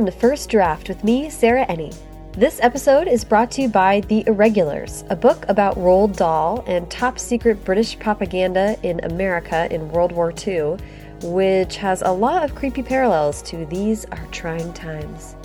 welcome 0.00 0.14
to 0.14 0.18
First 0.18 0.48
Draft 0.48 0.88
with 0.88 1.04
me, 1.04 1.28
Sarah 1.28 1.66
Enni. 1.66 1.94
This 2.32 2.58
episode 2.62 3.06
is 3.06 3.22
brought 3.22 3.50
to 3.50 3.60
you 3.60 3.68
by 3.68 4.00
The 4.00 4.24
Irregulars, 4.26 5.04
a 5.10 5.14
book 5.14 5.44
about 5.46 5.76
Roald 5.76 6.16
Dahl 6.16 6.64
and 6.66 6.90
top 6.90 7.18
secret 7.18 7.62
British 7.66 7.98
propaganda 7.98 8.78
in 8.82 9.04
America 9.04 9.68
in 9.70 9.90
World 9.90 10.12
War 10.12 10.32
II, 10.32 10.78
which 11.24 11.76
has 11.76 12.00
a 12.00 12.10
lot 12.10 12.42
of 12.42 12.54
creepy 12.54 12.82
parallels 12.82 13.42
to 13.42 13.66
These 13.66 14.06
Are 14.06 14.26
Trying 14.28 14.72
Times. 14.72 15.36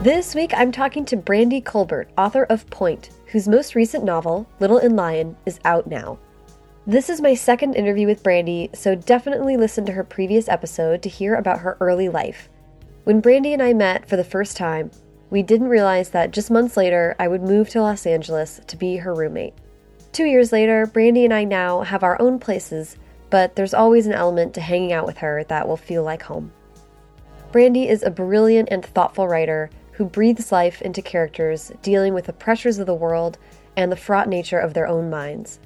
This 0.00 0.34
week 0.34 0.52
I'm 0.56 0.72
talking 0.72 1.04
to 1.04 1.16
Brandy 1.18 1.60
Colbert, 1.60 2.08
author 2.16 2.44
of 2.44 2.70
Pointe, 2.70 3.10
whose 3.26 3.46
most 3.46 3.74
recent 3.74 4.04
novel, 4.04 4.48
Little 4.58 4.78
and 4.78 4.96
Lion, 4.96 5.36
is 5.44 5.60
out 5.66 5.86
now. 5.86 6.18
This 6.86 7.10
is 7.10 7.20
my 7.20 7.34
second 7.34 7.74
interview 7.74 8.06
with 8.06 8.22
Brandy, 8.22 8.70
so 8.72 8.94
definitely 8.94 9.58
listen 9.58 9.84
to 9.84 9.92
her 9.92 10.02
previous 10.02 10.48
episode 10.48 11.02
to 11.02 11.10
hear 11.10 11.34
about 11.34 11.58
her 11.60 11.76
early 11.78 12.08
life. 12.08 12.48
When 13.04 13.20
Brandy 13.20 13.52
and 13.52 13.62
I 13.62 13.74
met 13.74 14.08
for 14.08 14.16
the 14.16 14.24
first 14.24 14.56
time, 14.56 14.90
we 15.28 15.42
didn't 15.42 15.68
realize 15.68 16.08
that 16.10 16.30
just 16.30 16.50
months 16.50 16.74
later 16.74 17.14
I 17.18 17.28
would 17.28 17.42
move 17.42 17.68
to 17.70 17.82
Los 17.82 18.06
Angeles 18.06 18.62
to 18.66 18.78
be 18.78 18.96
her 18.96 19.14
roommate. 19.14 19.52
Two 20.12 20.24
years 20.24 20.52
later, 20.52 20.86
Brandy 20.86 21.26
and 21.26 21.34
I 21.34 21.44
now 21.44 21.82
have 21.82 22.02
our 22.02 22.18
own 22.18 22.38
places, 22.38 22.96
but 23.28 23.56
there's 23.56 23.74
always 23.74 24.06
an 24.06 24.14
element 24.14 24.54
to 24.54 24.62
hanging 24.62 24.94
out 24.94 25.04
with 25.04 25.18
her 25.18 25.44
that 25.48 25.68
will 25.68 25.76
feel 25.76 26.02
like 26.02 26.22
home. 26.22 26.50
Brandy 27.52 27.90
is 27.90 28.02
a 28.02 28.10
brilliant 28.10 28.70
and 28.70 28.82
thoughtful 28.82 29.28
writer 29.28 29.68
who 29.92 30.06
breathes 30.06 30.50
life 30.50 30.80
into 30.80 31.02
characters 31.02 31.72
dealing 31.82 32.14
with 32.14 32.24
the 32.24 32.32
pressures 32.32 32.78
of 32.78 32.86
the 32.86 32.94
world 32.94 33.36
and 33.76 33.92
the 33.92 33.96
fraught 33.96 34.30
nature 34.30 34.58
of 34.58 34.72
their 34.72 34.88
own 34.88 35.10
minds. 35.10 35.60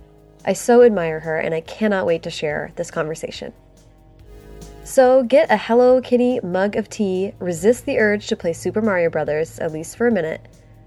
I 0.45 0.55
so 0.55 0.83
admire 0.83 1.21
her, 1.21 1.39
and 1.39 1.55
I 1.55 1.61
cannot 1.61 2.05
wait 2.05 2.25
to 2.25 2.31
share 2.31 2.73
this 2.75 2.91
conversation. 2.91 3.53
So 4.89 5.23
get 5.23 5.51
a 5.51 5.57
Hello 5.59 6.01
Kitty 6.01 6.41
mug 6.43 6.75
of 6.75 6.89
tea, 6.89 7.35
resist 7.41 7.85
the 7.85 7.99
urge 7.99 8.27
to 8.29 8.37
play 8.37 8.55
Super 8.55 8.81
Mario 8.81 9.11
Brothers, 9.11 9.59
at 9.59 9.71
least 9.71 9.99
for 9.99 10.07
a 10.07 10.11
minute, 10.11 10.41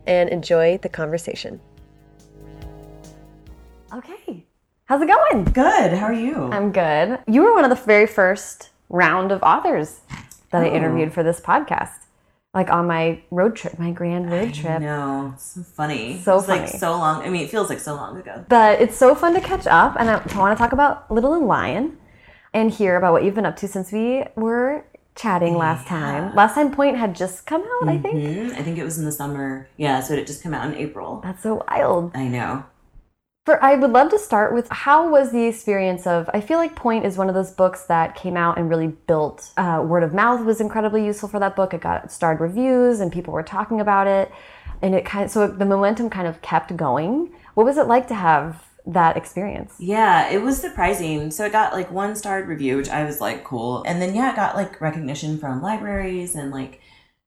and 0.07 0.27
enjoy 0.27 0.79
the 0.79 0.89
conversation. 0.89 1.61
Okay. 3.93 4.43
How's 4.85 5.03
it 5.03 5.07
going? 5.07 5.43
Good. 5.43 5.93
How 5.93 6.07
are 6.07 6.13
you? 6.13 6.35
I'm 6.51 6.71
good. 6.71 7.19
You 7.27 7.43
were 7.43 7.53
one 7.53 7.63
of 7.63 7.69
the 7.69 7.75
very 7.85 8.07
first 8.07 8.71
round 8.89 9.31
of 9.31 9.43
authors 9.43 9.99
that 10.49 10.63
I 10.63 10.69
Oh. 10.71 10.73
interviewed 10.73 11.13
for 11.13 11.21
this 11.21 11.39
podcast. 11.39 11.91
Like 12.55 12.71
on 12.71 12.87
my 12.87 13.21
road 13.29 13.55
trip, 13.55 13.77
my 13.77 13.91
grand 13.91 14.31
road 14.31 14.51
trip. 14.55 14.81
No, 14.81 15.35
so 15.37 15.61
funny. 15.61 16.19
So 16.23 16.39
it's 16.39 16.47
like 16.47 16.65
funny. 16.65 16.79
so 16.79 16.91
long. 16.93 17.21
I 17.21 17.29
mean, 17.29 17.43
it 17.43 17.51
feels 17.51 17.69
like 17.69 17.79
so 17.79 17.93
long 17.93 18.17
ago. 18.17 18.43
But 18.49 18.81
it's 18.81 18.97
so 18.97 19.13
fun 19.13 19.35
to 19.35 19.41
catch 19.41 19.67
up, 19.67 19.95
and 19.99 20.09
I 20.09 20.15
want 20.37 20.57
to 20.57 20.61
talk 20.61 20.73
about 20.73 21.09
Little 21.11 21.35
and 21.35 21.45
Lion 21.45 21.97
and 22.53 22.71
hear 22.71 22.95
about 22.97 23.13
what 23.13 23.23
you've 23.23 23.35
been 23.35 23.45
up 23.45 23.55
to 23.57 23.67
since 23.67 23.91
we 23.91 24.25
were 24.35 24.85
chatting 25.15 25.57
last 25.57 25.87
time. 25.87 26.33
Last 26.35 26.55
time 26.55 26.71
Pointe 26.71 26.97
had 26.97 27.15
just 27.15 27.45
come 27.45 27.61
out, 27.61 27.89
I 27.89 27.97
think. 27.97 28.15
Mhm. 28.15 28.57
I 28.57 28.63
think 28.63 28.77
it 28.77 28.83
was 28.83 28.97
in 28.97 29.05
the 29.05 29.11
summer. 29.11 29.67
Yeah, 29.77 29.99
so 29.99 30.13
it 30.13 30.27
just 30.27 30.41
came 30.43 30.53
out 30.53 30.65
in 30.65 30.75
April. 30.75 31.21
That's 31.23 31.43
so 31.43 31.63
wild. 31.69 32.11
I 32.15 32.27
know. 32.27 32.63
For 33.45 33.61
I 33.63 33.75
would 33.75 33.91
love 33.91 34.11
to 34.11 34.19
start 34.19 34.53
with 34.53 34.69
how 34.69 35.09
was 35.09 35.31
the 35.31 35.45
experience 35.45 36.05
of 36.05 36.29
I 36.33 36.41
feel 36.41 36.59
like 36.59 36.75
Pointe 36.75 37.05
is 37.05 37.17
one 37.17 37.27
of 37.27 37.33
those 37.35 37.51
books 37.51 37.85
that 37.85 38.15
came 38.15 38.37
out 38.37 38.57
and 38.57 38.69
really 38.69 38.87
built 39.07 39.51
uh, 39.57 39.83
word 39.85 40.03
of 40.03 40.13
mouth 40.13 40.45
was 40.45 40.61
incredibly 40.61 41.03
useful 41.03 41.27
for 41.27 41.39
that 41.39 41.55
book. 41.55 41.73
It 41.73 41.81
got 41.81 42.11
starred 42.11 42.39
reviews 42.39 42.99
and 42.99 43.11
people 43.11 43.33
were 43.33 43.43
talking 43.43 43.81
about 43.81 44.05
it, 44.07 44.31
and 44.81 44.93
it 44.93 45.05
kind 45.05 45.25
of, 45.25 45.31
so 45.31 45.47
the 45.47 45.65
momentum 45.65 46.09
kind 46.09 46.27
of 46.27 46.41
kept 46.43 46.75
going. 46.77 47.31
What 47.55 47.65
was 47.65 47.77
it 47.77 47.87
like 47.87 48.07
to 48.09 48.15
have 48.15 48.63
that 48.85 49.17
experience? 49.17 49.75
Yeah, 49.79 50.29
it 50.29 50.41
was 50.41 50.57
surprising. 50.59 51.31
So 51.31 51.45
it 51.45 51.51
got 51.51 51.73
like 51.73 51.91
one 51.91 52.15
starred 52.15 52.47
review, 52.47 52.77
which 52.77 52.89
I 52.89 53.03
was 53.05 53.21
like, 53.21 53.43
cool. 53.43 53.83
And 53.85 54.01
then 54.01 54.15
yeah, 54.15 54.31
it 54.31 54.35
got 54.35 54.55
like 54.55 54.79
recognition 54.81 55.37
from 55.37 55.61
libraries 55.61 56.35
and 56.35 56.51
like 56.51 56.79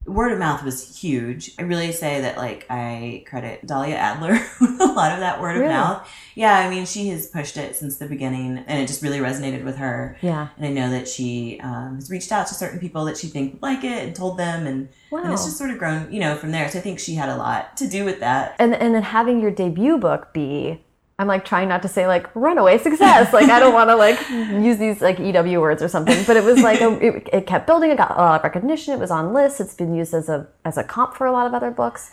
word 0.06 0.32
of 0.32 0.38
mouth 0.38 0.62
was 0.62 1.00
huge. 1.00 1.52
I 1.58 1.62
really 1.62 1.90
say 1.90 2.20
that 2.20 2.36
like 2.36 2.66
I 2.68 3.24
credit 3.26 3.66
Dahlia 3.66 3.94
Adler 3.96 4.32
with 4.60 4.78
a 4.78 4.84
lot 4.92 5.12
of 5.12 5.20
that 5.20 5.40
word 5.40 5.54
Really? 5.54 5.64
of 5.64 5.70
mouth. 5.70 6.08
Yeah, 6.34 6.58
I 6.58 6.68
mean 6.68 6.84
she 6.84 7.08
has 7.08 7.26
pushed 7.28 7.56
it 7.56 7.74
since 7.74 7.96
the 7.96 8.06
beginning 8.06 8.58
and 8.66 8.82
it 8.82 8.86
just 8.86 9.00
really 9.02 9.18
resonated 9.20 9.64
with 9.64 9.76
her. 9.78 10.18
Yeah. 10.20 10.48
And 10.58 10.66
I 10.66 10.70
know 10.70 10.90
that 10.90 11.08
she 11.08 11.58
um, 11.62 11.94
has 11.94 12.10
reached 12.10 12.32
out 12.32 12.46
to 12.48 12.54
certain 12.54 12.78
people 12.78 13.06
that 13.06 13.16
she 13.16 13.28
think 13.28 13.54
would 13.54 13.62
like 13.62 13.82
it 13.82 14.04
and 14.04 14.14
told 14.14 14.36
them, 14.38 14.66
and, 14.66 14.90
Wow. 15.10 15.22
and 15.22 15.32
it's 15.32 15.46
just 15.46 15.56
sort 15.56 15.70
of 15.70 15.78
grown, 15.78 16.12
you 16.12 16.20
know, 16.20 16.36
from 16.36 16.50
there. 16.50 16.68
So 16.68 16.80
I 16.80 16.82
think 16.82 16.98
she 16.98 17.14
had 17.14 17.30
a 17.30 17.36
lot 17.36 17.74
to 17.78 17.88
do 17.88 18.04
with 18.04 18.20
that. 18.20 18.56
and 18.58 18.74
and 18.74 18.94
then 18.94 19.04
having 19.04 19.40
your 19.40 19.52
debut 19.52 19.96
book 19.96 20.34
be 20.34 20.84
I'm 21.18 21.28
like 21.28 21.44
trying 21.44 21.68
not 21.68 21.82
to 21.82 21.88
say 21.88 22.06
like 22.06 22.34
runaway 22.34 22.78
success. 22.78 23.32
Like 23.32 23.48
I 23.48 23.60
don't 23.60 23.74
want 23.80 23.90
to 23.90 23.96
like 23.96 24.18
use 24.30 24.78
these 24.78 25.00
like 25.00 25.18
EW 25.18 25.60
words 25.60 25.82
or 25.82 25.88
something, 25.88 26.24
but 26.26 26.36
it 26.36 26.42
was 26.42 26.60
like 26.60 26.80
a, 26.80 26.90
it, 27.04 27.28
it 27.32 27.46
kept 27.46 27.66
building. 27.66 27.90
It 27.90 27.98
got 27.98 28.10
a 28.10 28.14
lot 28.14 28.40
of 28.40 28.44
recognition. 28.44 28.94
It 28.94 29.00
was 29.00 29.10
on 29.10 29.32
lists. 29.32 29.60
It's 29.60 29.74
been 29.74 29.94
used 29.94 30.12
as 30.12 30.28
a 30.28 30.46
as 30.64 30.76
a 30.76 30.84
comp 30.84 31.14
for 31.14 31.26
a 31.26 31.32
lot 31.32 31.46
of 31.46 31.54
other 31.54 31.70
books, 31.70 32.10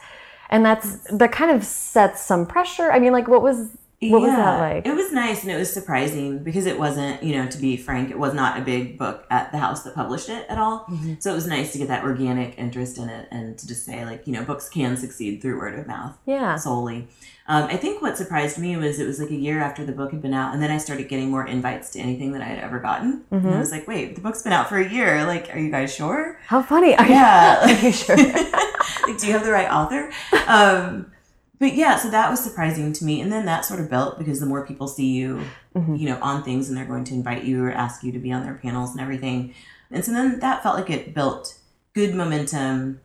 and 0.49 0.63
that's 0.63 0.97
that 1.11 1.31
kind 1.31 1.49
of 1.49 1.63
sets 1.63 2.21
some 2.21 2.45
pressure. 2.45 2.91
I 2.91 2.99
mean, 2.99 3.11
like 3.11 3.27
what 3.27 3.41
was 3.41 3.69
what 4.09 4.21
was 4.21 4.31
that 4.31 4.59
like? 4.59 4.85
It 4.87 4.95
was 4.95 5.11
nice 5.11 5.43
and 5.43 5.51
it 5.51 5.57
was 5.57 5.71
surprising 5.71 6.39
because 6.43 6.65
it 6.65 6.79
wasn't, 6.79 7.21
you 7.21 7.35
know, 7.35 7.47
to 7.47 7.57
be 7.59 7.77
frank, 7.77 8.09
it 8.09 8.17
was 8.17 8.33
not 8.33 8.57
a 8.57 8.61
big 8.61 8.97
book 8.97 9.25
at 9.29 9.51
the 9.51 9.59
house 9.59 9.83
that 9.83 9.93
published 9.93 10.27
it 10.29 10.45
at 10.49 10.57
all. 10.57 10.85
Mm-hmm. 10.89 11.13
So 11.19 11.31
it 11.31 11.35
was 11.35 11.45
nice 11.45 11.71
to 11.73 11.77
get 11.77 11.87
that 11.89 12.03
organic 12.03 12.57
interest 12.57 12.97
in 12.97 13.09
it 13.09 13.27
and 13.31 13.57
to 13.59 13.67
just 13.67 13.85
say, 13.85 14.03
like, 14.03 14.25
you 14.25 14.33
know, 14.33 14.43
books 14.43 14.69
can 14.69 14.97
succeed 14.97 15.41
through 15.41 15.59
word 15.59 15.77
of 15.77 15.85
mouth 15.85 16.17
Yeah. 16.25 16.55
solely. 16.55 17.07
Um, 17.47 17.65
I 17.65 17.75
think 17.77 18.01
what 18.01 18.17
surprised 18.17 18.57
me 18.57 18.77
was 18.77 18.99
it 18.99 19.05
was 19.05 19.19
like 19.19 19.29
a 19.29 19.35
year 19.35 19.59
after 19.59 19.83
the 19.85 19.91
book 19.91 20.11
had 20.11 20.21
been 20.21 20.33
out, 20.33 20.53
and 20.53 20.63
then 20.63 20.71
I 20.71 20.77
started 20.77 21.09
getting 21.09 21.29
more 21.29 21.45
invites 21.45 21.89
to 21.91 21.99
anything 21.99 22.31
that 22.31 22.41
I 22.41 22.45
had 22.45 22.59
ever 22.59 22.79
gotten. 22.79 23.25
Mm-hmm. 23.31 23.45
And 23.45 23.55
I 23.55 23.59
was 23.59 23.71
like, 23.71 23.87
wait, 23.87 24.15
the 24.15 24.21
book's 24.21 24.41
been 24.41 24.53
out 24.53 24.69
for 24.69 24.77
a 24.77 24.87
year. 24.89 25.25
Like, 25.25 25.53
are 25.53 25.59
you 25.59 25.69
guys 25.69 25.93
sure? 25.93 26.39
How 26.47 26.61
funny! 26.61 26.95
Are 26.97 27.05
Yeah. 27.05 27.67
you, 27.67 27.75
are 27.77 27.81
you 27.81 27.91
sure? 27.91 28.15
like, 29.07 29.17
do 29.19 29.27
you 29.27 29.33
have 29.33 29.43
the 29.43 29.51
right 29.51 29.69
author? 29.69 30.11
Um, 30.47 31.11
but 31.61 31.73
yeah, 31.75 31.95
so 31.95 32.09
that 32.09 32.29
was 32.29 32.43
surprising 32.43 32.91
to 32.91 33.05
me. 33.05 33.21
And 33.21 33.31
then 33.31 33.45
that 33.45 33.63
sort 33.63 33.79
of 33.79 33.89
built 33.89 34.17
because 34.17 34.39
the 34.41 34.45
more 34.45 34.65
people 34.65 34.87
see 34.89 35.11
you, 35.13 35.41
Mm-hmm. 35.73 35.95
you 35.95 36.09
know, 36.09 36.19
on 36.21 36.43
things 36.43 36.67
and 36.67 36.75
they're 36.77 36.83
going 36.93 37.05
to 37.05 37.13
invite 37.13 37.45
you 37.45 37.63
or 37.63 37.71
ask 37.71 38.03
you 38.03 38.11
to 38.11 38.19
be 38.19 38.29
on 38.33 38.43
their 38.43 38.55
panels 38.55 38.91
and 38.91 38.99
everything. 38.99 39.53
And 39.89 40.03
so 40.03 40.11
then 40.11 40.39
that 40.41 40.61
felt 40.63 40.75
like 40.75 40.89
it 40.89 41.13
built 41.13 41.57
good 41.95 42.13
momentum 42.13 42.99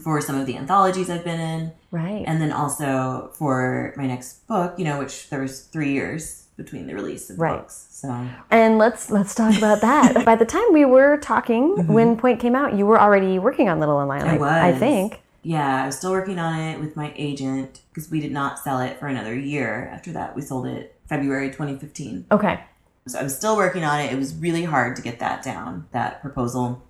for 0.00 0.20
some 0.20 0.38
of 0.38 0.46
the 0.46 0.56
anthologies 0.56 1.10
I've 1.10 1.24
been 1.24 1.40
in. 1.40 1.72
right. 1.90 2.22
And 2.24 2.40
then 2.40 2.52
also 2.52 3.30
for 3.34 3.92
my 3.96 4.06
next 4.06 4.46
book, 4.46 4.78
you 4.78 4.84
know, 4.84 5.00
which 5.00 5.28
there 5.28 5.40
was 5.40 5.62
three 5.62 5.92
years 5.92 6.46
between 6.56 6.86
the 6.86 6.94
release 6.94 7.28
of 7.30 7.38
Right. 7.40 7.58
books. 7.58 7.88
So 7.90 8.08
And 8.50 8.78
let's 8.78 9.10
let's 9.10 9.34
talk 9.34 9.56
about 9.58 9.80
that. 9.80 10.24
By 10.30 10.36
the 10.36 10.44
time 10.46 10.68
we 10.72 10.84
were 10.84 11.16
talking, 11.18 11.88
when 11.88 12.16
Pointe 12.16 12.38
came 12.38 12.54
out, 12.54 12.74
you 12.76 12.86
were 12.86 13.00
already 13.00 13.38
working 13.40 13.68
on 13.68 13.80
Little 13.80 13.98
and 13.98 14.08
Lion. 14.08 14.24
Mm-hmm. 14.26 14.44
I 14.44 14.68
I 14.68 14.72
think. 14.72 15.20
Yeah, 15.42 15.82
I 15.82 15.86
was 15.86 15.96
still 15.96 16.12
working 16.12 16.38
on 16.38 16.58
it 16.58 16.78
with 16.78 16.96
my 16.96 17.12
agent 17.16 17.80
because 17.88 18.10
we 18.10 18.20
did 18.20 18.32
not 18.32 18.58
sell 18.58 18.80
it 18.80 18.98
for 18.98 19.08
another 19.08 19.34
year. 19.34 19.90
After 19.92 20.12
that, 20.12 20.36
we 20.36 20.42
sold 20.42 20.66
it 20.66 20.96
February 21.08 21.48
2015. 21.48 22.26
Okay. 22.30 22.60
So 23.08 23.18
I 23.18 23.24
was 23.24 23.36
still 23.36 23.56
working 23.56 23.82
on 23.82 24.00
it. 24.00 24.12
It 24.12 24.18
was 24.18 24.34
really 24.34 24.64
hard 24.64 24.94
to 24.96 25.02
get 25.02 25.18
that 25.18 25.42
down, 25.42 25.88
that 25.90 26.20
proposal. 26.20 26.82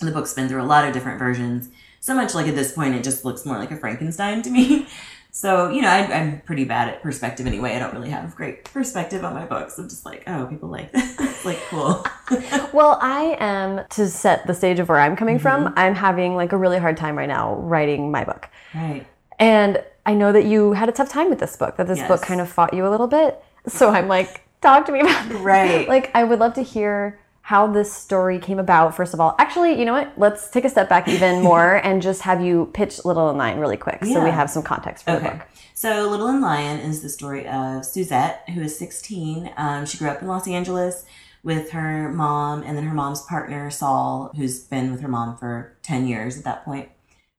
The 0.00 0.12
book's 0.12 0.34
been 0.34 0.48
through 0.48 0.62
a 0.62 0.64
lot 0.64 0.86
of 0.86 0.94
different 0.94 1.18
versions. 1.18 1.68
So 2.00 2.14
much 2.14 2.34
like 2.34 2.46
at 2.46 2.54
this 2.54 2.72
point, 2.72 2.94
it 2.94 3.02
just 3.02 3.24
looks 3.24 3.44
more 3.44 3.58
like 3.58 3.72
a 3.72 3.76
Frankenstein 3.76 4.42
to 4.42 4.50
me. 4.50 4.86
So, 5.36 5.68
you 5.68 5.82
know, 5.82 5.88
I, 5.88 6.06
I'm 6.12 6.42
pretty 6.42 6.62
bad 6.62 6.88
at 6.88 7.02
perspective 7.02 7.44
anyway. 7.44 7.74
I 7.74 7.80
don't 7.80 7.92
really 7.92 8.10
have 8.10 8.36
great 8.36 8.62
perspective 8.62 9.24
on 9.24 9.34
my 9.34 9.44
books. 9.44 9.76
I'm 9.76 9.88
just 9.88 10.06
like, 10.06 10.22
oh, 10.28 10.46
people 10.46 10.68
like 10.68 10.92
this. 10.92 11.16
It's 11.44 11.46
like, 11.46 11.60
cool. 11.68 12.04
Well, 12.72 12.98
I 13.02 13.36
am 13.38 13.82
to 13.90 14.08
set 14.08 14.46
the 14.46 14.54
stage 14.54 14.78
of 14.80 14.88
where 14.88 14.98
I'm 14.98 15.14
coming 15.14 15.38
from. 15.38 15.66
Mm-hmm. 15.66 15.78
I'm 15.78 15.94
having 15.94 16.34
like 16.36 16.52
a 16.52 16.56
really 16.56 16.78
hard 16.78 16.96
time 16.96 17.16
right 17.18 17.28
now 17.28 17.54
writing 17.56 18.10
my 18.10 18.24
book. 18.24 18.48
right. 18.74 19.06
And 19.38 19.82
I 20.06 20.14
know 20.14 20.32
that 20.32 20.44
you 20.44 20.72
had 20.72 20.88
a 20.88 20.92
tough 20.92 21.08
time 21.08 21.28
with 21.28 21.38
this 21.38 21.56
book, 21.56 21.76
that 21.76 21.86
this 21.86 22.02
book 22.04 22.22
kind 22.22 22.40
of 22.40 22.48
fought 22.48 22.72
you 22.72 22.86
a 22.86 22.90
little 22.90 23.06
bit. 23.08 23.42
So 23.66 23.90
I'm 23.90 24.06
like, 24.08 24.42
talk 24.60 24.86
to 24.86 24.92
me 24.92 25.00
about 25.00 25.30
it. 25.30 25.34
Right. 25.38 25.88
Like, 25.94 26.10
I 26.14 26.24
would 26.24 26.38
love 26.38 26.54
to 26.54 26.62
hear 26.62 27.18
how 27.42 27.66
this 27.66 27.92
story 27.92 28.38
came 28.38 28.58
about, 28.58 28.94
first 28.94 29.12
of 29.12 29.20
all. 29.20 29.34
Actually, 29.38 29.78
you 29.78 29.84
know 29.84 29.92
what? 29.92 30.12
Let's 30.16 30.48
take 30.50 30.64
a 30.64 30.70
step 30.70 30.88
back 30.88 31.08
even 31.08 31.42
more 31.50 31.76
and 31.84 32.00
just 32.00 32.22
have 32.22 32.40
you 32.42 32.70
pitch 32.74 33.04
Little 33.04 33.28
and 33.28 33.36
Lion 33.38 33.58
really 33.58 33.76
quick 33.76 34.04
so 34.04 34.22
we 34.24 34.30
have 34.30 34.48
some 34.50 34.62
context 34.62 35.04
for 35.04 35.12
the 35.12 35.16
Okay. 35.18 35.28
book. 35.36 35.46
So, 35.74 36.08
Little 36.08 36.28
and 36.28 36.40
Lion 36.40 36.78
is 36.80 37.02
the 37.02 37.08
story 37.08 37.46
of 37.48 37.84
Suzette, 37.84 38.48
who 38.54 38.62
is 38.62 38.78
16. 38.78 39.50
Um, 39.56 39.84
she 39.84 39.98
grew 39.98 40.08
up 40.08 40.22
in 40.22 40.28
Los 40.28 40.46
Angeles 40.48 41.04
with 41.44 41.70
her 41.70 42.10
mom 42.10 42.62
and 42.62 42.76
then 42.76 42.84
her 42.84 42.94
mom's 42.94 43.22
partner, 43.22 43.70
Saul, 43.70 44.32
who's 44.34 44.60
been 44.60 44.90
with 44.90 45.02
her 45.02 45.08
mom 45.08 45.36
for 45.36 45.76
10 45.82 46.08
years 46.08 46.38
at 46.38 46.44
that 46.44 46.64
point. 46.64 46.88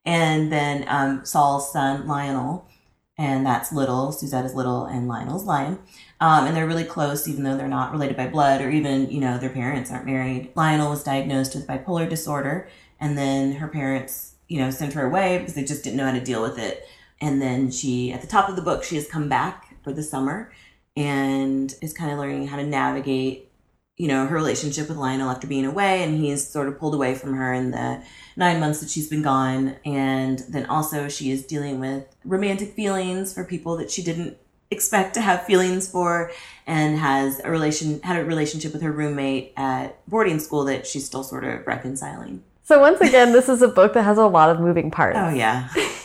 And 0.05 0.51
then 0.51 0.85
um, 0.87 1.25
Saul's 1.25 1.73
son, 1.73 2.07
Lionel, 2.07 2.69
and 3.17 3.43
that's 3.45 3.73
Little. 3.73 4.11
Suzette 4.11 4.45
is 4.45 4.53
Little 4.53 4.85
and 4.85 5.07
Lionel's 5.07 5.45
Lion. 5.45 5.79
Um, 6.21 6.45
and 6.45 6.55
they're 6.55 6.67
really 6.67 6.83
close, 6.83 7.27
even 7.27 7.43
though 7.43 7.57
they're 7.57 7.67
not 7.67 7.91
related 7.91 8.15
by 8.15 8.27
blood 8.27 8.61
or 8.61 8.69
even, 8.69 9.09
you 9.09 9.19
know, 9.19 9.39
their 9.39 9.49
parents 9.49 9.91
aren't 9.91 10.05
married. 10.05 10.51
Lionel 10.55 10.91
was 10.91 11.03
diagnosed 11.03 11.55
with 11.55 11.67
bipolar 11.67 12.07
disorder, 12.07 12.69
and 12.99 13.17
then 13.17 13.53
her 13.53 13.67
parents, 13.67 14.35
you 14.47 14.59
know, 14.59 14.69
sent 14.69 14.93
her 14.93 15.05
away 15.05 15.39
because 15.39 15.55
they 15.55 15.63
just 15.63 15.83
didn't 15.83 15.97
know 15.97 16.05
how 16.05 16.11
to 16.11 16.23
deal 16.23 16.41
with 16.41 16.59
it. 16.59 16.85
And 17.19 17.41
then 17.41 17.71
she, 17.71 18.11
at 18.11 18.21
the 18.21 18.27
top 18.27 18.49
of 18.49 18.55
the 18.55 18.61
book, 18.61 18.83
she 18.83 18.95
has 18.95 19.07
come 19.07 19.27
back 19.27 19.81
for 19.83 19.91
the 19.91 20.03
summer 20.03 20.51
and 20.95 21.73
is 21.81 21.93
kind 21.93 22.11
of 22.11 22.19
learning 22.19 22.47
how 22.47 22.57
to 22.57 22.65
navigate 22.65 23.51
you 23.97 24.07
know, 24.07 24.25
her 24.25 24.35
relationship 24.35 24.89
with 24.89 24.97
Lionel 24.97 25.29
after 25.29 25.47
being 25.47 25.65
away, 25.65 26.03
and 26.03 26.17
he's 26.17 26.45
sort 26.47 26.67
of 26.67 26.77
pulled 26.77 26.93
away 26.93 27.15
from 27.15 27.33
her 27.33 27.53
in 27.53 27.71
the 27.71 28.01
nine 28.35 28.59
months 28.59 28.81
that 28.81 28.89
she's 28.89 29.07
been 29.07 29.21
gone. 29.21 29.77
And 29.85 30.39
then 30.49 30.65
also, 30.65 31.07
she 31.07 31.31
is 31.31 31.45
dealing 31.45 31.79
with 31.79 32.03
romantic 32.25 32.73
feelings 32.73 33.33
for 33.33 33.45
people 33.45 33.77
that 33.77 33.89
she 33.89 34.03
didn't 34.03 34.37
expect 34.71 35.13
to 35.13 35.21
have 35.21 35.45
feelings 35.45 35.87
for 35.89 36.31
and 36.67 36.97
has 36.97 37.39
a 37.43 37.51
relation 37.51 38.01
had 38.01 38.19
a 38.19 38.25
relationship 38.25 38.73
with 38.73 38.81
her 38.81 38.91
roommate 38.91 39.53
at 39.55 40.05
boarding 40.09 40.39
school 40.39 40.65
that 40.65 40.87
she's 40.87 41.05
still 41.05 41.23
sort 41.23 41.43
of 41.43 41.65
reconciling. 41.67 42.43
So 42.63 42.79
once 42.79 42.99
again, 42.99 43.31
this 43.31 43.47
is 43.47 43.61
a 43.61 43.67
book 43.67 43.93
that 43.93 44.01
has 44.03 44.17
a 44.17 44.25
lot 44.25 44.49
of 44.49 44.59
moving 44.59 44.89
parts. 44.89 45.17
Oh 45.19 45.29
yeah. 45.29 45.69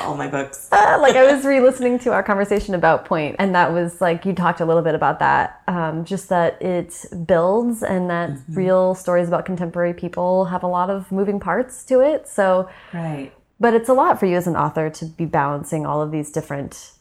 all 0.00 0.16
my 0.16 0.28
books. 0.28 0.68
Uh, 0.82 0.98
like 1.00 1.14
I 1.16 1.32
was 1.32 1.44
re-listening 1.44 1.98
to 2.00 2.12
our 2.12 2.22
conversation 2.22 2.74
about 2.74 3.04
Pointe, 3.04 3.36
and 3.38 3.54
that 3.54 3.72
was 3.72 4.00
like 4.00 4.24
you 4.24 4.32
talked 4.32 4.60
a 4.60 4.64
little 4.64 4.82
bit 4.82 4.94
about 4.94 5.18
that. 5.20 5.62
Um, 5.68 6.04
just 6.04 6.28
that 6.30 6.60
it 6.60 7.04
builds, 7.26 7.82
and 7.82 8.10
that 8.10 8.30
mm-hmm. 8.30 8.54
real 8.54 8.94
stories 8.94 9.28
about 9.28 9.44
contemporary 9.44 9.94
people 9.94 10.46
have 10.46 10.62
a 10.62 10.66
lot 10.66 10.90
of 10.90 11.12
moving 11.12 11.38
parts 11.38 11.84
to 11.84 12.00
it. 12.00 12.26
So 12.26 12.68
right. 12.92 13.32
But 13.60 13.74
it's 13.74 13.88
a 13.88 13.92
lot 13.94 14.18
for 14.18 14.26
you 14.26 14.36
as 14.36 14.48
an 14.48 14.56
author 14.56 14.90
to 14.90 15.04
be 15.04 15.24
balancing 15.24 15.86
all 15.86 16.02
of 16.02 16.10
these 16.10 16.32
different 16.32 16.92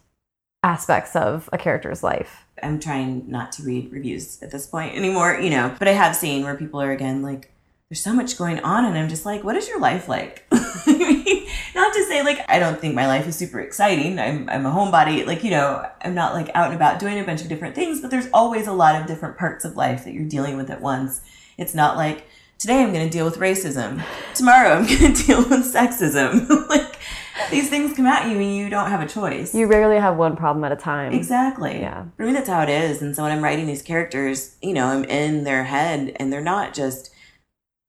aspects 0.62 1.15
of 1.15 1.50
a 1.51 1.57
character's 1.57 2.04
life. 2.04 2.45
I'm 2.62 2.80
trying 2.80 3.30
not 3.30 3.51
to 3.54 3.63
read 3.63 3.92
reviews 3.92 4.42
at 4.44 4.51
this 4.51 4.68
point 4.68 4.95
anymore, 4.95 5.39
you 5.39 5.50
know, 5.50 5.75
but 5.80 5.88
I 5.88 5.94
have 5.94 6.15
seen 6.15 6.44
where 6.44 6.56
people 6.56 6.80
are 6.80 6.92
again 6.92 7.24
like, 7.24 7.51
there's 7.89 8.01
so 8.01 8.13
much 8.13 8.38
going 8.38 8.59
on, 8.59 8.86
and 8.86 8.97
I'm 8.97 9.09
just 9.09 9.25
like, 9.25 9.44
what 9.44 9.57
is 9.57 9.68
your 9.68 9.80
life 9.80 10.07
like? 10.07 10.45
not 11.75 11.94
to 11.94 12.03
say 12.06 12.23
like 12.23 12.44
I 12.50 12.59
don't 12.59 12.79
think 12.79 12.95
my 12.95 13.07
life 13.07 13.27
is 13.27 13.35
super 13.35 13.59
exciting. 13.59 14.19
I'm 14.19 14.50
I'm 14.50 14.65
a 14.65 14.71
homebody, 14.71 15.25
like 15.25 15.44
you 15.44 15.51
know, 15.51 15.85
I'm 16.01 16.13
not 16.13 16.33
like 16.33 16.50
out 16.53 16.68
and 16.68 16.75
about 16.75 17.00
doing 17.00 17.19
a 17.19 17.23
bunch 17.23 17.41
of 17.41 17.50
different 17.50 17.75
things, 17.75 18.01
but 18.01 18.12
there's 18.12 18.27
always 18.33 18.68
a 18.68 18.73
lot 18.73 19.00
of 19.00 19.07
different 19.07 19.38
parts 19.38 19.65
of 19.65 19.75
life 19.75 20.03
that 20.06 20.13
you're 20.13 20.27
dealing 20.27 20.57
with 20.57 20.69
at 20.69 20.81
once. 20.81 21.21
It's 21.57 21.73
not 21.73 21.97
like 21.97 22.25
today 22.62 22.83
I'm 22.83 22.94
going 22.94 23.09
to 23.09 23.12
deal 23.12 23.25
with 23.25 23.38
racism. 23.38 24.03
Tomorrow 24.35 24.69
I'm 24.69 24.85
going 25.00 25.13
to 25.13 25.23
deal 25.23 25.39
with 25.39 25.73
sexism. 25.73 26.47
like 26.69 26.97
these 27.50 27.69
things 27.69 27.95
come 27.95 28.06
at 28.06 28.29
you 28.29 28.38
and 28.38 28.56
you 28.56 28.69
don't 28.69 28.89
have 28.89 29.01
a 29.01 29.07
choice. 29.07 29.56
You 29.56 29.68
rarely 29.68 29.97
have 29.97 30.15
one 30.15 30.35
problem 30.35 30.63
at 30.63 30.71
a 30.71 30.75
time. 30.75 31.13
Exactly. 31.13 31.79
Yeah. 31.79 32.06
For 32.18 32.25
me, 32.25 32.33
that's 32.33 32.47
how 32.47 32.62
it 32.62 32.69
is. 32.69 33.01
And 33.01 33.15
so 33.15 33.23
when 33.23 33.31
I'm 33.31 33.44
writing 33.44 33.65
these 33.65 33.81
characters, 33.81 34.57
you 34.62 34.73
know, 34.73 34.88
I'm 34.88 35.03
in 35.06 35.44
their 35.44 35.63
head 35.63 36.15
and 36.18 36.31
they're 36.31 36.41
not 36.41 36.73
just, 36.73 37.12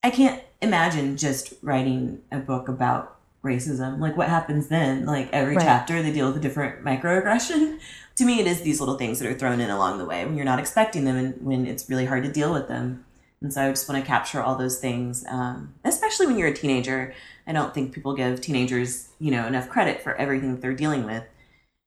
I 0.02 0.10
can't 0.10 0.42
imagine 0.62 1.16
just 1.16 1.54
writing 1.60 2.22
a 2.30 2.38
book 2.38 2.68
about 2.68 3.18
racism. 3.44 3.98
Like 3.98 4.16
what 4.16 4.28
happens 4.28 4.68
then? 4.68 5.04
Like 5.04 5.28
every 5.32 5.56
right. 5.56 5.64
chapter 5.64 6.02
they 6.02 6.12
deal 6.12 6.28
with 6.28 6.36
a 6.36 6.40
different 6.40 6.84
microaggression. 6.84 7.78
to 8.16 8.24
me, 8.24 8.40
it 8.40 8.46
is 8.46 8.62
these 8.62 8.80
little 8.80 8.96
things 8.96 9.18
that 9.18 9.28
are 9.28 9.34
thrown 9.34 9.60
in 9.60 9.70
along 9.70 9.98
the 9.98 10.04
way 10.04 10.24
when 10.24 10.36
you're 10.36 10.44
not 10.44 10.58
expecting 10.58 11.04
them 11.04 11.16
and 11.16 11.42
when 11.44 11.66
it's 11.66 11.88
really 11.88 12.06
hard 12.06 12.24
to 12.24 12.32
deal 12.32 12.52
with 12.52 12.68
them. 12.68 13.04
And 13.40 13.52
so 13.52 13.66
I 13.66 13.70
just 13.70 13.88
want 13.88 14.00
to 14.00 14.06
capture 14.06 14.40
all 14.40 14.54
those 14.54 14.78
things, 14.78 15.24
um, 15.28 15.74
especially 15.84 16.26
when 16.26 16.38
you're 16.38 16.48
a 16.48 16.54
teenager. 16.54 17.12
I 17.46 17.52
don't 17.52 17.74
think 17.74 17.92
people 17.92 18.14
give 18.14 18.40
teenagers, 18.40 19.08
you 19.18 19.32
know, 19.32 19.46
enough 19.46 19.68
credit 19.68 20.00
for 20.00 20.14
everything 20.14 20.52
that 20.52 20.60
they're 20.60 20.74
dealing 20.74 21.04
with. 21.04 21.24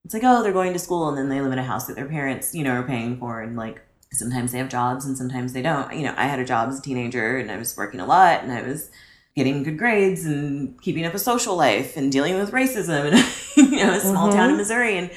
It's 0.04 0.13
like, 0.13 0.24
oh, 0.25 0.44
they're 0.44 0.52
going 0.52 0.74
to 0.74 0.80
school 0.80 1.07
and 1.07 1.18
then 1.18 1.30
they 1.30 1.40
live 1.40 1.54
in 1.54 1.60
a 1.60 1.63
house 1.63 1.88
that 1.88 1.96
their 1.96 2.07
parents, 2.07 2.54
you 2.54 2.63
know, 2.63 2.74
are 2.74 2.84
paying 2.84 3.18
for, 3.18 3.42
and 3.42 3.56
like 3.56 3.81
sometimes 4.12 4.52
they 4.52 4.57
have 4.57 4.69
jobs 4.69 5.06
and 5.06 5.18
sometimes 5.18 5.54
they 5.54 5.62
don't. 5.62 5.94
You 5.94 6.04
know, 6.04 6.13
I 6.18 6.28
had 6.28 6.40
a 6.40 6.46
job 6.46 6.69
as 6.69 6.80
a 6.80 6.81
teenager 6.81 7.38
and 7.38 7.50
I 7.50 7.57
was 7.57 7.75
working 7.78 8.00
a 8.00 8.06
lot 8.06 8.44
and 8.44 8.52
I 8.52 8.62
was 8.62 8.92
getting 9.35 9.63
good 9.63 9.77
grades 9.77 10.25
and 10.25 10.81
keeping 10.81 11.05
up 11.05 11.13
a 11.13 11.19
social 11.19 11.55
life 11.55 11.97
and 11.97 12.11
dealing 12.11 12.37
with 12.37 12.51
racism 12.51 13.11
and 13.11 13.71
you 13.71 13.83
know, 13.83 13.93
a 13.93 13.99
small 13.99 14.29
mm-hmm. 14.29 14.37
town 14.37 14.45
in 14.45 14.51
mm-hmm. 14.51 14.57
Missouri 14.57 14.97
and 14.97 15.11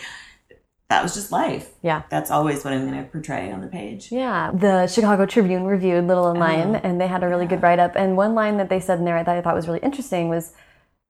that 0.89 1.03
was 1.03 1.15
just 1.15 1.31
life. 1.31 1.71
Yeah. 1.83 2.03
That's 2.09 2.31
always 2.31 2.65
what 2.65 2.73
I'm 2.73 2.89
going 2.89 3.05
to 3.05 3.11
portray 3.11 3.53
on 3.53 3.61
the 3.61 3.67
page. 3.67 4.11
Yeah. 4.11 4.51
The 4.53 4.87
Chicago 4.87 5.27
Tribune 5.27 5.65
reviewed 5.65 6.07
Little 6.07 6.29
and 6.29 6.41
Lion, 6.41 6.77
oh, 6.77 6.81
and 6.83 6.99
they 6.99 7.07
had 7.07 7.23
a 7.23 7.29
really 7.29 7.45
yeah. 7.45 7.51
good 7.51 7.63
write 7.63 7.79
up. 7.79 7.95
And 7.95 8.17
one 8.17 8.35
line 8.35 8.57
that 8.57 8.71
they 8.71 8.81
said 8.81 8.99
in 8.99 9.05
there 9.05 9.23
that 9.23 9.37
I 9.37 9.43
thought 9.43 9.55
was 9.55 9.67
really 9.67 9.81
interesting 9.81 10.31
was 10.31 10.55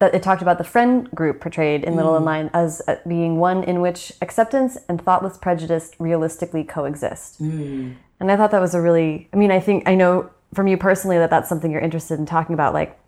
that 0.00 0.14
it 0.14 0.22
talked 0.22 0.42
about 0.42 0.58
the 0.58 0.64
friend 0.64 1.08
group 1.12 1.40
portrayed 1.40 1.84
in 1.84 1.94
Little 1.94 2.12
mm. 2.12 2.16
and 2.16 2.24
Lion 2.24 2.50
as 2.52 2.82
uh, 2.88 2.96
being 3.06 3.38
one 3.38 3.62
in 3.64 3.80
which 3.80 4.12
acceptance 4.20 4.78
and 4.88 5.00
thoughtless 5.00 5.38
prejudice 5.38 5.92
realistically 6.00 6.64
coexist. 6.64 7.40
Mm. 7.40 7.96
And 8.18 8.32
I 8.32 8.36
thought 8.36 8.50
that 8.50 8.60
was 8.60 8.74
a 8.74 8.80
really, 8.80 9.28
I 9.32 9.36
mean, 9.36 9.52
I 9.52 9.60
think, 9.60 9.88
I 9.88 9.94
know 9.94 10.30
from 10.54 10.66
you 10.66 10.76
personally 10.76 11.18
that 11.18 11.30
that's 11.30 11.48
something 11.48 11.70
you're 11.70 11.80
interested 11.80 12.18
in 12.18 12.26
talking 12.26 12.54
about. 12.54 12.74
Like, 12.74 12.98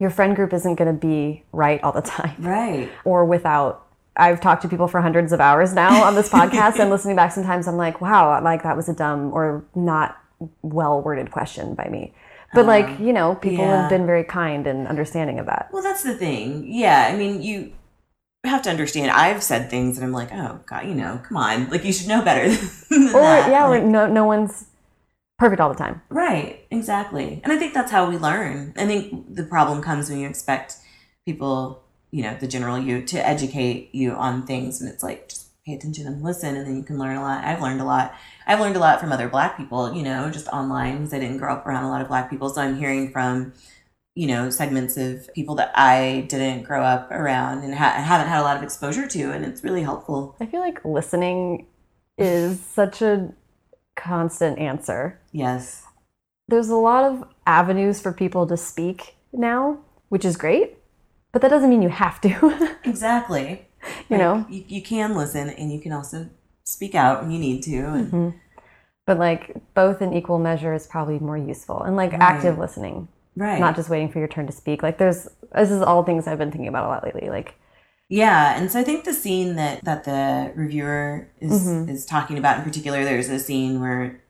your 0.00 0.10
friend 0.10 0.34
group 0.34 0.52
isn't 0.52 0.74
going 0.74 0.92
to 0.92 0.98
be 0.98 1.44
right 1.52 1.82
all 1.82 1.92
the 1.92 2.02
time. 2.02 2.36
Right. 2.38 2.90
Or 3.04 3.24
without 3.24 3.84
I've 4.16 4.40
talked 4.40 4.62
to 4.62 4.68
people 4.68 4.86
for 4.86 5.00
hundreds 5.00 5.32
of 5.32 5.40
hours 5.40 5.74
now 5.74 6.04
on 6.04 6.14
this 6.14 6.28
podcast 6.30 6.78
and 6.78 6.90
listening 6.90 7.16
back 7.16 7.32
sometimes 7.32 7.66
I'm 7.66 7.76
like, 7.76 8.00
wow, 8.00 8.40
like 8.42 8.62
that 8.62 8.76
was 8.76 8.88
a 8.88 8.94
dumb 8.94 9.32
or 9.32 9.64
not 9.74 10.16
well 10.62 11.00
worded 11.00 11.30
question 11.30 11.74
by 11.74 11.88
me. 11.88 12.12
But 12.52 12.66
like, 12.66 13.00
uh, 13.00 13.02
you 13.02 13.12
know, 13.12 13.34
people 13.34 13.64
yeah. 13.64 13.82
have 13.82 13.90
been 13.90 14.06
very 14.06 14.22
kind 14.22 14.68
and 14.68 14.86
understanding 14.86 15.40
of 15.40 15.46
that. 15.46 15.70
Well, 15.72 15.82
that's 15.82 16.04
the 16.04 16.14
thing. 16.14 16.64
Yeah, 16.68 17.10
I 17.12 17.16
mean, 17.16 17.42
you 17.42 17.72
have 18.44 18.62
to 18.62 18.70
understand. 18.70 19.10
I've 19.10 19.42
said 19.42 19.70
things 19.70 19.96
and 19.96 20.06
I'm 20.06 20.12
like, 20.12 20.32
oh 20.32 20.60
god, 20.66 20.86
you 20.86 20.94
know, 20.94 21.20
come 21.26 21.36
on, 21.36 21.68
like 21.70 21.84
you 21.84 21.92
should 21.92 22.06
know 22.06 22.22
better. 22.22 22.44
or 22.90 23.20
that. 23.20 23.50
yeah, 23.50 23.64
like, 23.66 23.82
no, 23.82 24.06
no 24.06 24.24
one's 24.24 24.66
perfect 25.38 25.60
all 25.60 25.68
the 25.68 25.78
time. 25.78 26.02
Right. 26.08 26.66
Exactly. 26.70 27.40
And 27.42 27.52
I 27.52 27.58
think 27.58 27.74
that's 27.74 27.90
how 27.90 28.08
we 28.08 28.16
learn. 28.16 28.72
I 28.76 28.86
think 28.86 29.34
the 29.34 29.44
problem 29.44 29.82
comes 29.82 30.08
when 30.08 30.18
you 30.20 30.28
expect 30.28 30.76
people 31.26 31.84
you 32.14 32.22
know 32.22 32.36
the 32.38 32.46
general 32.46 32.78
you 32.78 33.02
to 33.02 33.26
educate 33.26 33.92
you 33.92 34.12
on 34.12 34.46
things 34.46 34.80
and 34.80 34.88
it's 34.88 35.02
like 35.02 35.28
just 35.28 35.48
pay 35.66 35.74
attention 35.74 36.06
and 36.06 36.22
listen 36.22 36.54
and 36.54 36.64
then 36.64 36.76
you 36.76 36.84
can 36.84 36.96
learn 36.96 37.16
a 37.16 37.20
lot 37.20 37.42
i've 37.44 37.60
learned 37.60 37.80
a 37.80 37.84
lot 37.84 38.14
i've 38.46 38.60
learned 38.60 38.76
a 38.76 38.78
lot 38.78 39.00
from 39.00 39.10
other 39.10 39.28
black 39.28 39.56
people 39.56 39.92
you 39.92 40.04
know 40.04 40.30
just 40.30 40.46
online 40.48 40.98
because 40.98 41.12
i 41.12 41.18
didn't 41.18 41.38
grow 41.38 41.52
up 41.52 41.66
around 41.66 41.82
a 41.82 41.88
lot 41.88 42.00
of 42.00 42.06
black 42.06 42.30
people 42.30 42.48
so 42.48 42.60
i'm 42.60 42.76
hearing 42.76 43.10
from 43.10 43.52
you 44.14 44.28
know 44.28 44.48
segments 44.48 44.96
of 44.96 45.28
people 45.34 45.56
that 45.56 45.72
i 45.74 46.24
didn't 46.28 46.62
grow 46.62 46.84
up 46.84 47.10
around 47.10 47.64
and 47.64 47.74
ha- 47.74 48.00
haven't 48.00 48.28
had 48.28 48.40
a 48.40 48.44
lot 48.44 48.56
of 48.56 48.62
exposure 48.62 49.08
to 49.08 49.32
and 49.32 49.44
it's 49.44 49.64
really 49.64 49.82
helpful 49.82 50.36
i 50.38 50.46
feel 50.46 50.60
like 50.60 50.84
listening 50.84 51.66
is 52.16 52.60
such 52.60 53.02
a 53.02 53.34
constant 53.96 54.58
answer 54.58 55.20
yes 55.32 55.84
there's 56.48 56.68
a 56.68 56.76
lot 56.76 57.04
of 57.04 57.24
avenues 57.46 58.00
for 58.00 58.12
people 58.12 58.46
to 58.46 58.56
speak 58.56 59.16
now 59.32 59.78
which 60.08 60.24
is 60.24 60.36
great 60.36 60.76
but 61.34 61.42
that 61.42 61.48
doesn't 61.48 61.68
mean 61.68 61.82
you 61.82 61.88
have 61.88 62.20
to. 62.20 62.76
exactly. 62.84 63.66
You 64.08 64.16
like, 64.16 64.20
know, 64.20 64.46
you, 64.48 64.64
you 64.68 64.80
can 64.80 65.16
listen 65.16 65.50
and 65.50 65.70
you 65.70 65.80
can 65.80 65.92
also 65.92 66.30
speak 66.62 66.94
out 66.94 67.22
when 67.22 67.32
you 67.32 67.40
need 67.40 67.62
to. 67.64 67.76
And... 67.76 68.06
Mm-hmm. 68.06 68.38
But 69.04 69.18
like 69.18 69.54
both 69.74 70.00
in 70.00 70.14
equal 70.14 70.38
measure 70.38 70.72
is 70.72 70.86
probably 70.86 71.18
more 71.18 71.36
useful 71.36 71.82
and 71.82 71.96
like 71.96 72.12
right. 72.12 72.22
active 72.22 72.56
listening. 72.56 73.08
Right. 73.36 73.58
Not 73.58 73.74
just 73.74 73.90
waiting 73.90 74.10
for 74.10 74.20
your 74.20 74.28
turn 74.28 74.46
to 74.46 74.52
speak. 74.52 74.82
Like 74.82 74.96
there's, 74.96 75.28
this 75.52 75.72
is 75.72 75.82
all 75.82 76.04
things 76.04 76.28
I've 76.28 76.38
been 76.38 76.52
thinking 76.52 76.68
about 76.68 76.84
a 76.84 76.88
lot 76.88 77.04
lately. 77.04 77.28
Like, 77.28 77.56
yeah, 78.08 78.58
and 78.58 78.70
so 78.70 78.80
I 78.80 78.84
think 78.84 79.04
the 79.04 79.14
scene 79.14 79.56
that 79.56 79.84
that 79.84 80.04
the 80.04 80.52
reviewer 80.54 81.28
is 81.40 81.66
mm-hmm. 81.66 81.90
is 81.90 82.06
talking 82.06 82.38
about 82.38 82.58
in 82.58 82.64
particular, 82.64 83.04
there's 83.04 83.28
a 83.28 83.38
scene 83.38 83.80
where 83.80 84.20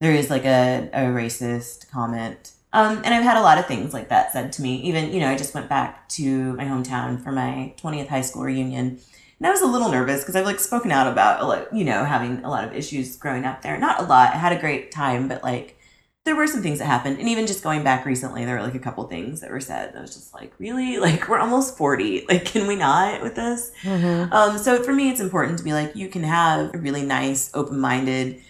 there 0.00 0.12
is 0.12 0.30
like 0.30 0.44
a, 0.44 0.88
a 0.92 1.02
racist 1.04 1.90
comment 1.90 2.52
um, 2.72 3.02
and 3.04 3.12
I've 3.12 3.22
had 3.22 3.36
a 3.36 3.42
lot 3.42 3.58
of 3.58 3.66
things 3.66 3.92
like 3.92 4.08
that 4.08 4.32
said 4.32 4.52
to 4.54 4.62
me. 4.62 4.76
Even, 4.82 5.12
you 5.12 5.20
know, 5.20 5.28
I 5.28 5.36
just 5.36 5.54
went 5.54 5.68
back 5.68 6.08
to 6.10 6.54
my 6.54 6.64
hometown 6.64 7.22
for 7.22 7.30
my 7.30 7.74
20th 7.78 8.08
high 8.08 8.22
school 8.22 8.42
reunion. 8.42 8.98
And 9.38 9.46
I 9.46 9.50
was 9.50 9.60
a 9.60 9.66
little 9.66 9.90
nervous 9.90 10.20
because 10.20 10.36
I've 10.36 10.46
like 10.46 10.60
spoken 10.60 10.90
out 10.90 11.10
about, 11.10 11.46
like, 11.46 11.68
you 11.72 11.84
know, 11.84 12.04
having 12.04 12.42
a 12.44 12.48
lot 12.48 12.64
of 12.64 12.72
issues 12.72 13.16
growing 13.16 13.44
up 13.44 13.60
there. 13.60 13.76
Not 13.76 14.00
a 14.00 14.04
lot. 14.04 14.32
I 14.32 14.38
had 14.38 14.52
a 14.52 14.60
great 14.60 14.90
time, 14.90 15.28
but 15.28 15.42
like, 15.42 15.78
there 16.24 16.36
were 16.36 16.46
some 16.46 16.62
things 16.62 16.78
that 16.78 16.86
happened. 16.86 17.18
And 17.18 17.28
even 17.28 17.46
just 17.46 17.64
going 17.64 17.82
back 17.82 18.06
recently, 18.06 18.44
there 18.44 18.56
were 18.56 18.62
like 18.62 18.76
a 18.76 18.78
couple 18.78 19.04
things 19.08 19.40
that 19.40 19.50
were 19.50 19.60
said. 19.60 19.94
I 19.96 20.00
was 20.00 20.14
just 20.14 20.32
like, 20.32 20.52
really? 20.58 20.98
Like, 21.02 21.28
we're 21.28 21.38
almost 21.38 21.76
40. 21.76 22.26
Like, 22.28 22.44
can 22.44 22.68
we 22.68 22.76
not 22.76 23.22
with 23.22 23.34
this? 23.34 23.72
Mm-hmm. 23.82 24.32
Um, 24.32 24.56
so 24.56 24.82
for 24.84 24.92
me, 24.92 25.10
it's 25.10 25.20
important 25.20 25.58
to 25.58 25.64
be 25.64 25.72
like, 25.72 25.96
you 25.96 26.08
can 26.08 26.22
have 26.22 26.72
a 26.74 26.78
really 26.78 27.02
nice, 27.02 27.50
open 27.54 27.80
minded, 27.80 28.40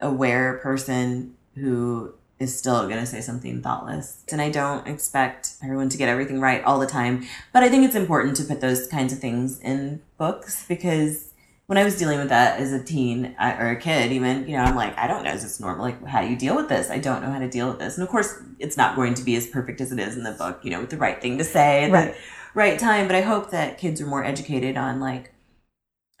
aware 0.00 0.58
person 0.58 1.34
who 1.54 2.12
is 2.38 2.56
still 2.56 2.86
going 2.88 3.00
to 3.00 3.06
say 3.06 3.22
something 3.22 3.62
thoughtless. 3.62 4.22
And 4.30 4.42
I 4.42 4.50
don't 4.50 4.86
expect 4.86 5.54
everyone 5.62 5.88
to 5.88 5.96
get 5.96 6.10
everything 6.10 6.40
right 6.40 6.62
all 6.62 6.78
the 6.78 6.86
time. 6.86 7.24
But 7.54 7.62
I 7.62 7.70
think 7.70 7.84
it's 7.84 7.94
important 7.94 8.36
to 8.36 8.44
put 8.44 8.60
those 8.60 8.86
kinds 8.86 9.12
of 9.12 9.18
things 9.18 9.58
in 9.60 10.02
books 10.18 10.66
because 10.68 11.32
when 11.66 11.78
I 11.78 11.84
was 11.84 11.98
dealing 11.98 12.18
with 12.18 12.28
that 12.28 12.60
as 12.60 12.72
a 12.72 12.82
teen 12.82 13.34
or 13.40 13.70
a 13.70 13.76
kid, 13.76 14.12
even, 14.12 14.46
you 14.48 14.56
know, 14.56 14.64
I'm 14.64 14.76
like, 14.76 14.96
I 14.98 15.06
don't 15.06 15.24
know, 15.24 15.32
is 15.32 15.42
this 15.42 15.60
normal? 15.60 15.84
Like, 15.84 16.04
how 16.06 16.22
do 16.22 16.28
you 16.28 16.36
deal 16.36 16.56
with 16.56 16.68
this? 16.68 16.90
I 16.90 16.98
don't 16.98 17.22
know 17.22 17.30
how 17.30 17.38
to 17.38 17.48
deal 17.48 17.68
with 17.68 17.78
this. 17.78 17.94
And 17.94 18.02
of 18.02 18.10
course, 18.10 18.34
it's 18.58 18.76
not 18.76 18.96
going 18.96 19.14
to 19.14 19.22
be 19.22 19.34
as 19.36 19.46
perfect 19.46 19.80
as 19.80 19.90
it 19.90 19.98
is 19.98 20.16
in 20.16 20.24
the 20.24 20.32
book, 20.32 20.60
you 20.62 20.70
know, 20.70 20.80
with 20.80 20.90
the 20.90 20.98
right 20.98 21.20
thing 21.20 21.38
to 21.38 21.44
say 21.44 21.84
at 21.84 21.90
right. 21.90 22.12
the 22.12 22.20
right 22.54 22.78
time. 22.78 23.06
But 23.06 23.16
I 23.16 23.22
hope 23.22 23.50
that 23.50 23.78
kids 23.78 24.00
are 24.00 24.06
more 24.06 24.24
educated 24.24 24.76
on, 24.76 25.00
like, 25.00 25.32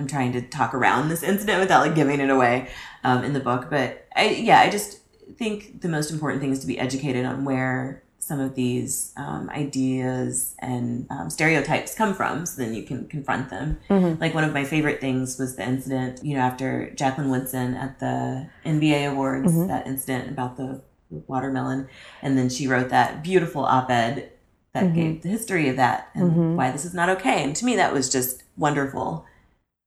I'm 0.00 0.06
trying 0.06 0.32
to 0.32 0.42
talk 0.42 0.74
around 0.74 1.08
this 1.08 1.22
incident 1.22 1.60
without 1.60 1.86
like 1.86 1.94
giving 1.94 2.20
it 2.20 2.30
away 2.30 2.68
um, 3.04 3.22
in 3.22 3.32
the 3.32 3.40
book. 3.40 3.68
But 3.70 4.06
I, 4.16 4.30
yeah, 4.30 4.60
I 4.60 4.70
just, 4.70 5.00
think 5.38 5.80
the 5.80 5.88
most 5.88 6.10
important 6.10 6.42
thing 6.42 6.52
is 6.52 6.58
to 6.60 6.66
be 6.66 6.78
educated 6.78 7.24
on 7.24 7.44
where 7.46 8.02
some 8.24 8.40
of 8.40 8.54
these 8.54 9.12
um, 9.18 9.50
ideas 9.50 10.54
and 10.60 11.06
um, 11.10 11.28
stereotypes 11.28 11.94
come 11.94 12.14
from 12.14 12.46
so 12.46 12.62
then 12.62 12.72
you 12.74 12.82
can 12.82 13.06
confront 13.06 13.50
them 13.50 13.78
Mhm. 13.90 14.18
like 14.18 14.32
one 14.34 14.44
of 14.44 14.54
my 14.54 14.64
favorite 14.64 14.98
things 14.98 15.38
was 15.38 15.56
the 15.56 15.64
incident 15.74 16.24
you 16.24 16.34
know 16.34 16.40
after 16.40 16.90
jacqueline 17.00 17.28
woodson 17.30 17.74
at 17.74 18.00
the 18.00 18.46
nba 18.64 19.12
awards 19.12 19.52
Mhm. 19.52 19.68
that 19.68 19.86
incident 19.86 20.30
about 20.30 20.56
the 20.56 20.80
watermelon 21.28 21.86
and 22.22 22.38
then 22.38 22.48
she 22.48 22.66
wrote 22.66 22.88
that 22.88 23.22
beautiful 23.22 23.62
op-ed 23.64 24.30
that 24.72 24.84
Mhm. 24.86 24.94
gave 24.94 25.22
the 25.22 25.28
history 25.28 25.68
of 25.68 25.76
that 25.76 26.08
and 26.14 26.32
Mhm. 26.32 26.56
why 26.56 26.70
this 26.70 26.84
is 26.86 26.94
not 26.94 27.08
okay 27.10 27.42
and 27.44 27.54
to 27.56 27.64
me 27.66 27.76
that 27.76 27.92
was 27.92 28.08
just 28.08 28.42
wonderful 28.56 29.26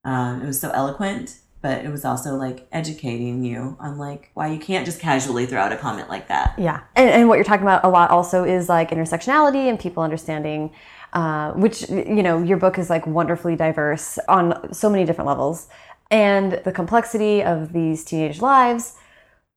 um, 0.05 0.41
it 0.43 0.45
was 0.45 0.59
so 0.59 0.69
eloquent 0.71 1.39
but 1.61 1.83
it 1.83 1.89
was 1.89 2.05
also 2.05 2.35
like 2.35 2.67
educating 2.71 3.43
you 3.43 3.75
on 3.79 3.97
like 3.97 4.29
why 4.33 4.47
you 4.47 4.59
can't 4.59 4.85
just 4.85 4.99
casually 4.99 5.45
throw 5.45 5.59
out 5.59 5.71
a 5.71 5.77
comment 5.77 6.09
like 6.09 6.27
that 6.27 6.53
Yeah, 6.57 6.81
and, 6.95 7.09
and 7.09 7.27
what 7.27 7.35
you're 7.35 7.43
talking 7.43 7.63
about 7.63 7.83
a 7.83 7.89
lot 7.89 8.09
also 8.09 8.43
is 8.43 8.69
like 8.69 8.91
intersectionality 8.91 9.69
and 9.69 9.79
people 9.79 10.03
understanding, 10.03 10.71
uh, 11.13 11.51
which 11.53 11.89
you 11.89 12.23
know 12.23 12.41
your 12.41 12.57
book 12.57 12.77
is 12.77 12.89
like 12.89 13.07
wonderfully 13.07 13.55
diverse 13.55 14.19
on 14.27 14.73
so 14.73 14.89
many 14.89 15.05
different 15.05 15.27
levels, 15.27 15.67
and 16.11 16.61
the 16.63 16.71
complexity 16.71 17.43
of 17.43 17.73
these 17.73 18.03
teenage 18.03 18.41
lives. 18.41 18.95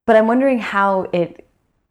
But 0.07 0.17
I'm 0.17 0.27
wondering 0.27 0.59
how 0.59 1.03
it, 1.13 1.47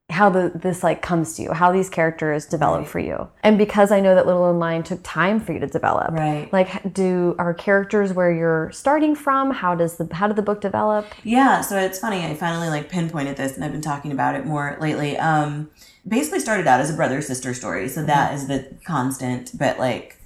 how 0.09 0.29
the 0.29 0.51
this 0.55 0.81
like 0.83 1.01
comes 1.01 1.35
to 1.35 1.43
you, 1.43 1.53
how 1.53 1.71
these 1.71 1.89
characters 1.89 2.45
develop 2.45 2.79
Right. 2.81 2.87
for 2.89 2.99
you, 2.99 3.27
and 3.43 3.57
because 3.57 3.91
I 3.91 3.99
know 3.99 4.15
that 4.15 4.25
Little 4.25 4.49
and 4.49 4.59
Lion 4.59 4.83
took 4.83 4.99
time 5.03 5.39
for 5.39 5.53
you 5.53 5.59
to 5.59 5.67
develop. 5.67 6.11
right 6.11 6.51
Like, 6.51 6.93
do 6.93 7.35
our 7.37 7.53
characters 7.53 8.11
where 8.13 8.31
you're 8.31 8.71
starting 8.71 9.15
from? 9.15 9.51
How 9.51 9.75
does 9.75 9.97
the 9.97 10.07
how 10.13 10.27
did 10.27 10.35
the 10.35 10.41
book 10.41 10.61
develop? 10.61 11.05
Yeah, 11.23 11.61
so 11.61 11.77
it's 11.77 11.99
funny. 11.99 12.25
I 12.25 12.33
finally 12.33 12.69
like 12.69 12.89
pinpointed 12.89 13.37
this, 13.37 13.55
and 13.55 13.63
I've 13.63 13.71
been 13.71 13.81
talking 13.81 14.11
about 14.11 14.35
it 14.35 14.45
more 14.45 14.77
lately. 14.79 15.17
Um, 15.17 15.69
basically 16.07 16.39
started 16.39 16.65
out 16.67 16.79
as 16.79 16.89
a 16.89 16.95
brother 16.95 17.21
sister 17.21 17.53
story, 17.53 17.87
so 17.87 18.03
that 18.05 18.33
is 18.33 18.47
the 18.47 18.67
constant. 18.85 19.51
But 19.57 19.77
like 19.77 20.17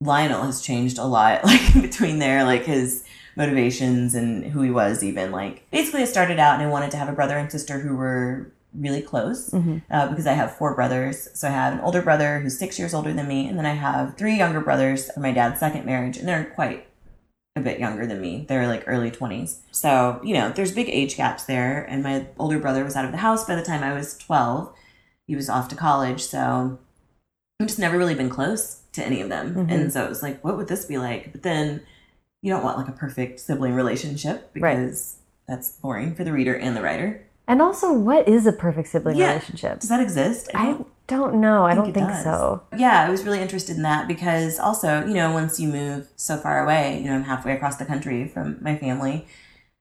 Lionel 0.00 0.42
has 0.42 0.60
changed 0.62 0.98
a 0.98 1.04
lot, 1.04 1.44
like 1.52 1.74
between 1.80 2.18
there, 2.18 2.42
like 2.44 2.64
his 2.64 3.04
motivations 3.36 4.14
and 4.14 4.44
who 4.46 4.62
he 4.62 4.70
was. 4.70 5.02
Even 5.04 5.30
like 5.30 5.68
basically, 5.70 6.02
I 6.02 6.06
started 6.06 6.38
out 6.40 6.54
and 6.54 6.62
I 6.62 6.66
wanted 6.70 6.90
to 6.90 6.96
have 6.96 7.08
a 7.08 7.12
brother 7.12 7.38
and 7.38 7.50
sister 7.52 7.78
who 7.80 7.96
were 7.96 8.50
really 8.74 9.02
close 9.02 9.50
Mhm. 9.50 9.82
uh, 9.90 10.08
because 10.08 10.26
I 10.26 10.32
have 10.32 10.56
four 10.56 10.74
brothers. 10.74 11.28
So 11.34 11.48
I 11.48 11.50
have 11.50 11.74
an 11.74 11.80
older 11.80 12.00
brother 12.02 12.40
who's 12.40 12.58
six 12.58 12.78
years 12.78 12.94
older 12.94 13.12
than 13.12 13.28
me, 13.28 13.46
and 13.48 13.58
then 13.58 13.66
I 13.66 13.74
have 13.74 14.16
three 14.16 14.36
younger 14.36 14.60
brothers 14.60 15.10
from 15.12 15.22
my 15.22 15.32
dad's 15.32 15.60
second 15.60 15.84
marriage, 15.84 16.16
and 16.16 16.26
they're 16.26 16.44
quite 16.54 16.86
a 17.54 17.60
bit 17.60 17.78
younger 17.78 18.06
than 18.06 18.20
me. 18.20 18.46
They're 18.48 18.66
like 18.66 18.84
early 18.86 19.10
20s. 19.10 19.58
So, 19.70 20.20
you 20.24 20.32
know, 20.32 20.50
there's 20.50 20.72
big 20.72 20.88
age 20.88 21.16
gaps 21.18 21.44
there. 21.44 21.82
And 21.82 22.02
my 22.02 22.26
older 22.38 22.58
brother 22.58 22.82
was 22.82 22.96
out 22.96 23.04
of 23.04 23.10
the 23.12 23.18
house 23.18 23.44
by 23.44 23.54
the 23.56 23.62
time 23.62 23.82
I 23.82 23.92
was 23.92 24.16
12. 24.16 24.72
He 25.26 25.36
was 25.36 25.50
off 25.50 25.68
to 25.68 25.74
college. 25.76 26.22
So 26.22 26.78
I've 27.60 27.66
just 27.66 27.78
never 27.78 27.98
really 27.98 28.14
been 28.14 28.30
close 28.30 28.80
to 28.92 29.04
any 29.04 29.20
of 29.20 29.28
them. 29.28 29.54
Mhm. 29.54 29.70
And 29.70 29.92
so 29.92 30.02
it 30.02 30.08
was 30.08 30.22
like, 30.22 30.42
what 30.42 30.56
would 30.56 30.68
this 30.68 30.86
be 30.86 30.96
like? 30.96 31.30
But 31.32 31.42
then 31.42 31.82
you 32.42 32.50
don't 32.50 32.64
want 32.64 32.78
like 32.78 32.88
a 32.88 32.92
perfect 32.92 33.38
sibling 33.40 33.74
relationship 33.74 34.50
Right. 34.58 34.76
because 34.76 35.16
that's 35.46 35.72
boring 35.72 36.14
for 36.14 36.24
the 36.24 36.32
reader 36.32 36.54
and 36.54 36.74
the 36.74 36.82
writer. 36.82 37.20
And 37.52 37.60
also, 37.60 37.92
what 37.92 38.26
is 38.26 38.46
a 38.46 38.52
perfect 38.52 38.88
sibling 38.88 39.18
Yeah. 39.18 39.28
relationship? 39.28 39.80
Does 39.80 39.90
that 39.90 40.00
exist? 40.00 40.48
I 40.54 40.74
don't 41.06 41.34
know. 41.34 41.66
I, 41.66 41.74
don't 41.74 41.92
think 41.92 42.08
does. 42.08 42.24
so. 42.24 42.62
Yeah, 42.74 43.04
I 43.04 43.10
was 43.10 43.24
really 43.24 43.40
interested 43.40 43.76
in 43.76 43.82
that 43.82 44.08
because 44.08 44.58
also, 44.58 45.04
you 45.04 45.12
know, 45.12 45.30
once 45.34 45.60
you 45.60 45.68
move 45.68 46.08
so 46.16 46.38
far 46.38 46.64
away, 46.64 46.98
you 46.98 47.10
know, 47.10 47.14
I'm 47.14 47.24
halfway 47.24 47.52
across 47.52 47.76
the 47.76 47.84
country 47.84 48.26
from 48.26 48.56
my 48.62 48.74
family, 48.78 49.26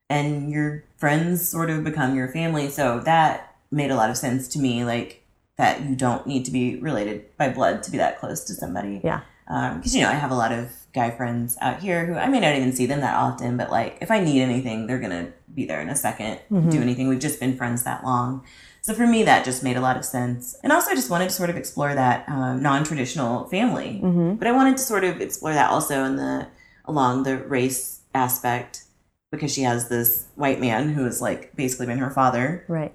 and 0.09 0.51
your 0.51 0.83
friends 0.97 1.47
sort 1.47 1.69
of 1.69 1.85
become 1.85 2.13
your 2.13 2.27
family. 2.27 2.69
So 2.69 2.99
that 3.05 3.55
made 3.71 3.89
a 3.89 3.95
lot 3.95 4.09
of 4.09 4.17
sense 4.17 4.49
to 4.49 4.59
me, 4.59 4.83
like 4.83 5.23
that 5.55 5.81
you 5.81 5.95
don't 5.95 6.27
need 6.27 6.43
to 6.43 6.51
be 6.51 6.75
related 6.75 7.37
by 7.37 7.47
blood 7.47 7.83
to 7.83 7.91
be 7.91 7.97
that 7.99 8.19
close 8.19 8.43
to 8.43 8.53
somebody. 8.53 8.99
Yeah. 9.01 9.21
Um, 9.47 9.77
because, 9.77 9.95
you 9.95 10.01
know, 10.01 10.09
I 10.09 10.15
have 10.15 10.31
a 10.31 10.35
lot 10.35 10.51
of 10.51 10.67
guy 10.93 11.09
friends 11.11 11.57
out 11.61 11.79
here 11.81 12.05
who 12.05 12.15
I 12.15 12.27
may 12.27 12.39
not 12.39 12.55
even 12.55 12.73
see 12.73 12.85
them 12.85 13.01
that 13.01 13.15
often, 13.15 13.57
but 13.57 13.71
like 13.71 13.97
if 14.01 14.11
I 14.11 14.19
need 14.19 14.41
anything, 14.41 14.87
they're 14.87 14.99
going 14.99 15.11
to 15.25 15.31
be 15.53 15.65
there 15.65 15.81
in 15.81 15.89
a 15.89 15.95
2nd 15.95 16.39
Mhm. 16.51 16.71
do 16.71 16.81
anything. 16.81 17.07
We've 17.07 17.19
just 17.19 17.39
been 17.39 17.55
friends 17.57 17.83
that 17.83 18.03
long. 18.03 18.43
So 18.81 18.93
for 18.93 19.05
me, 19.05 19.23
that 19.23 19.45
just 19.45 19.63
made 19.63 19.77
a 19.77 19.81
lot 19.81 19.95
of 19.95 20.03
sense. 20.03 20.55
And 20.63 20.73
also, 20.73 20.91
I 20.91 20.95
just 20.95 21.09
wanted 21.09 21.29
to 21.29 21.35
sort 21.35 21.49
of 21.51 21.55
explore 21.57 21.93
that 21.93 22.27
um, 22.27 22.61
non-traditional 22.63 23.45
family. 23.45 23.99
hmm 23.99 24.33
But 24.35 24.47
I 24.47 24.51
wanted 24.51 24.77
to 24.77 24.83
sort 24.83 25.03
of 25.03 25.21
explore 25.21 25.53
that 25.53 25.69
also 25.69 26.03
in 26.03 26.15
the 26.15 26.47
along 26.85 27.23
the 27.23 27.37
race 27.37 27.99
aspect 28.15 28.83
because 29.31 29.53
she 29.53 29.61
has 29.61 29.87
this 29.87 30.25
white 30.35 30.59
man 30.59 30.89
who 30.89 31.03
has 31.05 31.21
like 31.21 31.55
basically 31.55 31.85
been 31.85 31.99
her 31.99 32.09
father 32.09 32.65
Right. 32.67 32.91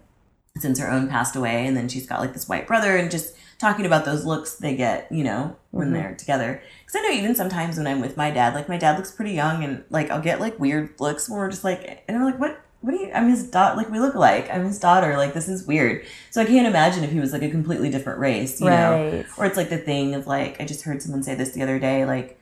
since 0.59 0.79
her 0.81 0.91
own 0.91 1.09
passed 1.09 1.37
away, 1.37 1.67
and 1.67 1.77
then 1.77 1.89
she's 1.89 2.07
got 2.07 2.21
like 2.21 2.33
this 2.35 2.49
white 2.49 2.67
brother, 2.67 2.97
and 2.97 3.11
just 3.11 3.35
talking 3.59 3.87
about 3.87 4.05
those 4.05 4.25
looks 4.25 4.55
they 4.55 4.77
get, 4.77 5.11
you 5.11 5.25
know, 5.25 5.57
when 5.71 5.89
Mhm. 5.91 5.93
they're 5.95 6.15
together. 6.15 6.61
Because 6.85 6.97
I 7.01 7.03
know 7.03 7.11
even 7.15 7.35
sometimes 7.35 7.79
when 7.79 7.87
I'm 7.87 8.01
with 8.01 8.17
my 8.17 8.31
dad, 8.31 8.55
like 8.55 8.69
my 8.69 8.77
dad 8.77 8.97
looks 8.97 9.11
pretty 9.11 9.33
young, 9.33 9.65
and 9.65 9.83
like 9.91 10.11
I'll 10.11 10.21
get 10.21 10.41
like 10.41 10.59
weird 10.61 10.91
looks 11.01 11.29
when 11.29 11.39
we're 11.39 11.51
just 11.51 11.65
like, 11.65 12.03
and 12.09 12.17
I'm 12.17 12.25
like, 12.25 12.39
what? 12.39 12.61
What 12.83 12.93
do 12.93 12.99
you? 12.99 13.11
I'm 13.13 13.29
his 13.31 13.45
daughter. 13.45 13.77
Like 13.77 13.91
we 13.91 13.99
look 13.99 14.15
alike. 14.15 14.49
I'm 14.53 14.65
his 14.67 14.79
daughter. 14.79 15.17
Like 15.17 15.33
this 15.33 15.49
is 15.49 15.67
weird. 15.67 16.05
So 16.31 16.41
I 16.41 16.45
can't 16.45 16.67
imagine 16.69 17.03
if 17.03 17.11
he 17.11 17.19
was 17.19 17.33
like 17.33 17.43
a 17.43 17.49
completely 17.51 17.91
different 17.91 18.21
race, 18.21 18.61
you 18.61 18.67
know. 18.71 19.25
Or 19.39 19.47
it's 19.47 19.57
like 19.57 19.71
the 19.71 19.79
thing 19.79 20.15
of 20.15 20.27
like 20.27 20.61
I 20.61 20.65
just 20.67 20.83
heard 20.85 21.03
someone 21.03 21.23
say 21.23 21.35
this 21.35 21.51
the 21.53 21.63
other 21.63 21.79
day, 21.81 22.05
like 22.05 22.39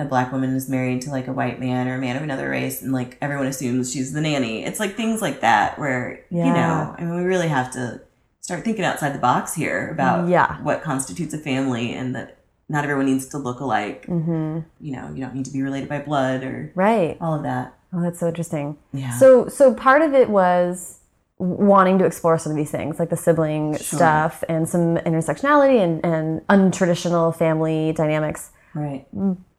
a 0.00 0.04
black 0.04 0.32
woman 0.32 0.54
is 0.56 0.68
married 0.68 1.02
to 1.02 1.10
like 1.10 1.28
a 1.28 1.32
white 1.32 1.60
man 1.60 1.86
or 1.86 1.96
a 1.96 1.98
man 1.98 2.16
of 2.16 2.22
another 2.22 2.48
race, 2.48 2.82
and 2.82 2.92
like 2.92 3.18
everyone 3.20 3.46
assumes 3.46 3.92
she's 3.92 4.12
the 4.12 4.20
nanny. 4.20 4.64
It's 4.64 4.80
like 4.80 4.96
things 4.96 5.20
like 5.20 5.40
that 5.42 5.78
where 5.78 6.20
you 6.30 6.52
know, 6.54 6.94
I 6.98 7.04
mean, 7.04 7.16
we 7.16 7.22
really 7.24 7.48
have 7.48 7.70
to 7.72 8.00
start 8.48 8.64
thinking 8.64 8.82
outside 8.82 9.12
the 9.12 9.18
box 9.18 9.52
here 9.54 9.90
about 9.90 10.26
Yeah. 10.26 10.56
what 10.62 10.82
constitutes 10.82 11.34
a 11.34 11.38
family, 11.38 11.92
and 11.92 12.14
that 12.14 12.38
not 12.70 12.82
everyone 12.82 13.04
needs 13.04 13.26
to 13.26 13.36
look 13.36 13.60
alike. 13.60 14.06
hmm 14.06 14.60
You 14.80 14.92
know, 14.96 15.10
you 15.14 15.20
don't 15.22 15.34
need 15.34 15.44
to 15.44 15.50
be 15.52 15.60
related 15.60 15.86
by 15.86 15.98
blood 16.00 16.42
or 16.42 16.72
Right. 16.74 17.18
all 17.20 17.34
of 17.34 17.42
that. 17.42 17.74
Oh, 17.92 18.00
that's 18.00 18.18
so 18.18 18.26
interesting. 18.28 18.78
Yeah. 18.94 19.10
So, 19.18 19.48
so 19.48 19.74
part 19.74 20.00
of 20.00 20.14
it 20.14 20.30
was 20.30 21.00
wanting 21.38 21.98
to 21.98 22.06
explore 22.06 22.38
some 22.38 22.50
of 22.52 22.56
these 22.56 22.70
things, 22.70 22.98
like 22.98 23.10
the 23.10 23.18
sibling 23.18 23.74
Sure. 23.74 23.98
stuff 23.98 24.42
and 24.48 24.66
some 24.66 24.96
intersectionality 24.96 25.78
and, 25.84 26.02
and 26.02 26.40
untraditional 26.48 27.36
family 27.36 27.92
dynamics. 27.92 28.50
right. 28.74 29.06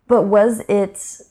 But 0.08 0.24
was 0.24 0.62
it? 0.68 1.22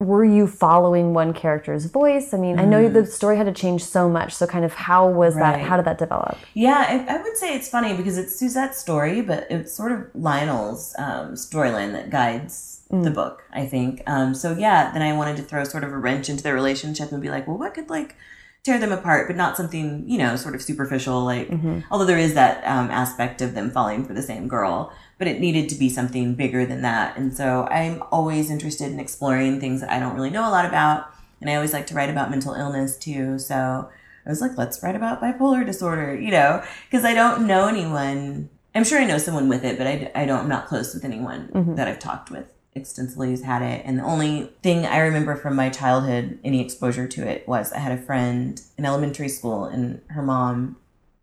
Were 0.00 0.24
you 0.24 0.46
following 0.46 1.12
one 1.12 1.32
character's 1.32 1.86
voice? 1.86 2.32
I 2.32 2.36
mean, 2.36 2.60
I 2.60 2.64
know 2.64 2.88
Mm. 2.88 2.92
the 2.92 3.04
story 3.04 3.36
had 3.36 3.46
to 3.46 3.52
change 3.52 3.84
so 3.84 4.08
much. 4.08 4.32
So, 4.32 4.46
kind 4.46 4.64
of, 4.64 4.72
how 4.72 5.08
was 5.08 5.34
that? 5.34 5.58
How 5.58 5.76
did 5.76 5.86
that 5.86 5.98
develop? 5.98 6.38
Yeah, 6.54 6.84
I, 7.08 7.16
I 7.16 7.20
would 7.20 7.36
say 7.36 7.56
it's 7.56 7.68
funny 7.68 7.96
because 7.96 8.16
it's 8.16 8.36
Suzette's 8.38 8.78
story, 8.78 9.22
but 9.22 9.48
it's 9.50 9.72
sort 9.72 9.90
of 9.90 10.06
Lionel's 10.14 10.94
um, 10.98 11.32
storyline 11.34 11.92
that 11.94 12.10
guides 12.10 12.76
Mm. 12.92 13.02
the 13.04 13.10
book, 13.10 13.42
I 13.52 13.66
think. 13.66 14.02
Um, 14.06 14.34
so 14.34 14.52
yeah, 14.56 14.92
then 14.92 15.02
I 15.02 15.12
wanted 15.14 15.36
to 15.38 15.42
throw 15.42 15.62
sort 15.64 15.82
of 15.84 15.92
a 15.92 15.98
wrench 15.98 16.30
into 16.30 16.42
their 16.44 16.54
relationship 16.54 17.10
and 17.12 17.20
be 17.20 17.28
like, 17.28 17.46
well, 17.48 17.58
what 17.58 17.74
could 17.74 17.90
like 17.90 18.14
tear 18.62 18.78
them 18.78 18.92
apart, 18.92 19.26
but 19.26 19.36
not 19.36 19.56
something 19.58 20.04
you 20.06 20.16
know, 20.16 20.36
sort 20.36 20.54
of 20.54 20.62
superficial. 20.62 21.22
Like, 21.24 21.48
Mhm. 21.50 21.82
although 21.90 22.06
there 22.06 22.16
is 22.18 22.32
that 22.34 22.62
um, 22.64 22.88
aspect 22.90 23.42
of 23.42 23.54
them 23.54 23.70
falling 23.72 24.04
for 24.06 24.14
the 24.14 24.22
same 24.22 24.46
girl, 24.48 24.90
but 25.18 25.26
it 25.26 25.40
needed 25.40 25.68
to 25.68 25.74
be 25.74 25.88
something 25.88 26.34
bigger 26.34 26.64
than 26.64 26.82
that. 26.82 27.16
And 27.16 27.36
so 27.36 27.66
I'm 27.70 28.02
always 28.12 28.50
interested 28.50 28.90
in 28.92 29.00
exploring 29.00 29.60
things 29.60 29.80
that 29.80 29.90
I 29.90 29.98
don't 29.98 30.14
really 30.14 30.30
know 30.30 30.48
a 30.48 30.50
lot 30.50 30.64
about, 30.64 31.06
and 31.40 31.50
I 31.50 31.56
always 31.56 31.72
like 31.72 31.86
to 31.88 31.94
write 31.94 32.10
about 32.10 32.30
mental 32.30 32.54
illness 32.54 32.96
too. 32.96 33.38
So 33.38 33.88
I 34.26 34.28
was 34.28 34.40
like, 34.40 34.56
let's 34.56 34.82
write 34.82 34.94
about 34.96 35.20
bipolar 35.20 35.64
disorder, 35.66 36.14
you 36.18 36.30
know, 36.30 36.62
because 36.90 37.04
I 37.04 37.14
don't 37.14 37.46
know 37.46 37.66
anyone. 37.68 38.48
I'm 38.74 38.84
sure 38.84 39.00
I 39.00 39.06
know 39.06 39.18
someone 39.18 39.48
with 39.48 39.64
it, 39.64 39.76
but 39.78 39.86
I, 39.86 40.10
I 40.14 40.24
don't, 40.24 40.40
I'm 40.40 40.48
not 40.48 40.66
close 40.66 40.94
with 40.94 41.04
anyone 41.04 41.48
Mhm. 41.54 41.76
that 41.76 41.88
I've 41.88 41.98
talked 41.98 42.30
with 42.30 42.52
extensively 42.74 43.30
who's 43.30 43.42
had 43.42 43.62
it. 43.62 43.82
And 43.84 43.98
the 43.98 44.04
only 44.04 44.52
thing 44.62 44.86
I 44.86 44.98
remember 44.98 45.34
from 45.34 45.56
my 45.56 45.68
childhood, 45.68 46.38
any 46.44 46.60
exposure 46.60 47.08
to 47.08 47.26
it, 47.26 47.48
was 47.48 47.72
I 47.72 47.78
had 47.78 47.90
a 47.90 48.00
friend 48.00 48.60
in 48.76 48.84
elementary 48.84 49.28
school, 49.28 49.64
and 49.64 50.00
her 50.10 50.22
mom, 50.22 50.76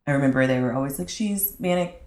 I 0.06 0.12
remember 0.12 0.46
they 0.48 0.60
were 0.60 0.74
always 0.74 1.00
like, 1.00 1.08
she's 1.08 1.58
manic 1.60 2.04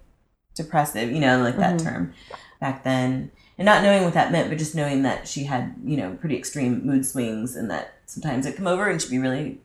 depressive, 0.63 1.11
you 1.11 1.19
know, 1.19 1.41
like 1.41 1.57
that 1.57 1.79
Mhm. 1.79 1.83
term 1.83 2.13
back 2.59 2.83
then. 2.83 3.31
And 3.57 3.65
not 3.65 3.83
knowing 3.83 4.03
what 4.03 4.13
that 4.13 4.31
meant, 4.31 4.49
but 4.49 4.57
just 4.57 4.75
knowing 4.75 5.01
that 5.03 5.27
she 5.27 5.43
had, 5.45 5.75
you 5.83 5.97
know, 5.97 6.15
pretty 6.19 6.37
extreme 6.37 6.85
mood 6.85 7.05
swings 7.05 7.55
and 7.55 7.69
that 7.71 7.93
sometimes 8.05 8.45
it'd 8.45 8.57
come 8.57 8.67
over 8.67 8.87
and 8.87 9.01
she'd 9.01 9.11
be 9.11 9.19
really 9.19 9.59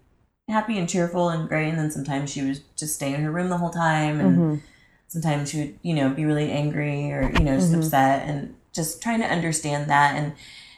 happy 0.49 0.79
and 0.79 0.89
cheerful 0.89 1.29
and 1.29 1.49
great. 1.49 1.69
And 1.69 1.79
then 1.79 1.91
sometimes 1.91 2.31
she 2.33 2.43
would 2.43 2.61
just 2.77 2.95
stay 2.95 3.15
in 3.15 3.23
her 3.23 3.31
room 3.31 3.51
the 3.51 3.59
whole 3.59 3.71
time. 3.71 4.21
And 4.21 4.37
Mhm. 4.39 4.61
sometimes 5.09 5.51
she 5.51 5.59
would, 5.61 5.79
you 5.83 5.95
know, 5.95 6.11
be 6.11 6.25
really 6.25 6.51
angry 6.51 7.13
or, 7.13 7.31
you 7.31 7.45
know, 7.45 7.57
just 7.57 7.73
Mhm. 7.73 7.79
upset 7.85 8.29
and 8.29 8.55
just 8.73 9.01
trying 9.03 9.21
to 9.21 9.27
understand 9.31 9.89
that 9.91 10.17
and, 10.17 10.33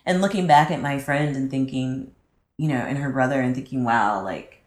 and 0.04 0.20
looking 0.20 0.46
back 0.46 0.70
at 0.70 0.82
my 0.82 0.99
friend 0.99 1.35
and 1.37 1.50
thinking, 1.50 2.12
you 2.58 2.68
know, 2.68 2.76
and 2.76 2.99
her 2.99 3.11
brother 3.11 3.40
and 3.40 3.54
thinking, 3.54 3.82
wow, 3.85 4.23
like, 4.23 4.62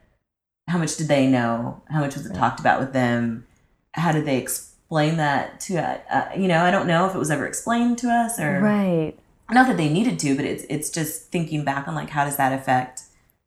how 0.67 0.77
much 0.77 0.97
did 0.97 1.07
they 1.07 1.27
know? 1.27 1.81
How 1.89 1.99
much 1.99 2.15
was 2.15 2.25
it 2.25 2.29
Right. 2.29 2.37
talked 2.39 2.59
about 2.59 2.79
with 2.79 2.93
them? 2.93 3.45
How 3.93 4.11
did 4.11 4.25
they 4.25 4.37
explain 4.37 4.68
that 4.91 5.59
to, 5.61 5.77
uh, 5.77 5.97
uh, 6.11 6.29
you 6.35 6.47
know, 6.47 6.63
I 6.63 6.71
don't 6.71 6.87
know 6.87 7.05
if 7.07 7.15
it 7.15 7.17
was 7.19 7.29
ever 7.31 7.45
explained 7.45 7.97
to 7.99 8.09
us 8.09 8.39
or 8.39 8.59
Right. 8.59 9.13
not 9.51 9.67
that 9.67 9.77
they 9.77 9.89
needed 9.89 10.19
to, 10.19 10.35
but 10.35 10.45
it's, 10.45 10.63
it's 10.69 10.89
just 10.89 11.31
thinking 11.31 11.63
back 11.63 11.87
on 11.87 11.95
like, 11.95 12.09
how 12.09 12.25
does 12.25 12.37
that 12.37 12.51
affect 12.53 13.03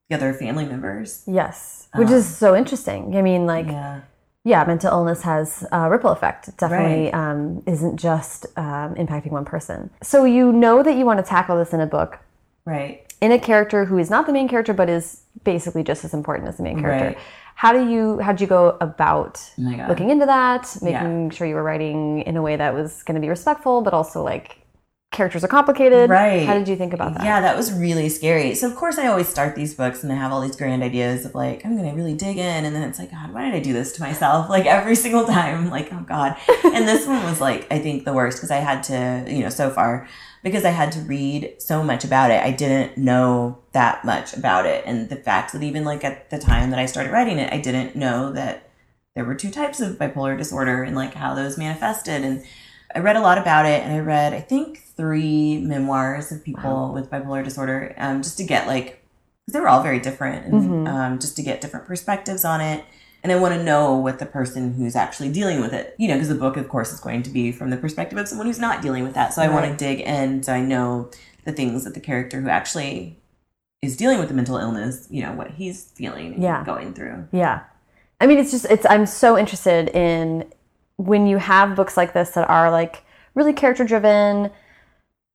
the 0.09 0.17
other 0.17 0.33
family 0.33 0.65
members? 0.65 1.25
Yes. 1.27 1.89
Which 1.95 2.09
Um, 2.09 2.15
is 2.15 2.27
so 2.37 2.57
interesting. 2.57 3.17
I 3.17 3.23
mean, 3.23 3.47
like, 3.47 3.67
yeah. 3.67 4.01
yeah, 4.45 4.65
mental 4.65 4.91
illness 4.93 5.23
has 5.23 5.67
a 5.73 5.91
ripple 5.91 6.11
effect. 6.11 6.49
It 6.49 6.57
definitely 6.57 7.13
um, 7.13 7.63
isn't 7.67 7.97
just 7.97 8.47
um, 8.57 8.95
impacting 8.95 9.31
one 9.33 9.45
person. 9.45 9.91
So 10.03 10.25
you 10.25 10.53
know 10.53 10.83
that 10.83 10.97
you 10.97 11.05
want 11.05 11.19
to 11.19 11.25
tackle 11.29 11.57
this 11.59 11.73
in 11.73 11.81
a 11.81 11.87
book 11.87 12.19
Right. 12.65 13.13
in 13.21 13.33
a 13.33 13.39
character 13.41 13.85
who 13.87 13.99
is 13.99 14.09
not 14.11 14.27
the 14.27 14.33
main 14.33 14.49
character, 14.49 14.73
but 14.73 14.89
is 14.89 15.23
basically 15.45 15.83
just 15.83 16.05
as 16.05 16.15
important 16.15 16.49
as 16.49 16.57
the 16.59 16.63
main 16.63 16.81
character. 16.81 17.07
Right. 17.09 17.19
How 17.55 17.73
do 17.73 17.89
you 17.89 18.19
how'd 18.19 18.41
you 18.41 18.47
go 18.47 18.77
about 18.81 19.41
Oh 19.59 19.89
looking 19.89 20.11
into 20.11 20.27
that, 20.27 20.77
making 20.83 21.31
sure 21.31 21.47
you 21.47 21.55
were 21.55 21.63
writing 21.63 22.23
in 22.23 22.37
a 22.37 22.43
way 22.43 22.57
that 22.57 22.75
was 22.75 23.03
going 23.05 23.15
to 23.15 23.21
be 23.21 23.29
respectful, 23.29 23.83
but 23.83 23.95
also 23.95 24.23
like 24.23 24.59
characters 25.13 25.45
are 25.45 25.49
complicated? 25.49 26.11
Right. 26.11 26.47
How 26.47 26.55
did 26.55 26.67
you 26.67 26.77
think 26.77 26.93
about 26.93 27.15
that? 27.15 27.25
Yeah, 27.25 27.41
that 27.41 27.57
was 27.57 27.73
really 27.73 28.09
scary. 28.09 28.55
So 28.55 28.67
of 28.69 28.75
course 28.75 28.99
I 28.99 29.07
always 29.07 29.29
start 29.29 29.55
these 29.55 29.75
books 29.75 30.03
and 30.03 30.13
I 30.13 30.17
have 30.17 30.33
all 30.33 30.41
these 30.41 30.57
grand 30.57 30.83
ideas 30.83 31.25
of 31.25 31.35
like 31.35 31.65
I'm 31.65 31.77
gonna 31.77 31.95
really 31.95 32.15
dig 32.15 32.39
in, 32.39 32.65
and 32.65 32.75
then 32.75 32.83
it's 32.83 32.99
like 32.99 33.11
God, 33.13 33.33
why 33.33 33.45
did 33.45 33.55
I 33.55 33.61
do 33.61 33.73
this 33.73 33.93
to 33.93 34.03
myself? 34.03 34.49
Like 34.51 34.67
every 34.67 34.95
single 35.05 35.25
time, 35.27 35.71
like 35.71 35.93
oh 35.93 36.05
God. 36.07 36.37
And 36.65 36.89
this 36.89 37.07
one 37.07 37.23
was 37.25 37.41
like 37.41 37.67
I 37.71 37.79
think 37.79 38.05
the 38.05 38.13
worst 38.13 38.39
because 38.39 38.51
I 38.51 38.57
had 38.57 38.83
to, 38.85 39.25
you 39.29 39.43
know, 39.43 39.51
so 39.51 39.71
far 39.71 40.09
because 40.43 40.65
I 40.65 40.71
had 40.71 40.93
to 40.93 41.01
read 41.01 41.55
so 41.59 41.83
much 41.85 42.05
about 42.05 42.31
it. 42.31 42.43
I 42.43 42.51
didn't 42.51 42.97
know 42.99 43.59
that 43.73 44.05
much 44.05 44.35
about 44.35 44.67
it, 44.67 44.85
and 44.87 45.09
the 45.09 45.17
fact 45.17 45.53
that 45.53 45.63
even 45.63 45.85
like 45.85 46.05
at 46.05 46.31
the 46.31 46.39
time 46.39 46.71
that 46.71 46.79
I 46.79 46.87
started 46.87 47.13
writing 47.13 47.39
it, 47.39 47.53
I 47.53 47.59
didn't 47.59 47.97
know 47.97 48.33
that 48.33 48.69
there 49.15 49.25
were 49.25 49.35
two 49.35 49.51
types 49.51 49.81
of 49.81 49.99
bipolar 49.99 50.37
disorder 50.39 50.83
and 50.83 50.97
like 50.97 51.15
how 51.15 51.35
those 51.35 51.59
manifested 51.59 52.25
and 52.25 52.43
I 52.95 52.99
read 52.99 53.17
a 53.17 53.21
lot 53.21 53.39
about 53.39 53.65
it, 53.67 53.83
and 53.83 53.93
I 53.93 54.01
read 54.01 54.35
I 54.35 54.41
think 54.41 54.83
three 54.97 55.59
memoirs 55.59 56.31
of 56.31 56.45
people 56.45 56.93
with 56.93 57.11
bipolar 57.11 57.43
disorder, 57.43 57.95
um, 57.97 58.23
just 58.23 58.37
to 58.39 58.45
get 58.45 58.67
like 58.67 59.03
they 59.51 59.59
were 59.61 59.69
all 59.69 59.83
very 59.83 59.99
different, 59.99 60.47
and 60.47 60.87
Mhm. 60.87 60.89
um, 60.89 61.19
just 61.19 61.37
to 61.37 61.43
get 61.43 61.61
different 61.61 61.87
perspectives 61.87 62.45
on 62.45 62.61
it. 62.61 62.85
And 63.23 63.31
I 63.31 63.37
want 63.37 63.55
to 63.55 63.63
know 63.63 63.95
what 63.95 64.19
the 64.19 64.27
person 64.27 64.75
who's 64.75 64.97
actually 64.97 65.31
dealing 65.31 65.61
with 65.61 65.73
it, 65.73 65.95
you 65.97 66.09
know, 66.09 66.15
because 66.15 66.29
the 66.29 66.35
book, 66.35 66.57
of 66.57 66.69
course, 66.69 66.93
is 66.93 66.99
going 67.01 67.23
to 67.23 67.31
be 67.31 67.53
from 67.53 67.71
the 67.71 67.77
perspective 67.77 68.19
of 68.19 68.27
someone 68.27 68.49
who's 68.49 68.59
not 68.59 68.83
dealing 68.83 69.05
with 69.05 69.15
that. 69.15 69.33
So 69.33 69.43
I 69.43 69.49
want 69.49 69.67
to 69.71 69.77
dig 69.77 70.01
in, 70.01 70.43
so 70.43 70.53
I 70.53 70.61
know 70.61 71.11
the 71.45 71.53
things 71.53 71.85
that 71.85 71.95
the 71.95 72.01
character 72.01 72.41
who 72.41 72.49
actually 72.49 73.17
is 73.81 73.97
dealing 73.97 74.19
with 74.19 74.29
the 74.29 74.35
mental 74.35 74.57
illness, 74.59 75.07
you 75.11 75.23
know, 75.23 75.33
what 75.33 75.53
he's 75.53 75.85
feeling, 75.95 76.35
and 76.35 76.43
Yeah. 76.43 76.65
going 76.65 76.95
through. 76.95 77.29
Yeah. 77.33 77.61
I 78.21 78.27
mean, 78.27 78.39
it's 78.39 78.51
just, 78.51 78.65
it's, 78.67 78.87
I'm 78.89 79.07
so 79.07 79.39
interested 79.39 79.89
in 79.91 80.45
when 80.97 81.27
you 81.27 81.39
have 81.39 81.75
books 81.77 81.97
like 81.97 82.13
this 82.13 82.31
that 82.31 82.49
are 82.49 82.71
like 82.71 83.03
really 83.35 83.53
character 83.53 83.85
driven, 83.85 84.51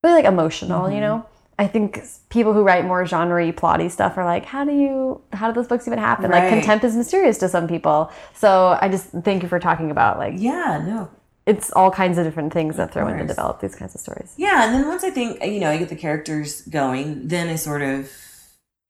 really 0.03 0.15
like 0.15 0.25
emotional, 0.25 0.89
you 0.89 0.97
Mhm. 0.97 1.01
know? 1.01 1.25
I 1.59 1.67
think 1.67 2.03
people 2.29 2.53
who 2.53 2.61
write 2.61 2.85
more 2.85 3.05
genre 3.05 3.51
plotty 3.51 3.89
stuff 3.89 4.17
are 4.17 4.25
like, 4.25 4.45
how 4.45 4.63
do 4.63 4.71
you, 4.71 5.21
how 5.33 5.47
do 5.47 5.53
those 5.53 5.67
books 5.67 5.87
even 5.87 5.97
happen? 5.97 6.29
Like, 6.29 6.49
contempt 6.49 6.85
is 6.85 6.95
mysterious 6.95 7.39
to 7.39 7.49
some 7.49 7.67
people. 7.67 8.11
So 8.35 8.77
I 8.79 8.89
just 8.89 9.07
thank 9.23 9.41
you 9.41 9.49
for 9.49 9.59
talking 9.59 9.89
about 9.89 10.19
like, 10.19 10.35
Yeah, 10.37 10.83
no, 10.85 11.09
it's 11.47 11.71
all 11.71 11.89
kinds 11.89 12.17
of 12.17 12.25
different 12.25 12.51
things 12.53 12.75
that 12.75 12.91
throw 12.91 13.07
in 13.07 13.17
to 13.17 13.25
develop 13.25 13.61
these 13.61 13.73
kinds 13.73 13.95
of 13.95 14.01
stories. 14.01 14.33
Yeah, 14.37 14.65
and 14.65 14.73
then 14.73 14.87
once 14.87 15.03
I 15.03 15.09
think 15.09 15.41
you 15.43 15.61
know 15.61 15.71
I 15.71 15.77
get 15.77 15.89
the 15.89 15.95
characters 15.95 16.61
going, 16.63 17.27
then 17.29 17.47
I 17.47 17.55
sort 17.55 17.81
of 17.81 18.11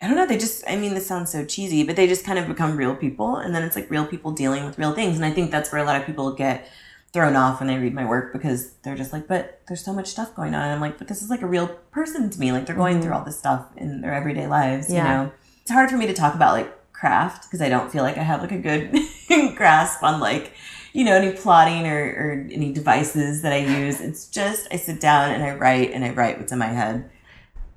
I 0.01 0.07
don't 0.07 0.15
know, 0.15 0.25
they 0.25 0.38
just 0.38 0.63
I 0.67 0.75
mean 0.75 0.95
this 0.95 1.05
sounds 1.05 1.31
so 1.31 1.45
cheesy, 1.45 1.83
but 1.83 1.95
they 1.95 2.07
just 2.07 2.25
kind 2.25 2.39
of 2.39 2.47
become 2.47 2.75
real 2.75 2.95
people 2.95 3.38
and 3.38 3.53
then 3.53 3.62
it's 3.63 3.75
like 3.75 3.89
real 3.91 4.07
people 4.07 4.31
dealing 4.31 4.65
with 4.65 4.77
real 4.79 4.93
things. 4.93 5.15
And 5.17 5.24
I 5.24 5.31
think 5.31 5.51
that's 5.51 5.71
where 5.71 5.81
a 5.81 5.86
lot 5.86 6.01
of 6.01 6.05
people 6.07 6.33
get 6.33 6.67
thrown 7.13 7.35
off 7.35 7.59
when 7.59 7.67
they 7.67 7.77
read 7.77 7.93
my 7.93 8.05
work 8.05 8.33
because 8.33 8.73
they're 8.83 8.95
just 8.95 9.13
like, 9.13 9.27
but 9.27 9.61
there's 9.67 9.83
so 9.83 9.93
much 9.93 10.07
stuff 10.07 10.35
going 10.35 10.53
on. 10.53 10.61
And 10.63 10.73
I'm 10.73 10.81
like, 10.81 10.97
but 10.97 11.07
this 11.07 11.21
is 11.21 11.29
like 11.29 11.41
a 11.41 11.47
real 11.47 11.67
person 11.91 12.29
to 12.29 12.39
me. 12.39 12.51
Like 12.51 12.65
they're 12.65 12.75
going 12.75 12.97
Mhm. 12.99 13.03
through 13.03 13.13
all 13.13 13.23
this 13.23 13.39
stuff 13.39 13.65
in 13.77 14.01
their 14.01 14.13
everyday 14.13 14.45
lives, 14.47 14.91
Yeah. 14.91 14.97
you 14.97 15.03
know. 15.25 15.31
It's 15.61 15.71
hard 15.71 15.89
for 15.89 15.97
me 15.97 16.05
to 16.07 16.13
talk 16.13 16.35
about 16.35 16.53
like 16.53 16.73
craft 16.93 17.43
because 17.47 17.61
I 17.61 17.69
don't 17.69 17.91
feel 17.91 18.03
like 18.03 18.17
I 18.17 18.23
have 18.23 18.41
like 18.41 18.51
a 18.51 18.57
good 18.57 18.91
grasp 19.55 20.03
on 20.03 20.19
like 20.19 20.53
you 20.93 21.03
know, 21.05 21.13
any 21.13 21.31
plotting 21.31 21.85
or, 21.85 21.95
or 22.05 22.47
any 22.51 22.73
devices 22.73 23.43
that 23.43 23.53
I 23.53 23.57
use. 23.57 24.01
It's 24.01 24.27
just 24.27 24.67
I 24.71 24.77
sit 24.77 24.99
down 24.99 25.29
and 25.31 25.43
I 25.43 25.53
write 25.55 25.91
and 25.91 26.03
I 26.03 26.09
write 26.09 26.39
what's 26.39 26.51
in 26.51 26.57
my 26.57 26.67
head. 26.67 27.07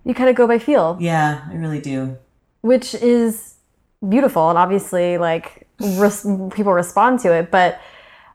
You 0.04 0.14
kind 0.14 0.30
of 0.30 0.36
go 0.36 0.46
by 0.46 0.58
feel. 0.58 0.96
Yeah, 0.98 1.42
I 1.50 1.54
really 1.54 1.80
do. 1.80 2.16
which 2.62 2.94
is 2.94 3.54
beautiful 4.08 4.48
and 4.48 4.58
obviously 4.58 5.18
like 5.18 5.66
res- 5.80 6.26
people 6.54 6.72
respond 6.72 7.20
to 7.20 7.30
it 7.34 7.50
but 7.50 7.78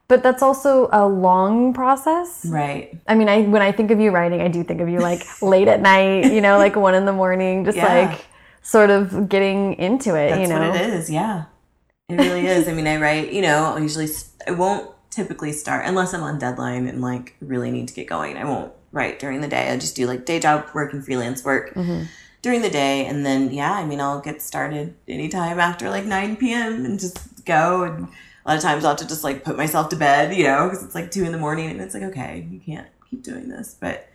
but 0.07 0.21
that's 0.23 0.41
also 0.43 0.87
a 0.91 1.07
long 1.07 1.73
process 1.73 2.45
Right. 2.45 2.97
i 3.07 3.15
mean 3.15 3.27
i 3.29 3.41
when 3.43 3.61
i 3.61 3.71
think 3.71 3.91
of 3.91 3.99
you 3.99 4.11
writing 4.11 4.41
i 4.41 4.47
do 4.47 4.63
think 4.63 4.81
of 4.81 4.89
you 4.89 4.99
like 4.99 5.23
late 5.41 5.67
at 5.67 5.81
night 5.81 6.31
you 6.31 6.41
know 6.41 6.57
like 6.57 6.75
one 6.75 6.93
in 6.95 7.05
the 7.05 7.13
morning 7.13 7.65
just 7.65 7.77
Yeah. 7.77 8.07
like 8.09 8.25
sort 8.61 8.89
of 8.89 9.29
getting 9.29 9.73
into 9.75 10.15
it 10.15 10.29
That's 10.29 10.41
you 10.41 10.47
know 10.47 10.69
what 10.69 10.81
it 10.81 10.89
is. 10.93 11.09
Yeah. 11.09 11.45
It 12.09 12.15
really 12.15 12.45
is. 12.47 12.67
I 12.67 12.73
mean, 12.73 12.85
I 12.87 12.97
write, 12.97 13.31
you 13.33 13.41
know, 13.41 13.63
I'll 13.65 13.79
usually, 13.79 14.07
I 14.47 14.51
won't 14.51 14.89
typically 15.11 15.51
start 15.51 15.85
unless 15.87 16.13
I'm 16.13 16.21
on 16.23 16.37
deadline 16.39 16.87
and 16.87 17.01
like 17.01 17.35
really 17.41 17.71
need 17.71 17.87
to 17.89 17.93
get 17.95 18.07
going. 18.07 18.37
I 18.37 18.43
won't 18.45 18.71
write 18.91 19.17
during 19.19 19.41
the 19.41 19.47
day. 19.47 19.71
I 19.71 19.77
just 19.77 19.95
do 19.95 20.05
like 20.07 20.25
day 20.25 20.39
job 20.39 20.65
work 20.75 20.93
and 20.93 21.03
freelance 21.05 21.43
work 21.43 21.73
Mhm. 21.75 22.07
during 22.43 22.61
the 22.63 22.69
day. 22.69 23.05
And 23.07 23.25
then, 23.25 23.51
yeah, 23.51 23.71
I 23.73 23.85
mean, 23.85 23.99
I'll 24.01 24.19
get 24.21 24.41
started 24.41 24.93
anytime 25.07 25.59
after 25.59 25.89
like 25.89 26.05
9 26.05 26.35
p.m. 26.37 26.85
and 26.85 26.99
just 26.99 27.43
go. 27.45 27.83
And 27.83 28.07
a 28.45 28.49
lot 28.51 28.57
of 28.57 28.63
times 28.63 28.85
I'll 28.85 28.91
have 28.91 28.99
to 28.99 29.07
just 29.07 29.23
like 29.23 29.43
put 29.43 29.57
myself 29.57 29.89
to 29.89 29.95
bed, 29.95 30.35
you 30.35 30.43
know, 30.43 30.65
because 30.69 30.83
it's 30.83 30.95
like 30.95 31.11
two 31.11 31.23
in 31.23 31.31
the 31.31 31.37
morning 31.37 31.69
and 31.69 31.81
it's 31.81 31.93
like, 31.93 32.03
okay, 32.03 32.47
you 32.51 32.59
can't 32.59 32.87
keep 33.09 33.23
doing 33.23 33.49
this. 33.49 33.75
But, 33.79 34.07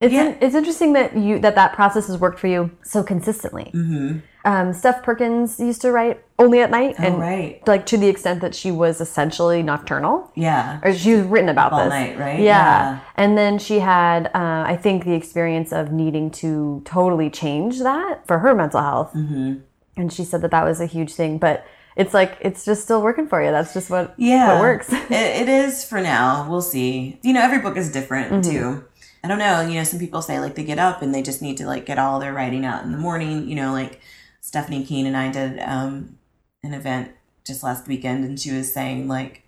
it's 0.00 0.12
Yeah. 0.12 0.36
it's 0.40 0.54
interesting 0.54 0.92
that 0.92 1.16
you 1.16 1.40
that 1.40 1.56
that 1.56 1.72
process 1.72 2.06
has 2.06 2.18
worked 2.18 2.38
for 2.38 2.46
you 2.46 2.70
so 2.84 3.02
consistently 3.02 3.72
mm-hmm. 3.74 4.18
um 4.44 4.72
steph 4.72 5.02
perkins 5.02 5.58
used 5.58 5.80
to 5.80 5.90
write 5.90 6.22
only 6.38 6.60
at 6.60 6.70
night 6.70 6.94
Oh, 7.00 7.02
and 7.02 7.18
right. 7.18 7.60
like 7.66 7.84
to 7.86 7.96
the 7.96 8.06
extent 8.06 8.40
that 8.42 8.54
she 8.54 8.70
was 8.70 9.00
essentially 9.00 9.60
nocturnal 9.60 10.30
Yeah. 10.36 10.78
or 10.84 10.94
she 10.94 11.14
was 11.16 11.24
written 11.24 11.48
about 11.48 11.72
All 11.72 11.80
this 11.82 11.90
night, 11.90 12.16
right? 12.16 12.38
Yeah. 12.38 13.00
And 13.16 13.36
then 13.36 13.58
she 13.58 13.80
had, 13.80 14.28
uh, 14.28 14.62
I 14.68 14.78
think, 14.80 15.04
the 15.04 15.14
experience 15.14 15.72
of 15.72 15.90
needing 15.90 16.30
to 16.42 16.80
totally 16.84 17.28
change 17.28 17.80
that 17.80 18.24
for 18.24 18.38
her 18.38 18.54
mental 18.54 18.80
health. 18.80 19.12
Mm-hmm. 19.14 19.54
And 19.96 20.12
she 20.12 20.22
said 20.22 20.42
that 20.42 20.52
that 20.52 20.64
was 20.64 20.80
a 20.80 20.86
huge 20.86 21.12
thing. 21.14 21.38
But 21.38 21.66
it's 21.98 22.14
like, 22.14 22.38
it's 22.40 22.64
just 22.64 22.82
still 22.84 23.02
working 23.02 23.26
for 23.26 23.42
you. 23.42 23.50
That's 23.50 23.74
just 23.74 23.90
what, 23.90 24.14
Yeah. 24.16 24.52
what 24.54 24.60
works. 24.60 24.90
it, 24.92 25.10
it 25.10 25.48
is 25.48 25.84
for 25.84 26.00
now. 26.00 26.48
We'll 26.48 26.62
see. 26.62 27.18
You 27.22 27.32
know, 27.34 27.42
every 27.42 27.58
book 27.58 27.76
is 27.76 27.92
different 27.92 28.32
Mhm. 28.32 28.50
too. 28.50 28.84
I 29.24 29.28
don't 29.28 29.38
know. 29.40 29.60
You 29.62 29.74
know, 29.74 29.84
some 29.84 29.98
people 29.98 30.22
say 30.22 30.38
like 30.40 30.54
they 30.54 30.64
get 30.64 30.78
up 30.78 31.02
and 31.02 31.12
they 31.14 31.22
just 31.22 31.42
need 31.42 31.56
to 31.58 31.66
like 31.66 31.84
get 31.84 31.98
all 31.98 32.20
their 32.20 32.32
writing 32.32 32.64
out 32.64 32.84
in 32.84 32.92
the 32.92 32.98
morning. 32.98 33.48
You 33.48 33.56
know, 33.56 33.72
like 33.72 34.00
Stephanie 34.40 34.86
Kuehn 34.86 35.06
and 35.06 35.16
I 35.16 35.30
did 35.30 35.58
um, 35.60 36.16
an 36.62 36.72
event 36.72 37.10
just 37.44 37.62
last 37.64 37.88
weekend, 37.88 38.24
and 38.24 38.38
she 38.38 38.52
was 38.52 38.72
saying 38.72 39.08
like, 39.08 39.42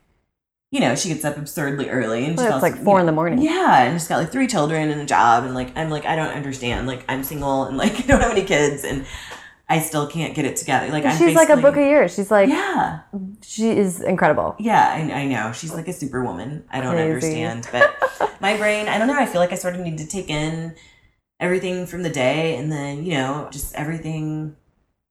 you 0.72 0.80
know, 0.80 0.94
she 0.96 1.08
gets 1.08 1.24
up 1.24 1.36
absurdly 1.36 1.88
early 1.88 2.24
and 2.26 2.36
Well, 2.36 2.46
she's 2.46 2.54
it's 2.54 2.62
like 2.62 2.82
four 2.84 2.98
in 2.98 3.06
the 3.06 3.12
morning. 3.12 3.40
Yeah, 3.40 3.82
and 3.84 4.00
she's 4.00 4.08
got 4.08 4.18
like 4.18 4.32
three 4.32 4.46
children 4.48 4.90
and 4.90 5.00
a 5.00 5.06
job, 5.06 5.44
and 5.44 5.54
like 5.54 5.74
I'm 5.76 5.88
like 5.88 6.04
I 6.04 6.16
don't 6.16 6.32
understand. 6.34 6.88
Like 6.88 7.04
I'm 7.08 7.22
single 7.22 7.64
and 7.64 7.76
like 7.78 7.92
I 8.00 8.02
don't 8.08 8.20
have 8.20 8.32
any 8.32 8.44
kids, 8.44 8.82
and 8.84 9.06
I 9.70 9.78
still 9.78 10.06
can't 10.08 10.34
get 10.34 10.44
it 10.44 10.56
together. 10.56 10.88
Like 10.90 11.04
I'm 11.06 11.16
She's 11.16 11.36
like 11.36 11.48
a 11.48 11.56
book 11.56 11.76
a 11.76 11.80
year. 11.82 12.08
She's 12.08 12.30
like, 12.30 12.48
Yeah. 12.48 13.00
she 13.42 13.70
is 13.70 14.00
incredible. 14.00 14.56
Yeah, 14.58 14.84
I, 14.92 15.20
I 15.22 15.26
know. 15.26 15.52
She's 15.52 15.72
like 15.72 15.86
a 15.88 15.92
superwoman. 15.92 16.64
I 16.70 16.80
don't 16.80 16.94
Crazy. 16.96 17.42
understand. 17.44 17.68
But 17.70 18.30
my 18.40 18.56
brain, 18.56 18.88
I 18.88 18.98
don't 18.98 19.06
know. 19.06 19.14
I 19.14 19.26
feel 19.26 19.40
like 19.40 19.52
I 19.52 19.54
sort 19.54 19.74
of 19.76 19.80
need 19.80 19.96
to 19.98 20.06
take 20.08 20.28
in 20.28 20.74
everything 21.38 21.86
from 21.86 22.02
the 22.02 22.10
day 22.10 22.56
and 22.56 22.70
then, 22.72 23.04
you 23.04 23.12
know, 23.12 23.48
just 23.52 23.72
everything 23.76 24.56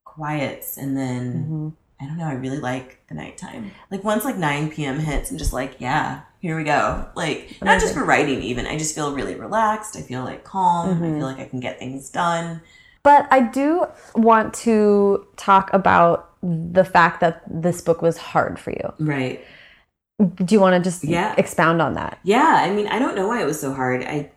quiets. 0.04 0.78
And 0.78 0.98
then, 0.98 1.46
Mhm. 1.50 1.74
I 2.02 2.06
don't 2.08 2.18
know. 2.18 2.26
I 2.28 2.34
really 2.34 2.60
like 2.60 3.00
the 3.10 3.16
nighttime. 3.16 3.72
Like 3.92 4.04
once 4.04 4.24
like 4.26 4.38
9 4.38 4.70
p.m. 4.72 5.00
hits, 5.00 5.32
I'm 5.32 5.38
just 5.38 5.54
like, 5.54 5.76
yeah, 5.80 6.22
here 6.40 6.56
we 6.58 6.64
go. 6.64 7.08
Like, 7.16 7.58
not 7.62 7.80
just 7.82 7.94
for 7.94 8.06
writing, 8.06 8.42
even. 8.44 8.66
I 8.66 8.78
just 8.78 8.96
feel 8.96 9.14
really 9.14 9.36
relaxed. 9.36 9.98
I 9.98 10.02
feel 10.02 10.24
like 10.24 10.44
calm. 10.44 10.90
I 10.90 10.94
Mhm. 10.94 11.18
feel 11.18 11.26
like 11.26 11.40
I 11.40 11.46
can 11.46 11.60
get 11.60 11.78
things 11.80 12.10
done. 12.10 12.62
But 13.04 13.28
I 13.32 13.42
do 13.42 13.86
want 14.16 14.54
to 14.56 15.26
talk 15.38 15.72
about 15.74 16.30
the 16.42 16.84
fact 16.86 17.20
that 17.22 17.42
this 17.50 17.82
book 17.82 18.02
was 18.02 18.18
hard 18.18 18.60
for 18.60 18.72
you. 18.72 18.94
Right. 19.00 19.44
Do 20.36 20.54
you 20.54 20.60
want 20.60 20.76
to 20.76 20.82
just 20.90 21.04
Yeah. 21.04 21.34
expound 21.38 21.82
on 21.82 21.94
that? 21.96 22.20
Yeah. 22.24 22.58
I 22.62 22.72
mean, 22.72 22.88
I 22.88 23.00
don't 23.00 23.16
know 23.16 23.28
why 23.28 23.42
it 23.42 23.46
was 23.46 23.60
so 23.60 23.74
hard. 23.74 24.04
I, 24.04 24.32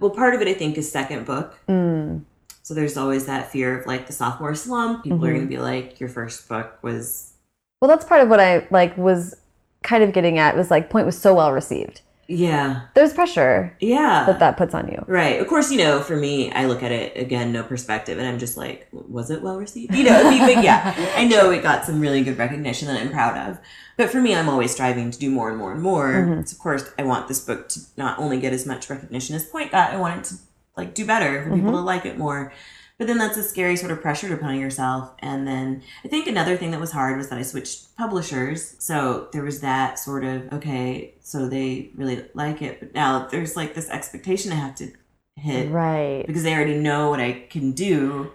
well, 0.00 0.10
part 0.10 0.34
of 0.34 0.40
it, 0.40 0.48
I 0.48 0.54
think, 0.54 0.76
is 0.76 0.90
second 0.90 1.24
book. 1.24 1.58
Mm. 1.68 2.22
So 2.62 2.74
there's 2.74 2.96
always 2.96 3.26
that 3.26 3.50
fear 3.50 3.78
of 3.78 3.86
like 3.86 4.06
the 4.06 4.12
sophomore 4.12 4.54
slump. 4.54 5.04
People 5.04 5.24
are 5.24 5.28
Mhm. 5.30 5.34
going 5.34 5.40
to 5.42 5.46
be 5.46 5.58
like, 5.58 6.00
your 6.00 6.08
first 6.08 6.48
book 6.48 6.78
was, 6.82 7.32
Well, 7.80 7.88
that's 7.88 8.04
part 8.04 8.20
of 8.20 8.28
what 8.28 8.40
I 8.40 8.66
like 8.70 8.96
was 8.98 9.36
kind 9.84 10.02
of 10.02 10.12
getting 10.12 10.38
at 10.38 10.56
was 10.56 10.68
like 10.70 10.90
Pointe 10.90 11.06
was 11.06 11.16
so 11.16 11.32
well 11.34 11.52
received. 11.52 12.02
Yeah, 12.30 12.82
There's 12.94 13.14
pressure 13.14 13.74
yeah. 13.80 14.24
that 14.26 14.38
that 14.40 14.58
puts 14.58 14.74
on 14.74 14.88
you. 14.88 15.02
Right. 15.06 15.40
Of 15.40 15.46
course, 15.46 15.72
you 15.72 15.78
know, 15.78 16.00
for 16.00 16.14
me, 16.14 16.52
I 16.52 16.66
look 16.66 16.82
at 16.82 16.92
it 16.92 17.16
again, 17.16 17.52
no 17.52 17.62
perspective, 17.62 18.18
and 18.18 18.28
I'm 18.28 18.38
just 18.38 18.58
like, 18.58 18.86
was 18.92 19.30
it 19.30 19.40
well 19.40 19.56
received? 19.56 19.94
You 19.94 20.04
know, 20.04 20.22
but 20.22 20.62
yeah, 20.62 20.94
I 21.16 21.24
know 21.24 21.50
it 21.50 21.62
got 21.62 21.86
some 21.86 22.00
really 22.00 22.22
good 22.22 22.36
recognition 22.36 22.86
that 22.88 23.00
I'm 23.00 23.10
proud 23.10 23.48
of. 23.48 23.58
But 23.96 24.10
for 24.10 24.20
me, 24.20 24.34
I'm 24.34 24.50
always 24.50 24.70
striving 24.72 25.10
to 25.10 25.18
do 25.18 25.30
more 25.30 25.48
and 25.48 25.56
more 25.56 25.72
and 25.72 25.80
more. 25.82 26.12
Mhm. 26.12 26.46
So 26.46 26.54
of 26.54 26.58
course, 26.58 26.90
I 26.98 27.04
want 27.04 27.28
this 27.28 27.40
book 27.40 27.70
to 27.70 27.80
not 27.96 28.18
only 28.18 28.38
get 28.38 28.52
as 28.52 28.66
much 28.66 28.90
recognition 28.90 29.34
as 29.34 29.44
Pointe 29.46 29.72
got, 29.72 29.94
I 29.94 29.96
want 29.96 30.18
it 30.18 30.24
to 30.24 30.34
like 30.76 30.92
do 30.94 31.06
better 31.06 31.44
for 31.44 31.54
people 31.54 31.70
Mhm. 31.70 31.76
to 31.76 31.80
like 31.80 32.04
it 32.04 32.18
more. 32.18 32.52
But 32.98 33.06
then 33.06 33.18
that's 33.18 33.36
a 33.36 33.44
scary 33.44 33.76
sort 33.76 33.92
of 33.92 34.02
pressure 34.02 34.28
to 34.28 34.36
put 34.36 34.46
on 34.46 34.58
yourself. 34.58 35.14
And 35.20 35.46
then 35.46 35.82
I 36.04 36.08
think 36.08 36.26
another 36.26 36.56
thing 36.56 36.72
that 36.72 36.80
was 36.80 36.90
hard 36.90 37.16
was 37.16 37.28
that 37.28 37.38
I 37.38 37.42
switched 37.42 37.96
publishers. 37.96 38.74
So 38.80 39.28
there 39.32 39.44
was 39.44 39.60
that 39.60 40.00
sort 40.00 40.24
of, 40.24 40.52
okay, 40.52 41.14
so 41.20 41.48
they 41.48 41.90
really 41.94 42.24
like 42.34 42.60
it. 42.60 42.80
But 42.80 42.94
now 42.94 43.28
there's 43.28 43.54
like 43.54 43.74
this 43.74 43.88
expectation 43.88 44.50
I 44.50 44.56
have 44.56 44.74
to 44.76 44.90
hit. 45.36 45.70
Right. 45.70 46.26
Because 46.26 46.42
they 46.42 46.52
already 46.54 46.76
know 46.76 47.08
what 47.10 47.20
I 47.20 47.46
can 47.48 47.70
do. 47.70 48.32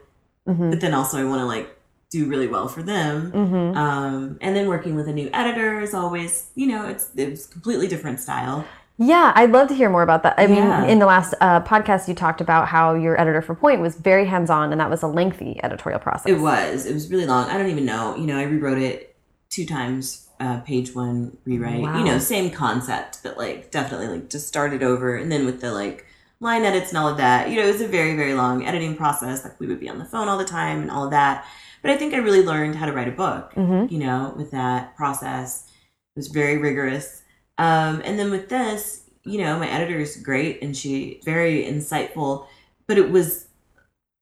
Mm-hmm. 0.47 0.69
But 0.69 0.79
then 0.79 0.93
also 0.93 1.17
I 1.19 1.25
want 1.25 1.41
to 1.41 1.45
like 1.45 1.77
do 2.09 2.25
really 2.25 2.47
well 2.47 2.69
for 2.69 2.83
them. 2.83 3.31
Mm-hmm. 3.31 3.77
Um, 3.77 4.37
and 4.39 4.55
then 4.55 4.67
working 4.69 4.95
with 4.95 5.09
a 5.09 5.13
new 5.13 5.29
editor 5.33 5.81
is 5.81 5.93
always, 5.93 6.51
you 6.55 6.67
know, 6.67 6.87
it's 6.87 7.09
it's 7.15 7.47
completely 7.47 7.87
different 7.87 8.21
style. 8.21 8.65
Yeah, 8.97 9.33
I'd 9.35 9.51
love 9.51 9.67
to 9.69 9.73
hear 9.73 9.89
more 9.89 10.03
about 10.03 10.21
that. 10.23 10.35
I 10.37 10.45
Yeah. 10.45 10.81
mean, 10.81 10.89
in 10.91 10.99
the 10.99 11.05
last 11.07 11.33
uh, 11.41 11.61
podcast, 11.61 12.07
you 12.07 12.13
talked 12.13 12.41
about 12.41 12.67
how 12.67 12.93
your 12.93 13.19
editor 13.19 13.41
for 13.41 13.55
Pointe 13.55 13.81
was 13.81 13.95
very 13.95 14.25
hands 14.25 14.49
on, 14.49 14.71
and 14.71 14.79
that 14.79 14.89
was 14.89 15.01
a 15.01 15.07
lengthy 15.07 15.59
editorial 15.63 15.99
process. 15.99 16.27
It 16.31 16.39
was. 16.39 16.85
It 16.85 16.93
was 16.93 17.09
really 17.09 17.25
long. 17.25 17.49
I 17.49 17.57
don't 17.57 17.69
even 17.69 17.85
know. 17.85 18.15
You 18.15 18.27
know, 18.27 18.37
I 18.37 18.43
rewrote 18.43 18.77
it 18.77 19.15
two 19.49 19.65
times. 19.65 20.19
Uh, 20.39 20.59
page 20.61 20.93
one 20.93 21.37
rewrite. 21.45 21.81
Wow. 21.81 21.97
You 21.97 22.03
know, 22.03 22.17
same 22.17 22.49
concept, 22.51 23.19
but 23.23 23.37
like 23.37 23.71
definitely 23.71 24.07
like 24.07 24.29
just 24.29 24.47
started 24.47 24.83
over, 24.83 25.15
and 25.15 25.31
then 25.31 25.45
with 25.45 25.61
the 25.61 25.71
like 25.71 26.05
line 26.41 26.63
edits 26.65 26.89
and 26.89 26.97
all 26.97 27.07
of 27.07 27.17
that. 27.17 27.49
You 27.49 27.57
know, 27.57 27.63
it 27.63 27.71
was 27.71 27.79
a 27.81 27.87
very 27.87 28.15
very 28.15 28.33
long 28.33 28.65
editing 28.65 28.95
process. 28.97 29.43
Like 29.45 29.57
we 29.59 29.67
would 29.67 29.79
be 29.79 29.87
on 29.87 29.99
the 29.99 30.05
phone 30.05 30.27
all 30.27 30.37
the 30.37 30.43
time 30.43 30.81
and 30.81 30.91
all 30.91 31.05
of 31.05 31.11
that. 31.11 31.45
But 31.81 31.91
I 31.91 31.97
think 31.97 32.13
I 32.13 32.17
really 32.17 32.43
learned 32.43 32.75
how 32.75 32.85
to 32.87 32.91
write 32.91 33.07
a 33.07 33.11
book. 33.11 33.53
Mhm. 33.55 33.89
You 33.91 33.99
know, 33.99 34.33
with 34.35 34.51
that 34.51 34.97
process, 34.97 35.65
it 35.67 36.19
was 36.19 36.27
very 36.27 36.57
rigorous. 36.57 37.21
Um, 37.57 38.01
and 38.03 38.17
then 38.17 38.31
with 38.31 38.49
this, 38.49 39.01
you 39.23 39.39
know, 39.39 39.57
my 39.59 39.69
editor 39.69 39.99
is 39.99 40.17
great 40.17 40.61
and 40.61 40.75
she 40.75 41.21
very 41.23 41.63
insightful, 41.63 42.47
but 42.87 42.97
it 42.97 43.09
was 43.11 43.47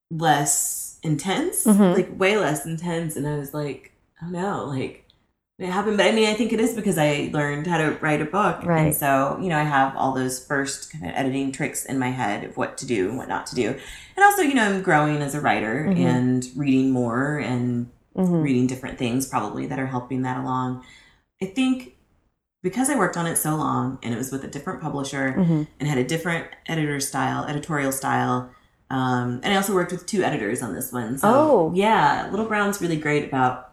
less 0.09 0.99
intense, 1.03 1.65
Mhm. 1.65 1.95
like 1.95 2.19
way 2.19 2.37
less 2.37 2.65
intense. 2.65 3.15
And 3.15 3.27
I 3.27 3.37
was 3.37 3.53
like, 3.53 3.93
oh 4.21 4.27
no, 4.27 4.65
like 4.65 5.05
it 5.57 5.67
happened. 5.69 5.97
But 5.97 6.07
I 6.07 6.11
mean, 6.11 6.27
I 6.27 6.33
think 6.33 6.51
it 6.53 6.59
is 6.59 6.73
because 6.75 6.97
I 6.97 7.29
learned 7.33 7.67
how 7.67 7.77
to 7.77 7.91
write 8.01 8.21
a 8.21 8.25
book. 8.25 8.63
Right. 8.63 8.87
And 8.87 8.95
so, 8.95 9.37
you 9.41 9.47
know, 9.49 9.57
I 9.57 9.63
have 9.63 9.95
all 9.95 10.13
those 10.13 10.43
first 10.45 10.91
kind 10.91 11.05
of 11.05 11.11
editing 11.15 11.51
tricks 11.51 11.85
in 11.85 11.97
my 11.99 12.09
head 12.09 12.43
of 12.43 12.57
what 12.57 12.77
to 12.79 12.85
do 12.85 13.09
and 13.09 13.17
what 13.17 13.29
not 13.29 13.45
to 13.47 13.55
do. 13.55 13.67
And 14.15 14.23
also, 14.25 14.41
you 14.41 14.53
know, 14.55 14.63
I'm 14.65 14.81
growing 14.81 15.21
as 15.21 15.35
a 15.35 15.41
writer 15.41 15.85
Mhm. 15.87 15.97
and 15.97 16.47
reading 16.55 16.91
more 16.91 17.37
and 17.37 17.89
Mhm. 18.17 18.43
reading 18.43 18.67
different 18.67 18.97
things 18.97 19.27
probably 19.27 19.67
that 19.67 19.79
are 19.79 19.85
helping 19.87 20.23
that 20.23 20.37
along. 20.37 20.83
I 21.41 21.45
think 21.45 21.93
because 22.63 22.89
I 22.89 22.95
worked 22.95 23.17
on 23.17 23.25
it 23.25 23.37
so 23.37 23.55
long 23.55 23.97
and 24.03 24.13
it 24.13 24.17
was 24.17 24.31
with 24.31 24.43
a 24.43 24.47
different 24.47 24.81
publisher 24.81 25.33
Mhm. 25.37 25.67
and 25.79 25.89
had 25.89 25.97
a 25.97 26.03
different 26.03 26.47
editor 26.67 26.99
style, 26.99 27.45
editorial 27.45 27.91
style. 27.91 28.49
Um, 28.89 29.39
and 29.43 29.53
I 29.53 29.55
also 29.55 29.73
worked 29.73 29.91
with 29.91 30.05
two 30.05 30.21
editors 30.23 30.61
on 30.61 30.73
this 30.73 30.91
one. 30.91 31.17
So 31.17 31.27
Oh. 31.27 31.71
yeah, 31.73 32.27
Little 32.29 32.45
Brown's 32.45 32.81
really 32.81 32.97
great 32.97 33.25
about 33.27 33.69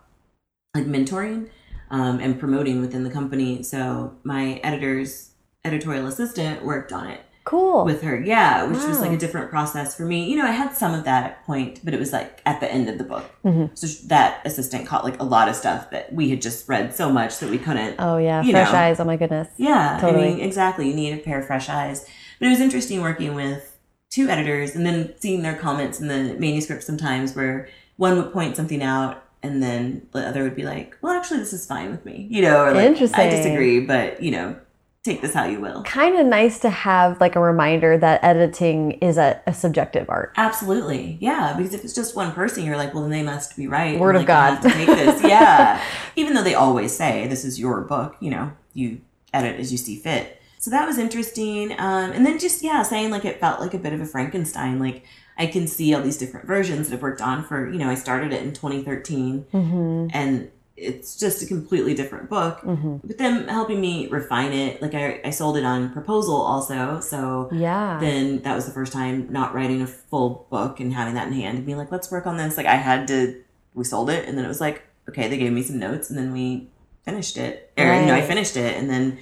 like 0.74 0.87
mentoring 0.87 1.48
um, 1.90 2.20
and 2.20 2.38
promoting 2.38 2.81
within 2.81 3.03
the 3.05 3.11
company. 3.11 3.62
So 3.62 4.14
my 4.22 4.61
editor's 4.62 5.31
editorial 5.64 6.07
assistant 6.07 6.64
worked 6.64 6.92
on 6.92 7.09
it 7.09 7.20
Cool. 7.48 7.84
with 7.84 8.02
her. 8.02 8.20
Yeah, 8.20 8.64
which 8.64 8.82
was 8.84 9.00
like 9.00 9.11
a 9.12 9.16
different 9.16 9.48
process 9.50 9.96
for 9.96 10.04
me. 10.04 10.28
You 10.30 10.37
know, 10.37 10.44
I 10.46 10.50
had 10.50 10.74
some 10.76 10.92
of 10.94 11.04
that 11.04 11.24
at 11.24 11.46
Pointe, 11.46 11.80
but 11.84 11.94
it 11.94 11.98
was 12.00 12.12
like 12.12 12.40
at 12.44 12.61
the 12.61 12.70
end 12.70 12.88
of 12.88 12.98
the 12.98 13.04
book. 13.04 13.24
Mhm. 13.44 13.70
So 13.76 13.87
that 14.08 14.42
assistant 14.44 14.87
caught 14.87 15.04
like 15.04 15.18
a 15.20 15.24
lot 15.24 15.48
of 15.48 15.56
stuff 15.56 15.90
that 15.90 16.12
we 16.12 16.28
had 16.30 16.42
just 16.42 16.68
read 16.68 16.94
so 16.94 17.11
much 17.11 17.38
that 17.38 17.48
we 17.50 17.58
couldn't. 17.58 17.96
oh 17.98 18.18
yeah, 18.18 18.42
you 18.42 18.52
fresh 18.52 18.72
know. 18.72 18.78
eyes. 18.78 19.00
Oh 19.00 19.04
my 19.04 19.16
goodness. 19.16 19.48
yeah, 19.56 19.98
totally. 20.00 20.28
I 20.28 20.30
mean, 20.34 20.40
exactly. 20.40 20.88
You 20.88 20.94
need 20.94 21.14
a 21.14 21.18
pair 21.18 21.38
of 21.40 21.46
fresh 21.46 21.68
eyes. 21.68 22.06
But 22.38 22.46
it 22.46 22.50
was 22.50 22.61
interesting 22.61 23.00
working 23.00 23.34
with 23.34 23.76
two 24.11 24.28
editors 24.28 24.74
and 24.76 24.84
then 24.87 25.14
seeing 25.18 25.42
their 25.42 25.56
comments 25.56 26.00
in 26.00 26.08
the 26.08 26.34
manuscript 26.38 26.82
sometimes 26.82 27.34
where 27.34 27.68
one 27.96 28.16
would 28.16 28.32
point 28.32 28.56
something 28.56 28.82
out 28.82 29.24
and 29.42 29.62
then 29.62 30.06
the 30.12 30.26
other 30.26 30.42
would 30.42 30.56
be 30.56 30.64
like, 30.64 30.96
well, 31.02 31.12
actually, 31.12 31.38
this 31.40 31.52
is 31.52 31.64
fine 31.66 31.90
with 31.90 32.04
me. 32.04 32.26
You 32.30 32.42
know, 32.42 32.64
or 32.64 32.72
like, 32.74 32.96
I 33.14 33.28
disagree, 33.30 33.80
but, 33.80 34.22
you 34.22 34.30
know, 34.32 34.56
take 35.04 35.22
this 35.22 35.32
how 35.32 35.44
you 35.46 35.61
will. 35.61 35.82
Kind 35.84 36.18
of 36.18 36.26
nice 36.26 36.58
to 36.61 36.70
have 36.70 37.20
like 37.20 37.37
a 37.37 37.40
reminder 37.40 37.96
that 37.96 38.22
editing 38.22 38.92
is 38.92 39.16
a, 39.16 39.40
a 39.46 39.54
subjective 39.54 40.11
art. 40.11 40.32
Absolutely. 40.37 41.16
Yeah. 41.20 41.54
Because 41.56 41.72
if 41.72 41.84
it's 41.84 41.94
just 41.94 42.16
one 42.16 42.32
person, 42.32 42.64
you're 42.64 42.76
like, 42.76 42.92
well, 42.92 43.02
then 43.04 43.11
they 43.12 43.22
must 43.22 43.56
be 43.56 43.66
right. 43.66 43.98
Word 43.98 44.16
and, 44.16 44.24
of 44.24 44.28
like, 44.28 44.61
God. 44.61 44.68
to 44.68 44.70
take 44.70 44.87
this. 44.87 45.22
Yeah. 45.28 45.82
Even 46.16 46.34
though 46.34 46.42
they 46.42 46.54
always 46.54 46.94
say, 46.96 47.26
this 47.28 47.44
is 47.44 47.58
your 47.61 47.80
book, 47.82 48.16
you 48.20 48.30
know, 48.30 48.52
you 48.74 49.00
edit 49.32 49.58
as 49.61 49.70
you 49.70 49.78
see 49.78 49.96
fit. 49.96 50.40
So 50.58 50.70
that 50.72 50.87
was 50.87 50.98
interesting. 50.98 51.72
Um, 51.72 52.11
and 52.12 52.26
then 52.26 52.38
just, 52.38 52.62
yeah, 52.62 52.82
saying 52.82 53.11
like 53.11 53.24
it 53.24 53.38
felt 53.40 53.61
like 53.61 53.74
a 53.74 53.78
bit 53.78 53.92
of 53.92 54.00
a 54.00 54.06
Frankenstein. 54.06 54.78
Like 54.80 55.04
I 55.38 55.46
can 55.46 55.68
see 55.68 55.94
all 55.94 56.02
these 56.02 56.18
different 56.18 56.46
versions 56.46 56.88
that 56.88 56.96
I've 56.96 57.02
worked 57.02 57.20
on 57.22 57.44
for, 57.44 57.70
you 57.70 57.78
know, 57.78 57.88
I 57.88 57.94
started 57.94 58.32
it 58.32 58.42
in 58.42 58.52
2013 58.52 59.46
Mm-hmm. 59.52 60.08
and 60.12 60.50
it's 60.80 61.16
just 61.16 61.42
a 61.42 61.46
completely 61.46 61.94
different 61.94 62.28
book. 62.30 62.60
Mm-hmm. 62.60 62.96
But 63.04 63.18
them 63.18 63.48
helping 63.48 63.80
me 63.80 64.08
refine 64.08 64.52
it. 64.52 64.80
Like 64.80 64.94
I, 64.94 65.20
I 65.24 65.30
sold 65.30 65.56
it 65.56 65.64
on 65.64 65.92
proposal 65.92 66.36
also. 66.36 67.00
So 67.00 67.48
Yeah. 67.52 67.98
then 68.00 68.42
that 68.42 68.54
was 68.54 68.66
the 68.66 68.72
first 68.72 68.92
time 68.92 69.30
not 69.32 69.54
writing 69.54 69.82
a 69.82 69.86
full 69.86 70.46
book 70.50 70.80
and 70.80 70.92
having 70.92 71.14
that 71.14 71.26
in 71.28 71.32
hand 71.34 71.56
and 71.58 71.66
being 71.66 71.78
like, 71.78 71.90
let's 71.92 72.10
work 72.10 72.26
on 72.26 72.36
this. 72.36 72.56
Like 72.56 72.66
I 72.66 72.76
had 72.76 73.08
to, 73.08 73.42
we 73.74 73.84
sold 73.84 74.10
it 74.10 74.28
and 74.28 74.36
then 74.38 74.44
it 74.44 74.48
was 74.48 74.60
like, 74.60 74.82
okay, 75.08 75.28
they 75.28 75.36
gave 75.38 75.52
me 75.52 75.62
some 75.62 75.78
notes 75.78 76.10
and 76.10 76.18
then 76.18 76.32
we 76.32 76.68
finished 77.04 77.36
it. 77.38 77.72
Or, 77.76 77.84
you 78.00 78.06
know, 78.06 78.14
I 78.14 78.22
finished 78.22 78.56
it 78.56 78.76
and 78.76 78.88
then 78.88 79.18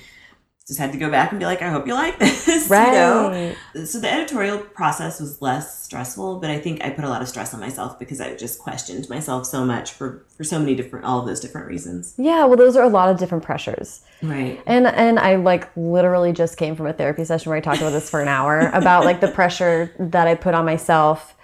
just 0.66 0.80
had 0.80 0.90
to 0.90 0.98
go 0.98 1.08
back 1.08 1.30
and 1.30 1.38
be 1.38 1.46
like, 1.46 1.62
I 1.62 1.68
hope 1.70 1.86
you 1.86 1.94
like 1.94 2.18
this. 2.18 2.68
right. 2.68 2.86
You 3.74 3.80
know? 3.80 3.84
So 3.84 4.00
the 4.00 4.12
editorial 4.12 4.58
process 4.58 5.20
was 5.20 5.40
less 5.40 5.84
stressful, 5.84 6.40
but 6.40 6.50
I 6.50 6.58
think 6.58 6.84
I 6.84 6.90
put 6.90 7.04
a 7.04 7.08
lot 7.08 7.22
of 7.22 7.28
stress 7.28 7.54
on 7.54 7.60
myself 7.60 8.00
because 8.00 8.20
I 8.20 8.34
just 8.34 8.58
questioned 8.58 9.08
myself 9.08 9.46
so 9.46 9.64
much 9.64 9.92
for, 9.92 10.24
for 10.36 10.42
so 10.42 10.58
many 10.58 10.74
different, 10.74 11.04
all 11.04 11.20
of 11.20 11.26
those 11.26 11.38
different 11.38 11.68
reasons. 11.68 12.14
Yeah. 12.18 12.44
Well, 12.46 12.56
those 12.56 12.74
are 12.76 12.82
a 12.82 12.88
lot 12.88 13.10
of 13.10 13.18
different 13.18 13.44
pressures. 13.44 14.00
Right. 14.22 14.60
And 14.66 14.88
and 14.88 15.20
I 15.20 15.36
like 15.36 15.70
literally 15.76 16.32
just 16.32 16.56
came 16.56 16.74
from 16.74 16.86
a 16.88 16.92
therapy 16.92 17.24
session 17.24 17.50
where 17.50 17.58
I 17.58 17.60
talked 17.60 17.80
about 17.80 17.90
this 17.90 18.10
for 18.10 18.20
an 18.20 18.28
hour 18.28 18.58
about 18.74 19.04
like 19.04 19.20
the 19.20 19.28
pressure 19.28 19.94
that 20.00 20.26
I 20.26 20.34
put 20.34 20.54
on 20.54 20.64
myself 20.64 21.34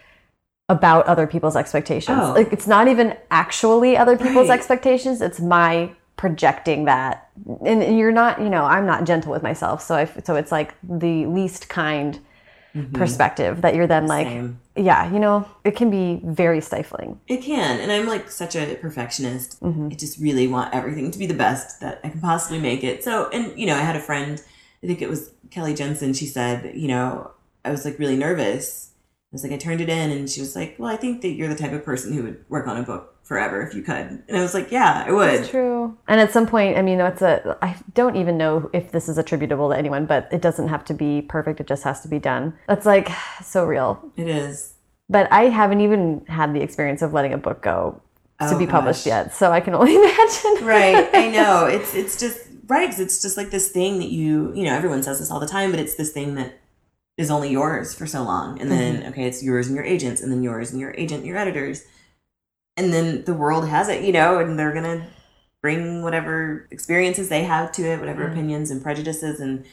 about 0.69 1.07
other 1.07 1.27
people's 1.29 1.55
expectations. 1.55 2.19
Oh. 2.21 2.33
Like 2.33 2.53
it's 2.53 2.67
not 2.67 2.89
even 2.89 3.17
actually 3.31 3.97
other 3.97 4.17
people's 4.17 4.49
Right. 4.49 4.59
expectations, 4.59 5.21
it's 5.21 5.39
my 5.39 5.93
projecting 6.23 6.85
that. 6.85 7.29
And 7.67 7.83
and 7.83 7.99
you're 7.99 8.13
not, 8.13 8.41
you 8.41 8.49
know, 8.49 8.63
I'm 8.63 8.87
not 8.87 9.03
gentle 9.05 9.33
with 9.33 9.43
myself. 9.43 9.83
So 9.83 9.97
I 9.97 10.05
so 10.05 10.37
it's 10.37 10.53
like 10.53 10.73
the 10.85 11.27
least 11.27 11.69
kind 11.69 12.21
perspective 12.95 13.61
that 13.61 13.75
you're 13.75 13.89
then 13.89 14.07
like 14.07 14.29
Same. 14.29 14.61
yeah, 14.77 15.13
you 15.13 15.19
know, 15.19 15.47
it 15.65 15.75
can 15.75 15.91
be 15.91 16.21
very 16.25 16.61
stifling. 16.61 17.21
It 17.27 17.43
can, 17.43 17.81
and 17.81 17.91
I'm 17.91 18.07
like 18.07 18.31
such 18.31 18.55
a 18.55 18.77
perfectionist. 18.77 19.61
Mm-hmm. 19.61 19.89
I 19.91 19.95
just 19.97 20.19
really 20.21 20.47
want 20.47 20.73
everything 20.73 21.11
to 21.11 21.19
be 21.19 21.27
the 21.27 21.35
best 21.35 21.81
that 21.81 22.01
I 22.05 22.09
can 22.11 22.21
possibly 22.21 22.61
make 22.61 22.85
it. 22.85 23.03
So, 23.03 23.29
and 23.31 23.59
you 23.59 23.67
know, 23.67 23.75
I 23.75 23.81
had 23.81 23.97
a 23.97 24.01
friend, 24.01 24.41
I 24.83 24.87
think 24.87 25.03
it 25.03 25.11
was 25.11 25.33
Kelly 25.51 25.75
Jensen. 25.75 26.15
She 26.15 26.27
said, 26.27 26.75
you 26.77 26.87
know, 26.87 27.33
I 27.65 27.73
was 27.73 27.85
like 27.85 27.99
really 27.99 28.17
nervous. 28.17 28.93
I 29.33 29.35
was 29.35 29.43
like, 29.43 29.53
I 29.53 29.57
turned 29.57 29.81
it 29.81 29.89
in, 29.89 30.11
and 30.13 30.31
she 30.31 30.41
was 30.41 30.55
like, 30.55 30.77
"Well, 30.79 30.91
I 30.91 30.97
think 30.97 31.23
that 31.23 31.31
you're 31.31 31.49
the 31.49 31.57
type 31.57 31.73
of 31.73 31.85
person 31.85 32.13
who 32.13 32.23
would 32.23 32.45
work 32.49 32.69
on 32.69 32.77
a 32.77 32.83
book 32.83 33.12
forever 33.33 33.62
if 33.66 33.75
you 33.75 33.83
could." 33.83 34.07
And 34.29 34.37
I 34.37 34.42
was 34.42 34.55
like, 34.55 34.71
"Yeah, 34.71 35.05
I 35.07 35.11
would." 35.12 35.35
It's 35.40 35.49
true. 35.49 35.97
And 36.09 36.21
at 36.21 36.33
some 36.33 36.47
point, 36.47 36.77
I 36.77 36.83
mean, 36.83 36.99
that's 36.99 37.23
a. 37.23 37.57
I 37.62 37.77
don't 37.95 38.16
even 38.16 38.37
know 38.37 38.68
if 38.73 38.92
this 38.92 39.09
is 39.09 39.16
attributable 39.18 39.71
to 39.71 39.77
anyone, 39.77 40.07
but 40.07 40.29
it 40.31 40.42
doesn't 40.42 40.68
have 40.68 40.85
to 40.90 40.95
be 40.95 41.23
perfect. 41.23 41.61
It 41.61 41.66
just 41.66 41.85
has 41.85 42.01
to 42.03 42.09
be 42.09 42.18
done. 42.18 42.55
That's 42.68 42.87
like 42.87 43.09
so 43.42 43.64
real. 43.64 43.90
It 44.16 44.29
is. 44.29 44.75
But 45.09 45.31
I 45.33 45.45
haven't 45.61 45.81
even 45.81 46.25
had 46.29 46.55
the 46.55 46.62
experience 46.62 47.03
of 47.03 47.12
letting 47.12 47.33
a 47.33 47.38
book 47.38 47.62
go 47.62 48.01
to 48.40 48.55
Oh, 48.55 48.59
be 48.59 48.66
published 48.66 49.05
gosh. 49.05 49.14
yet, 49.14 49.35
so 49.35 49.53
I 49.53 49.61
can 49.61 49.75
only 49.81 49.95
imagine. 49.95 50.66
right 50.66 51.09
i 51.14 51.29
know 51.31 51.66
it's 51.66 51.95
it's 51.95 52.18
just 52.18 52.38
right 52.66 52.88
'cause 52.88 52.99
it's 52.99 53.23
just 53.23 53.37
like 53.37 53.51
this 53.51 53.71
thing 53.71 53.99
that 53.99 54.11
you 54.11 54.53
you 54.55 54.64
know 54.64 54.75
everyone 54.75 55.03
says 55.03 55.18
this 55.21 55.31
all 55.31 55.38
the 55.38 55.47
time 55.47 55.71
but 55.71 55.79
it's 55.79 55.95
this 55.95 56.11
thing 56.12 56.35
that 56.35 56.59
is 57.16 57.31
only 57.31 57.51
yours 57.51 57.95
for 57.95 58.07
so 58.07 58.23
long 58.23 58.59
and 58.61 58.68
mm-hmm. 58.71 58.79
then 59.03 59.07
okay 59.11 59.25
it's 59.31 59.42
yours 59.45 59.66
and 59.68 59.77
your 59.77 59.85
agents 59.85 60.21
and 60.23 60.33
then 60.33 60.42
yours 60.42 60.71
and 60.73 60.81
your 60.81 60.92
agent 60.97 61.21
and 61.21 61.27
your 61.27 61.37
editors 61.37 61.85
and 62.77 62.93
then 62.93 63.25
the 63.25 63.35
world 63.35 63.69
has 63.69 63.89
it 63.89 64.03
you 64.03 64.13
know 64.13 64.39
and 64.39 64.59
they're 64.59 64.73
gonna 64.73 65.07
bring 65.61 66.03
whatever 66.03 66.67
experiences 66.71 67.29
they 67.29 67.45
have 67.45 67.71
to 67.73 67.83
it 67.83 68.01
whatever 68.01 68.25
Mm. 68.27 68.33
opinions 68.33 68.71
and 68.71 68.83
prejudices 68.83 69.41
and 69.41 69.65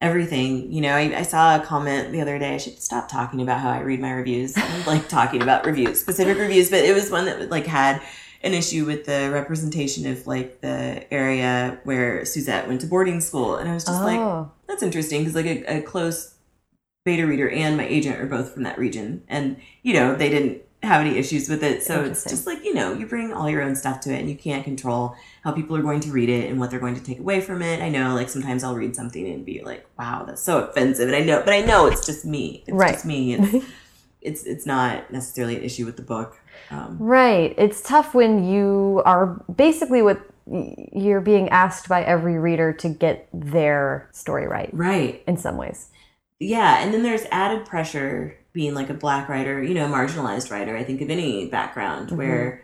everything 0.00 0.70
you 0.72 0.80
know. 0.80 0.94
I, 0.94 1.18
I 1.18 1.22
saw 1.22 1.56
a 1.56 1.64
comment 1.64 2.12
the 2.12 2.20
other 2.20 2.38
day 2.38 2.54
i 2.54 2.58
should 2.58 2.78
stop 2.80 3.08
talking 3.08 3.40
about 3.40 3.60
how 3.60 3.70
i 3.70 3.80
read 3.80 4.00
my 4.00 4.10
reviews. 4.12 4.54
I'm 4.56 4.86
like 4.86 5.08
talking 5.08 5.40
about 5.42 5.64
reviews 5.64 6.00
specific 6.00 6.36
reviews 6.38 6.68
but 6.70 6.80
it 6.84 6.94
was 6.94 7.10
one 7.10 7.24
that 7.26 7.50
like 7.50 7.66
had 7.66 8.02
an 8.42 8.52
issue 8.52 8.84
with 8.84 9.06
the 9.06 9.30
representation 9.32 10.06
of 10.10 10.26
like 10.26 10.60
the 10.60 11.10
area 11.12 11.78
where 11.84 12.26
Suzette 12.26 12.68
went 12.68 12.82
to 12.82 12.86
boarding 12.86 13.22
school, 13.22 13.56
and 13.56 13.70
I 13.70 13.72
was 13.72 13.86
just 13.86 14.02
like, 14.02 14.18
oh, 14.18 14.50
that's 14.68 14.82
interesting 14.82 15.22
because 15.22 15.34
like 15.34 15.46
a, 15.46 15.78
a 15.78 15.80
close 15.80 16.34
beta 17.06 17.26
reader 17.26 17.48
and 17.48 17.78
my 17.78 17.86
agent 17.86 18.20
are 18.20 18.26
both 18.26 18.52
from 18.52 18.64
that 18.64 18.76
region, 18.78 19.22
and 19.28 19.56
you 19.82 19.94
know 19.94 20.14
they 20.14 20.28
didn't 20.28 20.60
have 20.84 21.00
any 21.00 21.16
issues 21.18 21.48
with 21.48 21.62
it. 21.62 21.82
So 21.82 22.04
it's 22.04 22.24
just 22.24 22.46
like 22.46 22.64
you 22.64 22.74
know 22.74 22.92
you 22.92 23.06
bring 23.06 23.32
all 23.32 23.48
your 23.48 23.62
own 23.62 23.74
stuff 23.76 24.00
to 24.00 24.12
it, 24.12 24.20
and 24.20 24.28
you 24.28 24.36
can't 24.36 24.64
control 24.64 25.16
how 25.42 25.52
people 25.52 25.76
are 25.76 25.82
going 25.82 26.00
to 26.00 26.10
read 26.10 26.28
it 26.28 26.50
and 26.50 26.58
what 26.60 26.70
they're 26.70 26.80
going 26.80 26.94
to 26.94 27.02
take 27.02 27.18
away 27.18 27.40
from 27.40 27.62
it. 27.62 27.80
I 27.80 27.88
know 27.88 28.14
like 28.14 28.28
sometimes 28.28 28.64
I'll 28.64 28.74
read 28.76 28.94
something 28.96 29.26
and 29.26 29.44
be 29.44 29.62
like, 29.62 29.86
wow, 29.98 30.24
that's 30.26 30.42
so 30.42 30.64
offensive, 30.64 31.08
and 31.08 31.16
I 31.16 31.20
know, 31.20 31.40
but 31.44 31.52
I 31.54 31.60
know 31.60 31.86
it's 31.86 32.06
just 32.06 32.24
me. 32.24 32.62
It's 32.66 32.76
Right. 32.76 32.92
just 32.92 33.04
me. 33.04 33.34
It's, 34.24 34.42
it's 34.42 34.44
it's 34.44 34.66
not 34.66 35.12
necessarily 35.12 35.56
an 35.56 35.62
issue 35.62 35.84
with 35.84 35.96
the 35.96 36.02
book. 36.02 36.40
Um, 36.70 36.96
Right. 36.98 37.54
It's 37.58 37.82
tough 37.82 38.14
when 38.14 38.44
you 38.44 39.02
are 39.04 39.44
basically 39.54 40.00
what 40.00 40.18
you're 40.46 41.20
being 41.20 41.48
asked 41.50 41.88
by 41.88 42.02
every 42.02 42.38
reader 42.38 42.72
to 42.72 42.88
get 42.88 43.28
their 43.32 44.08
story 44.12 44.46
right 44.46 44.70
right. 44.72 45.22
in 45.26 45.36
some 45.36 45.56
ways. 45.58 45.88
Yeah, 46.40 46.82
and 46.82 46.92
then 46.92 47.02
there's 47.02 47.24
added 47.30 47.66
pressure 47.66 48.36
being 48.54 48.72
like 48.72 48.88
a 48.88 48.94
black 48.94 49.28
writer, 49.28 49.62
you 49.62 49.74
know, 49.74 49.86
marginalized 49.86 50.50
writer, 50.50 50.74
I 50.76 50.84
think 50.84 51.02
of 51.02 51.10
any 51.10 51.46
background 51.48 52.08
Mhm. 52.10 52.16
where 52.16 52.62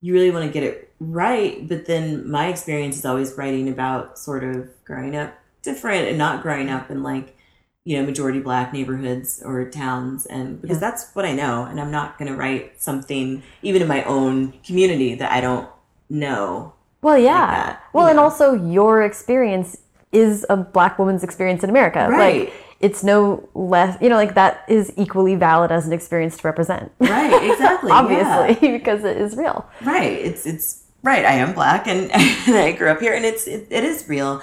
you 0.00 0.12
really 0.14 0.30
want 0.30 0.46
to 0.46 0.50
get 0.52 0.62
it 0.64 0.90
right, 0.98 1.68
but 1.68 1.86
then 1.86 2.28
my 2.28 2.48
experience 2.48 2.96
is 2.96 3.04
always 3.04 3.36
writing 3.38 3.68
about 3.68 4.18
sort 4.18 4.42
of 4.42 4.68
growing 4.84 5.14
up 5.14 5.34
different 5.62 6.08
and 6.08 6.16
not 6.18 6.42
growing 6.42 6.70
up 6.70 6.90
in 6.90 7.02
like, 7.02 7.36
you 7.84 7.96
know, 7.98 8.04
majority 8.06 8.40
black 8.40 8.72
neighborhoods 8.72 9.42
or 9.44 9.64
towns 9.68 10.24
and 10.26 10.60
because 10.62 10.76
Yeah. 10.78 10.90
that's 10.90 11.10
what 11.14 11.24
I 11.24 11.34
know 11.34 11.64
and 11.64 11.78
I'm 11.80 11.90
not 11.90 12.18
going 12.18 12.30
to 12.30 12.36
write 12.36 12.80
something 12.82 13.42
even 13.62 13.82
in 13.82 13.88
my 13.88 14.02
own 14.04 14.54
community 14.66 15.14
that 15.16 15.30
I 15.30 15.40
don't 15.40 15.68
know. 16.08 16.72
Well, 17.02 17.18
yeah. 17.18 17.46
that, 17.46 17.82
well, 17.92 18.06
you 18.06 18.10
and 18.10 18.18
also 18.18 18.54
your 18.54 19.02
experience 19.02 19.76
is 20.10 20.46
a 20.48 20.56
black 20.56 20.98
woman's 20.98 21.22
experience 21.22 21.62
in 21.62 21.70
America. 21.70 22.08
Right. 22.10 22.40
Like 22.46 22.52
it's 22.80 23.02
no 23.02 23.48
less, 23.54 24.00
you 24.00 24.08
know, 24.08 24.16
like 24.16 24.34
that 24.34 24.64
is 24.68 24.92
equally 24.96 25.34
valid 25.34 25.72
as 25.72 25.86
an 25.86 25.92
experience 25.92 26.36
to 26.38 26.46
represent. 26.46 26.92
Right, 27.00 27.50
exactly. 27.50 27.88
yeah. 27.90 27.98
Obviously, 27.98 28.70
because 28.78 29.04
it 29.04 29.16
is 29.16 29.36
real. 29.36 29.66
right 29.84 30.12
it's 30.12 30.46
it's 30.46 30.84
right 31.02 31.24
i 31.24 31.32
am 31.32 31.54
black 31.54 31.86
and, 31.86 32.10
and 32.46 32.56
i 32.56 32.72
grew 32.72 32.88
up 32.88 33.00
here 33.00 33.14
and 33.14 33.24
it's 33.24 33.46
it, 33.46 33.66
it 33.70 33.84
is 33.84 34.08
real 34.08 34.42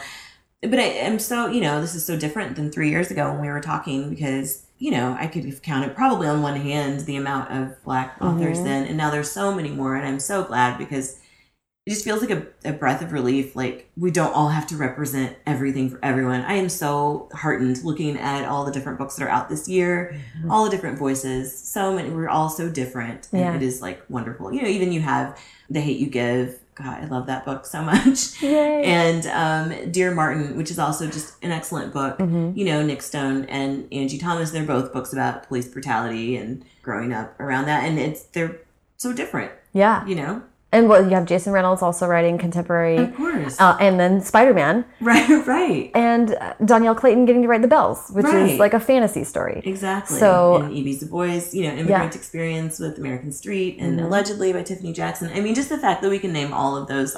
but 0.61 0.79
I, 0.79 0.83
am 0.83 1.19
so 1.19 1.47
you 1.47 1.59
know 1.61 1.81
this 1.81 1.95
is 1.95 2.05
so 2.05 2.17
different 2.17 2.55
than 2.55 2.71
three 2.71 2.89
years 2.89 3.11
ago 3.11 3.29
when 3.31 3.41
we 3.41 3.49
were 3.49 3.59
talking 3.59 4.09
because 4.09 4.65
you 4.79 4.91
know 4.91 5.15
i 5.19 5.27
could 5.27 5.43
have 5.45 5.61
counted 5.61 5.95
probably 5.95 6.27
on 6.27 6.41
one 6.41 6.55
hand 6.55 7.01
the 7.01 7.17
amount 7.17 7.51
of 7.51 7.83
black 7.83 8.15
authors 8.21 8.59
Mhm. 8.59 8.63
then 8.63 8.85
and 8.87 8.97
now 8.97 9.09
there's 9.11 9.29
so 9.31 9.53
many 9.53 9.69
more 9.69 9.95
and 9.95 10.07
i'm 10.07 10.19
so 10.19 10.43
glad 10.45 10.77
because 10.77 11.19
it 11.85 11.91
just 11.91 12.03
feels 12.03 12.19
like 12.21 12.31
a, 12.31 12.47
a 12.63 12.73
breath 12.73 13.01
of 13.03 13.11
relief 13.11 13.55
like 13.55 13.89
we 13.95 14.09
don't 14.09 14.33
all 14.33 14.49
have 14.49 14.65
to 14.67 14.75
represent 14.75 15.37
everything 15.45 15.89
for 15.89 15.99
everyone. 16.01 16.41
I 16.41 16.53
am 16.53 16.67
so 16.69 17.29
heartened 17.33 17.83
looking 17.83 18.17
at 18.17 18.45
all 18.45 18.65
the 18.65 18.71
different 18.71 18.97
books 18.97 19.15
that 19.15 19.25
are 19.25 19.29
out 19.29 19.49
this 19.49 19.67
year 19.69 20.19
all 20.49 20.63
the 20.65 20.71
different 20.71 20.97
voices 20.97 21.55
so 21.55 21.93
many 21.95 22.09
we're 22.09 22.27
all 22.29 22.49
so 22.49 22.69
different 22.69 23.27
and 23.31 23.41
Yeah. 23.41 23.55
it 23.55 23.61
is 23.61 23.81
like 23.81 24.03
wonderful. 24.09 24.51
You 24.53 24.63
know 24.63 24.67
even 24.67 24.91
you 24.91 25.01
have 25.01 25.39
the 25.69 25.79
hate 25.81 25.99
you 25.99 26.07
give. 26.07 26.59
God 26.75 27.03
i 27.03 27.05
love 27.05 27.27
that 27.27 27.45
book 27.45 27.65
so 27.65 27.81
much. 27.83 28.41
Yay. 28.41 28.83
and 28.83 29.25
um 29.27 29.91
dear 29.91 30.13
martin 30.13 30.57
which 30.57 30.71
is 30.71 30.77
also 30.79 31.05
just 31.07 31.35
an 31.43 31.51
excellent 31.51 31.93
book. 31.93 32.17
Hmm 32.19 32.51
you 32.55 32.65
know 32.65 32.83
nic 32.83 33.01
stone 33.03 33.45
and 33.45 33.87
angie 33.93 34.17
thomas 34.17 34.51
they're 34.51 34.65
both 34.65 34.91
books 34.91 35.13
about 35.13 35.47
police 35.47 35.67
brutality 35.67 36.35
and 36.35 36.65
growing 36.81 37.13
up 37.13 37.39
around 37.39 37.65
that 37.67 37.83
and 37.85 37.97
it's 37.99 38.23
they're 38.23 38.57
so 38.97 39.13
different. 39.13 39.51
Yeah. 39.71 40.05
you 40.07 40.15
know 40.15 40.41
And 40.75 40.89
well, 40.89 41.03
you 41.09 41.15
have 41.15 41.25
Jason 41.25 41.53
Reynolds 41.53 41.81
also 41.81 42.05
writing 42.07 42.37
contemporary, 42.37 42.97
of 42.97 43.15
course 43.15 43.55
uh, 43.59 43.77
and 43.79 43.99
then 43.99 44.21
Spider 44.21 44.53
Man, 44.53 44.83
right 45.01 45.29
right 45.55 45.91
and 45.95 46.35
uh, 46.35 46.53
Dhonielle 46.61 46.97
Clayton 46.97 47.25
getting 47.25 47.41
to 47.43 47.47
write 47.47 47.61
The 47.61 47.67
Belles, 47.75 47.99
which 48.11 48.25
Right. 48.25 48.51
is 48.51 48.59
like 48.59 48.73
a 48.73 48.79
fantasy 48.79 49.23
story. 49.23 49.61
Exactly. 49.65 50.19
So- 50.19 50.57
and 50.63 50.71
Ibi 50.77 50.93
Zoboi, 50.99 51.53
you 51.53 51.63
know, 51.63 51.73
immigrant 51.81 52.15
experience 52.15 52.79
with 52.79 52.97
American 52.97 53.31
Street 53.31 53.77
and 53.79 53.99
Mhm. 53.99 54.05
allegedly 54.05 54.51
by 54.53 54.63
Tiffany 54.63 54.93
Jackson. 54.93 55.31
I 55.33 55.39
mean, 55.39 55.55
just 55.55 55.69
the 55.69 55.77
fact 55.77 56.01
that 56.01 56.09
we 56.09 56.19
can 56.19 56.33
name 56.33 56.51
all 56.53 56.75
of 56.75 56.87
those 56.87 57.15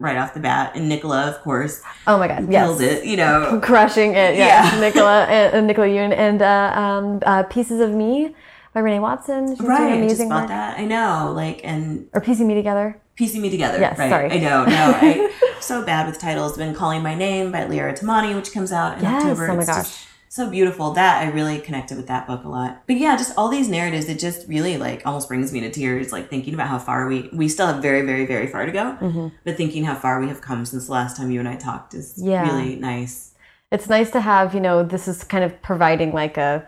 right 0.00 0.16
off 0.16 0.32
the 0.32 0.38
bat, 0.40 0.72
and 0.76 0.88
Nicola, 0.88 1.20
of 1.28 1.40
course, 1.42 1.82
Oh 2.06 2.18
my 2.18 2.28
God. 2.28 2.46
Yes. 2.50 2.64
killed 2.66 2.80
it. 2.82 3.04
You 3.04 3.16
know, 3.16 3.58
Crushing 3.70 4.10
it. 4.12 4.36
Yeah. 4.36 4.70
Yeah. 4.72 4.80
Nicola 4.80 5.24
and 5.24 5.54
uh, 5.56 5.60
Nicola 5.60 5.88
Yoon 5.88 6.12
and 6.26 6.40
uh, 6.40 6.72
um, 6.82 7.18
uh, 7.26 7.42
Pieces 7.44 7.80
of 7.80 7.90
Me 7.90 8.34
by 8.78 8.82
Renee 8.82 9.00
Watson. 9.00 9.48
She's 9.48 9.58
doing 9.58 9.70
right? 9.70 9.82
I 9.82 9.88
just 9.88 10.02
amazing 10.02 10.28
bought 10.28 10.40
work. 10.42 10.48
that. 10.50 10.78
I 10.78 10.84
know, 10.84 11.32
like, 11.34 11.60
and 11.64 12.08
Or 12.14 12.20
Piecing 12.20 12.46
Me 12.46 12.54
Together. 12.54 13.00
piecing 13.16 13.42
me 13.42 13.50
together. 13.50 13.80
Yes, 13.80 13.98
right? 13.98 14.08
sorry. 14.10 14.30
I 14.30 14.38
know. 14.38 14.64
No, 14.64 14.92
I 14.94 15.32
so 15.60 15.84
bad 15.84 16.06
with 16.06 16.20
titles. 16.20 16.56
Been 16.56 16.74
calling 16.74 17.02
my 17.02 17.16
name 17.16 17.50
by 17.50 17.62
Liara 17.64 17.98
Tamani, 17.98 18.34
which 18.36 18.52
comes 18.52 18.70
out 18.70 18.98
in 18.98 19.02
Yes. 19.02 19.22
October. 19.24 19.50
Oh 19.50 19.54
my 19.56 19.62
It's 19.62 19.66
gosh. 19.68 20.06
so 20.28 20.48
beautiful 20.48 20.92
that 20.92 21.24
I 21.24 21.30
really 21.30 21.58
connected 21.58 21.96
with 21.96 22.06
that 22.06 22.28
book 22.28 22.44
a 22.44 22.48
lot. 22.48 22.82
But 22.86 22.96
yeah, 22.98 23.16
just 23.16 23.36
all 23.36 23.48
these 23.48 23.68
narratives, 23.68 24.08
it 24.08 24.20
just 24.20 24.46
really 24.46 24.76
like 24.78 25.02
almost 25.04 25.26
brings 25.26 25.52
me 25.52 25.58
to 25.62 25.70
tears. 25.70 26.12
Like 26.12 26.30
thinking 26.30 26.54
about 26.54 26.68
how 26.68 26.78
far 26.78 27.08
we 27.08 27.28
we 27.32 27.48
still 27.48 27.66
have 27.66 27.82
very 27.82 28.02
very 28.06 28.24
very 28.24 28.46
far 28.46 28.64
to 28.64 28.70
go, 28.72 28.92
hmm 28.92 29.28
but 29.44 29.56
thinking 29.56 29.82
how 29.82 29.96
far 29.96 30.20
we 30.20 30.28
have 30.28 30.40
come 30.40 30.64
since 30.64 30.86
the 30.86 30.92
last 30.92 31.16
time 31.16 31.32
you 31.32 31.40
and 31.40 31.48
I 31.48 31.56
talked 31.56 31.94
is 31.94 32.14
Yeah. 32.16 32.46
really 32.48 32.76
nice. 32.76 33.34
It's 33.72 33.88
nice 33.88 34.12
to 34.12 34.20
have, 34.20 34.54
you 34.54 34.60
know, 34.60 34.84
this 34.84 35.08
is 35.08 35.24
kind 35.24 35.42
of 35.44 35.60
providing 35.60 36.12
like 36.12 36.36
a, 36.38 36.66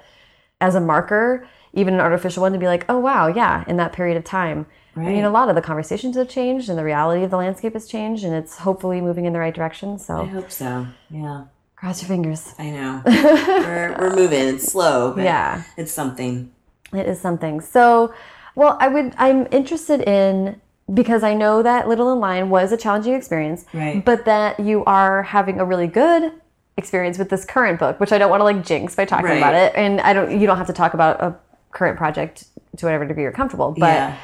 as 0.61 0.75
a 0.75 0.81
marker, 0.81 1.47
even 1.73 1.95
an 1.95 2.01
artificial 2.01 2.43
one 2.43 2.53
to 2.53 2.59
be 2.59 2.67
like, 2.67 2.85
oh 2.89 2.99
wow, 2.99 3.27
yeah, 3.27 3.65
in 3.67 3.77
that 3.77 3.93
period 3.93 4.17
of 4.17 4.25
time. 4.25 4.67
Right. 4.95 5.09
I 5.09 5.13
mean, 5.13 5.25
a 5.25 5.31
lot 5.31 5.49
of 5.49 5.55
the 5.55 5.63
conversations 5.63 6.17
have 6.17 6.29
changed 6.29 6.69
and 6.69 6.77
the 6.77 6.83
reality 6.85 7.23
of 7.23 7.31
the 7.31 7.37
landscape 7.37 7.75
has 7.75 7.87
changed 7.87 8.25
and 8.25 8.35
it's 8.35 8.59
hopefully 8.59 9.01
moving 9.01 9.25
in 9.25 9.33
the 9.33 9.39
right 9.39 9.55
direction. 9.55 9.99
So 9.99 10.23
I 10.23 10.27
hope 10.27 10.51
so. 10.51 10.87
Yeah, 11.11 11.45
cross 11.77 12.03
your 12.03 12.09
fingers. 12.09 12.55
I 12.59 12.71
know. 12.71 13.03
we're 13.07 13.97
we're 13.99 14.17
moving. 14.17 14.55
It's 14.55 14.71
slow, 14.73 15.13
but 15.15 15.23
yeah. 15.25 15.63
it's 15.77 15.93
something. 15.93 16.53
It 16.93 17.07
is 17.07 17.21
something. 17.21 17.61
So, 17.61 18.13
well, 18.57 18.77
I 18.81 18.89
would. 18.89 19.15
I'm 19.17 19.47
interested 19.53 20.01
in 20.03 20.61
because 20.93 21.23
I 21.23 21.35
know 21.35 21.63
that 21.63 21.87
Little 21.89 22.11
and 22.11 22.21
Lion 22.21 22.51
was 22.51 22.73
a 22.73 22.77
challenging 22.77 23.15
experience, 23.15 23.65
Right. 23.73 24.05
but 24.05 24.25
that 24.25 24.59
you 24.59 24.85
are 24.87 25.23
having 25.23 25.61
a 25.61 25.65
really 25.65 25.87
good 25.87 26.33
experience 26.77 27.17
with 27.17 27.29
this 27.29 27.45
current 27.45 27.79
book, 27.79 28.01
which 28.01 28.11
I 28.11 28.19
don't 28.19 28.29
want 28.31 28.41
to 28.41 28.45
like 28.45 28.67
jinx 28.67 28.97
by 28.97 29.05
talking 29.05 29.27
Right. 29.27 29.37
about 29.37 29.55
it, 29.55 29.73
and 29.77 30.01
I 30.01 30.13
don't. 30.13 30.33
You 30.41 30.49
don't 30.49 30.57
have 30.59 30.67
to 30.67 30.73
talk 30.73 30.95
about 30.95 31.21
a 31.23 31.37
current 31.73 31.97
project 31.97 32.45
to 32.77 32.87
whatever 32.87 33.07
degree 33.07 33.23
you're 33.23 33.33
comfortable. 33.33 33.75
But 33.77 33.95
yeah. 33.95 34.19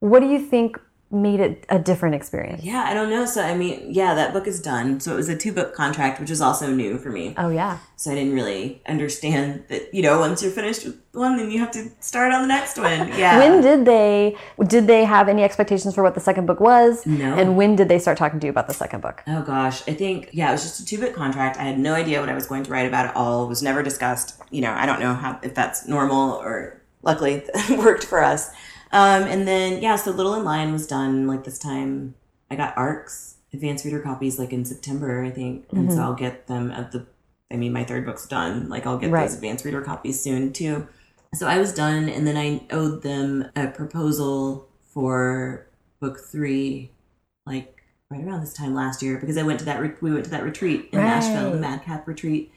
what 0.00 0.20
do 0.20 0.26
you 0.26 0.38
think 0.38 0.78
made 1.12 1.40
it 1.40 1.66
a 1.68 1.78
different 1.78 2.14
experience? 2.14 2.62
Yeah, 2.62 2.84
I 2.86 2.94
don't 2.94 3.10
know. 3.10 3.26
So 3.26 3.42
I 3.42 3.56
mean, 3.56 3.92
yeah, 3.92 4.14
that 4.14 4.32
book 4.32 4.46
is 4.46 4.60
done. 4.60 5.00
So 5.00 5.12
it 5.12 5.16
was 5.16 5.28
a 5.28 5.36
two 5.36 5.52
book 5.52 5.74
contract, 5.74 6.20
which 6.20 6.30
was 6.30 6.40
also 6.40 6.68
new 6.68 6.98
for 6.98 7.10
me. 7.10 7.34
Oh 7.36 7.50
yeah, 7.50 7.78
So 7.96 8.12
I 8.12 8.14
didn't 8.14 8.34
really 8.34 8.80
understand 8.86 9.64
that, 9.68 9.92
you 9.92 10.02
know, 10.02 10.20
once 10.20 10.42
you're 10.42 10.52
finished 10.52 10.84
with 10.84 11.00
one, 11.12 11.36
then 11.36 11.50
you 11.50 11.58
have 11.58 11.72
to 11.72 11.90
start 11.98 12.32
on 12.32 12.42
the 12.42 12.48
next 12.48 12.78
one. 12.78 13.10
Yeah. 13.20 13.38
when 13.38 13.60
did 13.60 13.84
they 13.84 14.36
did 14.66 14.86
they 14.86 15.04
have 15.04 15.28
any 15.28 15.42
expectations 15.42 15.94
for 15.94 16.02
what 16.02 16.14
the 16.14 16.20
second 16.20 16.46
book 16.46 16.60
was? 16.60 17.04
No. 17.06 17.34
And 17.34 17.56
when 17.56 17.74
did 17.74 17.88
they 17.88 17.98
start 17.98 18.16
talking 18.16 18.38
to 18.40 18.46
you 18.46 18.50
about 18.50 18.68
the 18.68 18.74
second 18.74 19.00
book? 19.00 19.22
Oh 19.26 19.42
gosh, 19.42 19.82
I 19.88 19.94
think 19.94 20.30
yeah, 20.32 20.50
it 20.50 20.52
was 20.52 20.62
just 20.62 20.80
a 20.80 20.86
two 20.86 20.98
book 20.98 21.14
contract. 21.14 21.56
I 21.56 21.64
had 21.64 21.78
no 21.78 21.94
idea 21.94 22.20
what 22.20 22.28
I 22.28 22.34
was 22.34 22.46
going 22.46 22.62
to 22.62 22.70
write 22.70 22.86
about 22.86 23.06
at 23.06 23.16
all. 23.16 23.44
It 23.44 23.48
was 23.48 23.62
never 23.64 23.82
discussed. 23.82 24.40
You 24.50 24.60
know, 24.60 24.72
I 24.72 24.86
don't 24.86 25.00
know 25.00 25.14
how 25.14 25.40
if 25.42 25.54
that's 25.54 25.88
normal 25.88 26.34
or 26.34 26.79
luckily 27.02 27.42
worked 27.70 28.04
for 28.04 28.22
us. 28.22 28.50
Um, 28.92 29.22
and 29.24 29.46
then 29.46 29.82
yeah, 29.82 29.96
so 29.96 30.10
Little 30.10 30.34
and 30.34 30.44
Lion 30.44 30.72
was 30.72 30.86
done 30.86 31.26
like 31.26 31.44
this 31.44 31.58
time. 31.58 32.14
I 32.50 32.56
got 32.56 32.76
ARCs, 32.76 33.36
advanced 33.52 33.84
reader 33.84 34.00
copies, 34.00 34.38
like 34.38 34.52
in 34.52 34.64
September, 34.64 35.24
I 35.24 35.30
think, 35.30 35.66
and 35.72 35.88
Mhm. 35.88 35.94
so 35.94 36.02
I'll 36.02 36.14
get 36.14 36.46
them 36.46 36.70
at 36.70 36.92
the. 36.92 37.06
I 37.52 37.56
mean, 37.56 37.72
my 37.72 37.84
third 37.84 38.04
book's 38.06 38.26
done. 38.26 38.68
Like 38.68 38.86
I'll 38.86 38.98
get 38.98 39.10
Right. 39.10 39.26
those 39.26 39.34
advanced 39.36 39.64
reader 39.64 39.82
copies 39.82 40.20
soon 40.20 40.52
too. 40.52 40.86
So 41.34 41.46
I 41.46 41.58
was 41.58 41.72
done, 41.72 42.08
and 42.08 42.26
then 42.26 42.36
I 42.36 42.62
owed 42.72 43.02
them 43.02 43.46
a 43.54 43.68
proposal 43.68 44.68
for 44.92 45.66
book 46.00 46.18
three, 46.18 46.90
like 47.46 47.76
right 48.10 48.24
around 48.24 48.40
this 48.40 48.52
time 48.54 48.74
last 48.74 49.02
year, 49.02 49.16
because 49.18 49.36
I 49.36 49.44
went 49.44 49.60
to 49.60 49.64
that 49.66 49.80
re- 49.80 49.94
we 50.00 50.10
went 50.12 50.24
to 50.24 50.30
that 50.32 50.42
retreat 50.42 50.88
in 50.92 50.98
Right. 50.98 51.04
Nashville, 51.06 51.52
the 51.52 51.58
Madcap 51.58 52.08
retreat, 52.08 52.50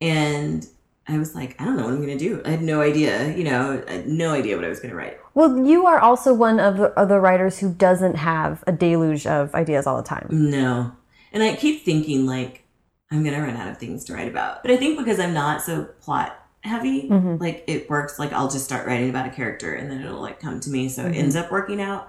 and 0.00 0.66
I 1.06 1.18
was 1.18 1.34
like, 1.34 1.60
I 1.60 1.64
don't 1.64 1.76
know 1.76 1.84
what 1.84 1.92
I'm 1.92 2.00
gonna 2.00 2.18
do. 2.18 2.40
I 2.44 2.50
had 2.50 2.62
no 2.62 2.80
idea, 2.80 3.36
you 3.36 3.44
know, 3.44 3.82
I 3.86 3.92
had 3.92 4.08
no 4.08 4.32
idea 4.32 4.56
what 4.56 4.64
I 4.64 4.68
was 4.68 4.80
gonna 4.80 4.94
write. 4.94 5.18
Well, 5.34 5.66
you 5.66 5.86
are 5.86 5.98
also 5.98 6.32
one 6.32 6.58
of 6.60 6.76
the, 6.78 6.84
of 6.98 7.08
the 7.08 7.20
writers 7.20 7.58
who 7.58 7.72
doesn't 7.74 8.14
have 8.16 8.64
a 8.66 8.72
deluge 8.72 9.26
of 9.26 9.54
ideas 9.54 9.86
all 9.86 9.96
the 9.96 10.08
time. 10.08 10.28
No, 10.30 10.92
and 11.32 11.42
I 11.42 11.56
keep 11.56 11.84
thinking 11.84 12.24
like 12.26 12.64
I'm 13.10 13.22
gonna 13.22 13.40
run 13.42 13.56
out 13.56 13.68
of 13.68 13.78
things 13.78 14.04
to 14.04 14.14
write 14.14 14.28
about, 14.28 14.62
but 14.62 14.70
I 14.70 14.76
think 14.76 14.98
because 14.98 15.20
I'm 15.20 15.34
not 15.34 15.60
so 15.62 15.84
plot 16.00 16.38
heavy, 16.62 17.10
Mhm. 17.10 17.38
like 17.38 17.62
it 17.66 17.90
works. 17.90 18.18
Like 18.18 18.32
I'll 18.32 18.48
just 18.50 18.64
start 18.64 18.86
writing 18.86 19.10
about 19.10 19.26
a 19.26 19.30
character, 19.30 19.74
and 19.74 19.90
then 19.90 20.00
it'll 20.00 20.20
like 20.22 20.40
come 20.40 20.58
to 20.60 20.70
me. 20.70 20.88
So 20.88 21.02
Mhm. 21.04 21.10
it 21.10 21.16
ends 21.18 21.36
up 21.36 21.52
working 21.52 21.82
out. 21.82 22.08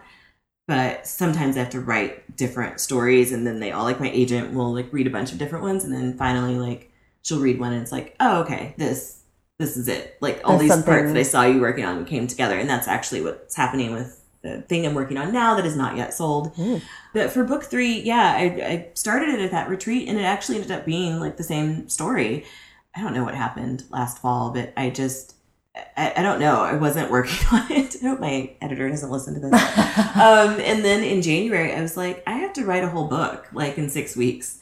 But 0.67 1.05
sometimes 1.05 1.57
I 1.57 1.59
have 1.59 1.69
to 1.71 1.81
write 1.81 2.37
different 2.37 2.79
stories, 2.79 3.31
and 3.33 3.45
then 3.45 3.59
they 3.59 3.71
all 3.71 3.83
like 3.83 3.99
my 3.99 4.09
agent 4.09 4.53
will 4.53 4.73
like 4.73 4.87
read 4.93 5.05
a 5.05 5.11
bunch 5.11 5.31
of 5.33 5.37
different 5.37 5.63
ones, 5.65 5.83
and 5.83 5.93
then 5.93 6.17
finally 6.17 6.55
like 6.55 6.91
she'll 7.25 7.39
read 7.41 7.59
one, 7.59 7.73
and 7.73 7.81
it's 7.81 7.91
like, 7.91 8.15
oh 8.19 8.41
okay, 8.41 8.73
this 8.77 9.21
this 9.57 9.75
is 9.75 9.87
it. 9.87 10.17
Like 10.21 10.41
all 10.43 10.51
There's 10.51 10.61
these 10.61 10.71
something- 10.71 10.93
parts 10.93 11.11
that 11.11 11.19
I 11.19 11.23
saw 11.23 11.43
you 11.43 11.59
working 11.59 11.83
on 11.85 12.05
came 12.05 12.27
together, 12.27 12.57
and 12.57 12.69
that's 12.69 12.87
actually 12.87 13.21
what's 13.21 13.55
happening 13.55 13.91
with 13.93 14.21
the 14.41 14.61
thing 14.61 14.85
I'm 14.85 14.93
working 14.93 15.17
on 15.17 15.33
now 15.33 15.55
that 15.55 15.65
is 15.65 15.75
not 15.75 15.97
yet 15.97 16.13
sold. 16.13 16.53
Mm. 16.55 16.81
But 17.13 17.31
for 17.31 17.43
book 17.43 17.63
three, 17.63 17.99
yeah, 18.01 18.33
I, 18.37 18.43
I 18.43 18.87
started 18.93 19.29
it 19.29 19.39
at 19.39 19.51
that 19.51 19.69
retreat, 19.69 20.07
and 20.07 20.19
it 20.19 20.23
actually 20.23 20.57
ended 20.57 20.71
up 20.71 20.85
being 20.85 21.19
like 21.19 21.37
the 21.37 21.43
same 21.43 21.89
story. 21.89 22.45
I 22.95 23.01
don't 23.01 23.13
know 23.13 23.23
what 23.23 23.33
happened 23.35 23.83
last 23.89 24.19
fall, 24.19 24.51
but 24.51 24.71
I 24.77 24.89
just 24.91 25.35
I, 25.97 26.13
I 26.17 26.21
don't 26.21 26.39
know. 26.39 26.61
I 26.61 26.75
wasn't 26.75 27.09
working 27.11 27.45
on 27.51 27.71
it. 27.71 27.95
I 28.03 28.07
hope 28.07 28.19
my 28.19 28.55
editor 28.61 28.87
doesn't 28.89 29.09
listen 29.09 29.33
to 29.33 29.39
this. 29.39 29.53
um, 30.15 30.59
and 30.59 30.85
then 30.85 31.03
in 31.03 31.21
January, 31.21 31.73
I 31.73 31.81
was 31.81 31.97
like, 31.97 32.23
I 32.27 32.33
have 32.33 32.53
to 32.53 32.65
write 32.65 32.83
a 32.83 32.89
whole 32.89 33.07
book, 33.07 33.47
like 33.51 33.77
in 33.77 33.89
six 33.89 34.15
weeks. 34.15 34.59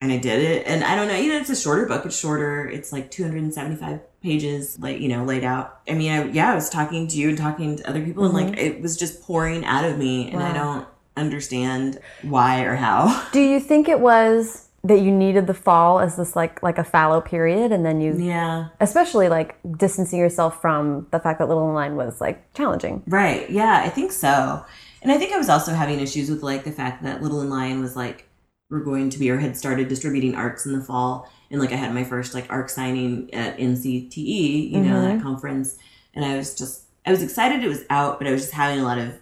And 0.00 0.12
I 0.12 0.18
did 0.18 0.40
it. 0.40 0.66
And 0.66 0.84
I 0.84 0.94
don't 0.94 1.08
know, 1.08 1.16
you 1.16 1.30
know, 1.30 1.38
it's 1.38 1.48
a 1.48 1.56
shorter 1.56 1.86
book. 1.86 2.04
It's 2.04 2.18
shorter. 2.18 2.68
It's 2.68 2.92
like 2.92 3.10
275 3.10 4.00
pages, 4.22 4.78
like, 4.78 5.00
you 5.00 5.08
know, 5.08 5.24
laid 5.24 5.42
out. 5.42 5.80
I 5.88 5.94
mean, 5.94 6.12
I, 6.12 6.24
yeah, 6.24 6.52
I 6.52 6.54
was 6.54 6.68
talking 6.68 7.08
to 7.08 7.16
you 7.16 7.30
and 7.30 7.38
talking 7.38 7.76
to 7.76 7.88
other 7.88 8.04
people, 8.04 8.24
and 8.24 8.34
like, 8.34 8.46
mm-hmm. 8.48 8.58
it 8.58 8.82
was 8.82 8.96
just 8.96 9.22
pouring 9.22 9.64
out 9.64 9.84
of 9.84 9.96
me, 9.96 10.30
and 10.30 10.42
I 10.42 10.52
don't 10.52 10.86
understand 11.16 11.98
why 12.22 12.62
or 12.62 12.76
how. 12.76 13.26
Do 13.32 13.40
you 13.40 13.58
think 13.58 13.88
it 13.88 14.00
was 14.00 14.68
that 14.84 15.00
you 15.00 15.10
needed 15.10 15.46
the 15.46 15.54
fall 15.54 15.98
as 15.98 16.16
this 16.16 16.36
like 16.36 16.62
like 16.62 16.78
a 16.78 16.84
fallow 16.84 17.20
period, 17.20 17.72
and 17.72 17.86
then 17.86 18.00
you, 18.00 18.14
yeah. 18.18 18.68
especially 18.80 19.28
like 19.28 19.56
distancing 19.78 20.18
yourself 20.18 20.60
from 20.60 21.06
the 21.10 21.18
fact 21.18 21.38
that 21.38 21.48
Little 21.48 21.64
and 21.64 21.74
Lion 21.74 21.96
was 21.96 22.20
like 22.20 22.52
challenging? 22.52 23.02
Right. 23.06 23.48
Yeah, 23.48 23.82
I 23.84 23.88
think 23.88 24.12
so. 24.12 24.64
And 25.02 25.12
I 25.12 25.18
think 25.18 25.32
I 25.32 25.38
was 25.38 25.48
also 25.48 25.72
having 25.72 26.00
issues 26.00 26.28
with 26.28 26.42
like 26.42 26.64
the 26.64 26.72
fact 26.72 27.02
that 27.04 27.22
Little 27.22 27.40
and 27.40 27.50
Lion 27.50 27.80
was 27.80 27.96
like 27.96 28.28
we're 28.70 28.80
going 28.80 29.10
to 29.10 29.18
be 29.18 29.30
or 29.30 29.38
had 29.38 29.56
started 29.56 29.88
distributing 29.88 30.34
arcs 30.34 30.66
in 30.66 30.72
the 30.72 30.80
fall 30.82 31.30
and 31.50 31.60
like 31.60 31.72
I 31.72 31.76
had 31.76 31.94
my 31.94 32.04
first 32.04 32.34
like 32.34 32.46
arc 32.50 32.68
signing 32.68 33.32
at 33.32 33.58
NCTE, 33.58 34.70
you 34.70 34.80
know, 34.80 35.00
that 35.02 35.22
conference 35.22 35.78
and 36.14 36.24
I 36.24 36.36
was 36.36 36.56
just 36.56 36.84
I 37.04 37.10
was 37.10 37.22
excited 37.22 37.62
it 37.62 37.68
was 37.68 37.84
out, 37.88 38.18
but 38.18 38.26
I 38.26 38.32
was 38.32 38.42
just 38.42 38.54
having 38.54 38.80
a 38.80 38.82
lot 38.82 38.98
of 38.98 39.14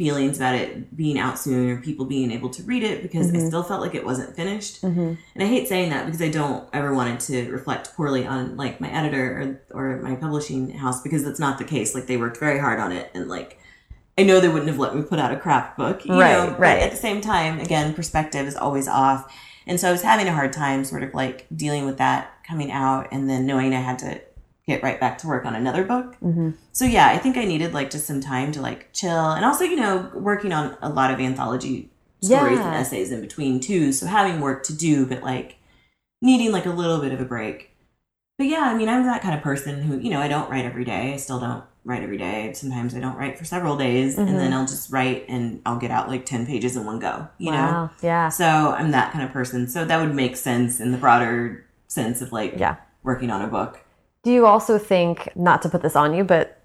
feelings 0.00 0.38
about 0.38 0.54
it 0.54 0.96
being 0.96 1.18
out 1.18 1.38
soon 1.38 1.68
or 1.68 1.78
people 1.82 2.06
being 2.06 2.30
able 2.30 2.48
to 2.48 2.62
read 2.62 2.82
it 2.82 3.02
because 3.02 3.32
I 3.34 3.38
still 3.38 3.62
felt 3.62 3.82
like 3.82 3.94
it 3.94 4.02
wasn't 4.02 4.34
finished. 4.34 4.80
Mm-hmm. 4.80 5.12
And 5.34 5.44
I 5.44 5.46
hate 5.46 5.68
saying 5.68 5.90
that 5.90 6.06
because 6.06 6.22
I 6.22 6.30
don't 6.30 6.66
ever 6.72 6.94
want 6.94 7.10
it 7.10 7.20
to 7.26 7.52
reflect 7.52 7.94
poorly 7.94 8.26
on 8.26 8.56
like 8.56 8.80
my 8.80 8.90
editor 8.90 9.60
or, 9.70 9.78
or 9.78 9.96
my 9.98 10.14
publishing 10.16 10.70
house 10.70 11.02
because 11.02 11.22
that's 11.22 11.38
not 11.38 11.58
the 11.58 11.64
case. 11.64 11.94
Like 11.94 12.06
they 12.06 12.16
worked 12.16 12.38
very 12.38 12.58
hard 12.58 12.80
on 12.80 12.92
it 12.92 13.10
and 13.12 13.28
like 13.28 13.59
I 14.20 14.22
know 14.22 14.38
they 14.38 14.48
wouldn't 14.48 14.68
have 14.68 14.78
let 14.78 14.94
me 14.94 15.02
put 15.02 15.18
out 15.18 15.32
a 15.32 15.36
crap 15.36 15.76
book. 15.76 16.04
You 16.04 16.18
Right, 16.18 16.32
know, 16.32 16.50
but 16.50 16.60
right. 16.60 16.82
At 16.82 16.90
the 16.90 16.96
same 16.96 17.20
time, 17.20 17.58
again, 17.58 17.94
perspective 17.94 18.46
is 18.46 18.54
always 18.54 18.86
off. 18.86 19.34
And 19.66 19.80
so 19.80 19.88
I 19.88 19.92
was 19.92 20.02
having 20.02 20.28
a 20.28 20.32
hard 20.32 20.52
time 20.52 20.84
sort 20.84 21.02
of 21.02 21.14
like 21.14 21.46
dealing 21.54 21.86
with 21.86 21.98
that 21.98 22.32
coming 22.46 22.70
out 22.70 23.08
and 23.12 23.30
then 23.30 23.46
knowing 23.46 23.74
I 23.74 23.80
had 23.80 23.98
to 24.00 24.20
get 24.66 24.82
right 24.82 25.00
back 25.00 25.18
to 25.18 25.26
work 25.26 25.46
on 25.46 25.54
another 25.54 25.84
book. 25.84 26.16
Mm-hmm. 26.22 26.50
So 26.72 26.84
yeah, 26.84 27.08
I 27.08 27.18
think 27.18 27.36
I 27.36 27.44
needed 27.44 27.72
like 27.72 27.90
just 27.90 28.06
some 28.06 28.20
time 28.20 28.52
to 28.52 28.60
like 28.60 28.92
chill 28.92 29.32
and 29.32 29.44
also, 29.44 29.64
you 29.64 29.76
know, 29.76 30.10
working 30.14 30.52
on 30.52 30.76
a 30.82 30.88
lot 30.88 31.10
of 31.10 31.18
anthology 31.20 31.90
stories 32.22 32.58
and 32.58 32.74
essays 32.74 33.10
in 33.10 33.20
between 33.20 33.60
too. 33.60 33.92
So 33.92 34.06
having 34.06 34.40
work 34.40 34.64
to 34.64 34.74
do, 34.74 35.06
but 35.06 35.22
like 35.22 35.56
needing 36.20 36.52
like 36.52 36.66
a 36.66 36.70
little 36.70 37.00
bit 37.00 37.12
of 37.12 37.20
a 37.20 37.24
break. 37.24 37.70
But 38.38 38.48
yeah, 38.48 38.62
I 38.62 38.74
mean, 38.74 38.88
I'm 38.88 39.04
that 39.04 39.22
kind 39.22 39.34
of 39.34 39.42
person 39.42 39.82
who, 39.82 39.98
you 39.98 40.10
know, 40.10 40.20
I 40.20 40.28
don't 40.28 40.50
write 40.50 40.64
every 40.64 40.84
day. 40.84 41.12
I 41.14 41.16
still 41.16 41.40
don't 41.40 41.64
write 41.84 42.02
every 42.02 42.18
day. 42.18 42.52
Sometimes 42.52 42.94
I 42.94 43.00
don't 43.00 43.16
write 43.16 43.38
for 43.38 43.44
several 43.44 43.76
days 43.76 44.18
and 44.18 44.28
then 44.28 44.36
mm-hmm. 44.36 44.52
I'll 44.52 44.66
just 44.66 44.92
write 44.92 45.24
and 45.28 45.62
I'll 45.64 45.78
get 45.78 45.90
out 45.90 46.08
like 46.08 46.26
10 46.26 46.46
pages 46.46 46.76
in 46.76 46.84
one 46.84 46.98
go, 46.98 47.28
you 47.38 47.50
know? 47.50 47.90
Yeah. 48.02 48.28
So 48.28 48.44
I'm 48.44 48.90
that 48.90 49.12
kind 49.12 49.24
of 49.24 49.32
person. 49.32 49.66
So 49.68 49.84
that 49.84 50.00
would 50.00 50.14
make 50.14 50.36
sense 50.36 50.80
in 50.80 50.92
the 50.92 50.98
broader 50.98 51.64
sense 51.88 52.20
of 52.20 52.32
like 52.32 52.54
Yeah. 52.56 52.76
working 53.02 53.30
on 53.30 53.42
a 53.42 53.46
book. 53.46 53.80
Do 54.22 54.30
you 54.30 54.46
also 54.46 54.78
think, 54.78 55.30
not 55.34 55.62
to 55.62 55.68
put 55.70 55.80
this 55.80 55.96
on 55.96 56.12
you, 56.12 56.24
but 56.24 56.60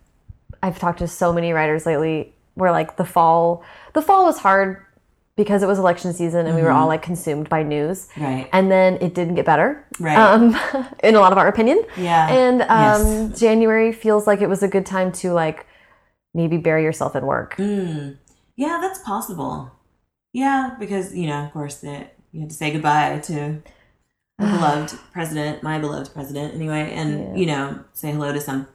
I've 0.61 0.77
talked 0.77 0.99
to 0.99 1.07
so 1.07 1.31
many 1.31 1.53
writers 1.53 1.85
lately 1.85 2.33
where 2.55 2.71
like 2.71 2.97
the 2.97 3.05
fall, 3.05 3.63
the 3.93 4.01
fall 4.01 4.25
was 4.25 4.39
hard 4.39 4.84
because 5.37 5.63
it 5.63 5.67
was 5.67 5.77
election 5.79 6.13
season 6.13 6.45
and 6.45 6.55
we 6.55 6.61
were 6.61 6.71
all 6.71 6.87
like 6.87 7.01
consumed 7.01 7.49
by 7.49 7.61
news. 7.63 8.07
Right. 8.17 8.47
And 8.53 8.71
then 8.71 8.95
it 9.01 9.13
didn't 9.13 9.35
get 9.35 9.45
better, 9.45 9.85
Right. 9.99 10.17
um, 10.17 10.55
in 11.03 11.15
a 11.15 11.19
lot 11.19 11.31
of 11.33 11.37
our 11.37 11.47
opinion. 11.47 11.83
Yeah. 11.97 12.29
And 12.29 12.61
um, 12.63 12.69
Yes. 13.29 13.39
January 13.39 13.91
feels 13.91 14.27
like 14.27 14.41
it 14.41 14.47
was 14.47 14.63
a 14.63 14.67
good 14.67 14.85
time 14.85 15.11
to 15.13 15.33
like 15.33 15.65
maybe 16.33 16.57
bury 16.57 16.83
yourself 16.83 17.15
in 17.15 17.25
work. 17.25 17.55
Mm. 17.57 18.17
Yeah, 18.55 18.79
that's 18.81 18.99
possible. 18.99 19.71
Yeah, 20.33 20.75
because 20.79 21.13
you 21.15 21.27
know, 21.27 21.45
of 21.45 21.51
course, 21.51 21.75
that 21.81 22.15
you 22.31 22.41
had 22.41 22.49
to 22.49 22.55
say 22.55 22.71
goodbye 22.71 23.19
to 23.25 23.33
the 23.33 23.61
beloved 24.45 24.97
president, 25.11 25.63
my 25.63 25.79
beloved 25.79 26.13
president, 26.13 26.53
anyway, 26.55 26.91
and 26.93 27.19
Yeah. 27.19 27.35
you 27.35 27.45
know, 27.45 27.79
say 27.93 28.11
hello 28.11 28.31
to 28.31 28.39
some 28.39 28.67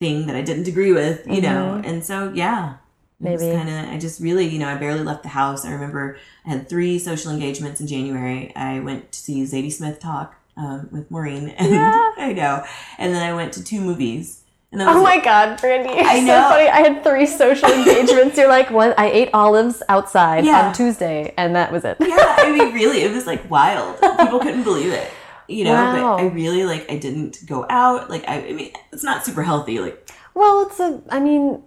thing 0.00 0.26
that 0.26 0.36
I 0.36 0.42
didn't 0.42 0.68
agree 0.68 0.92
with, 0.92 1.26
you 1.26 1.40
know, 1.40 1.80
and 1.84 2.04
so 2.04 2.30
yeah. 2.34 2.74
Maybe. 3.18 3.50
kind 3.52 3.68
of. 3.68 3.94
I 3.94 3.98
just 3.98 4.20
really, 4.20 4.46
you 4.46 4.58
know, 4.58 4.68
I 4.68 4.76
barely 4.76 5.02
left 5.02 5.22
the 5.22 5.30
house. 5.30 5.64
I 5.64 5.72
remember 5.72 6.18
I 6.44 6.50
had 6.50 6.68
three 6.68 6.98
social 6.98 7.32
engagements 7.32 7.80
in 7.80 7.86
January. 7.86 8.54
I 8.54 8.80
went 8.80 9.12
to 9.12 9.18
see 9.18 9.42
Zadie 9.44 9.72
Smith 9.72 9.98
talk 10.00 10.34
um, 10.56 10.88
with 10.92 11.10
Maureen, 11.10 11.48
and 11.50 11.70
Yeah. 11.72 12.10
I 12.18 12.32
know, 12.34 12.64
and 12.98 13.14
then 13.14 13.22
I 13.22 13.34
went 13.34 13.52
to 13.54 13.64
two 13.64 13.80
movies, 13.80 14.42
and 14.72 14.80
that 14.80 14.86
was 14.88 14.96
Oh 14.96 15.00
it. 15.00 15.02
my 15.04 15.20
God, 15.24 15.58
Brandy! 15.60 15.90
I 15.98 16.20
so 16.20 16.26
know. 16.26 16.48
funny. 16.50 16.68
I 16.68 16.78
had 16.80 17.02
three 17.04 17.26
social 17.26 17.70
engagements. 17.70 18.36
You're 18.36 18.48
like, 18.48 18.70
what? 18.70 18.98
I 18.98 19.06
ate 19.10 19.30
olives 19.32 19.82
outside 19.88 20.44
Yeah. 20.44 20.68
on 20.68 20.74
Tuesday, 20.74 21.32
and 21.38 21.56
that 21.56 21.72
was 21.72 21.84
it. 21.86 21.96
yeah, 22.00 22.16
I 22.38 22.50
mean, 22.56 22.74
really, 22.74 23.02
it 23.02 23.12
was 23.12 23.26
like 23.26 23.48
wild. 23.50 23.98
People 24.00 24.40
couldn't 24.40 24.64
believe 24.64 24.92
it, 24.92 25.10
you 25.48 25.64
know. 25.64 25.72
Wow. 25.72 26.16
But 26.18 26.22
I 26.24 26.26
really 26.28 26.64
like. 26.64 26.90
I 26.90 26.98
didn't 26.98 27.46
go 27.46 27.64
out. 27.70 28.10
Like, 28.10 28.24
I, 28.28 28.46
I 28.48 28.52
mean, 28.52 28.72
it's 28.92 29.02
not 29.04 29.24
super 29.24 29.42
healthy. 29.42 29.78
Like, 29.80 30.10
Well, 30.34 30.66
it's 30.66 30.80
a. 30.80 31.02
I 31.10 31.20
mean, 31.20 31.62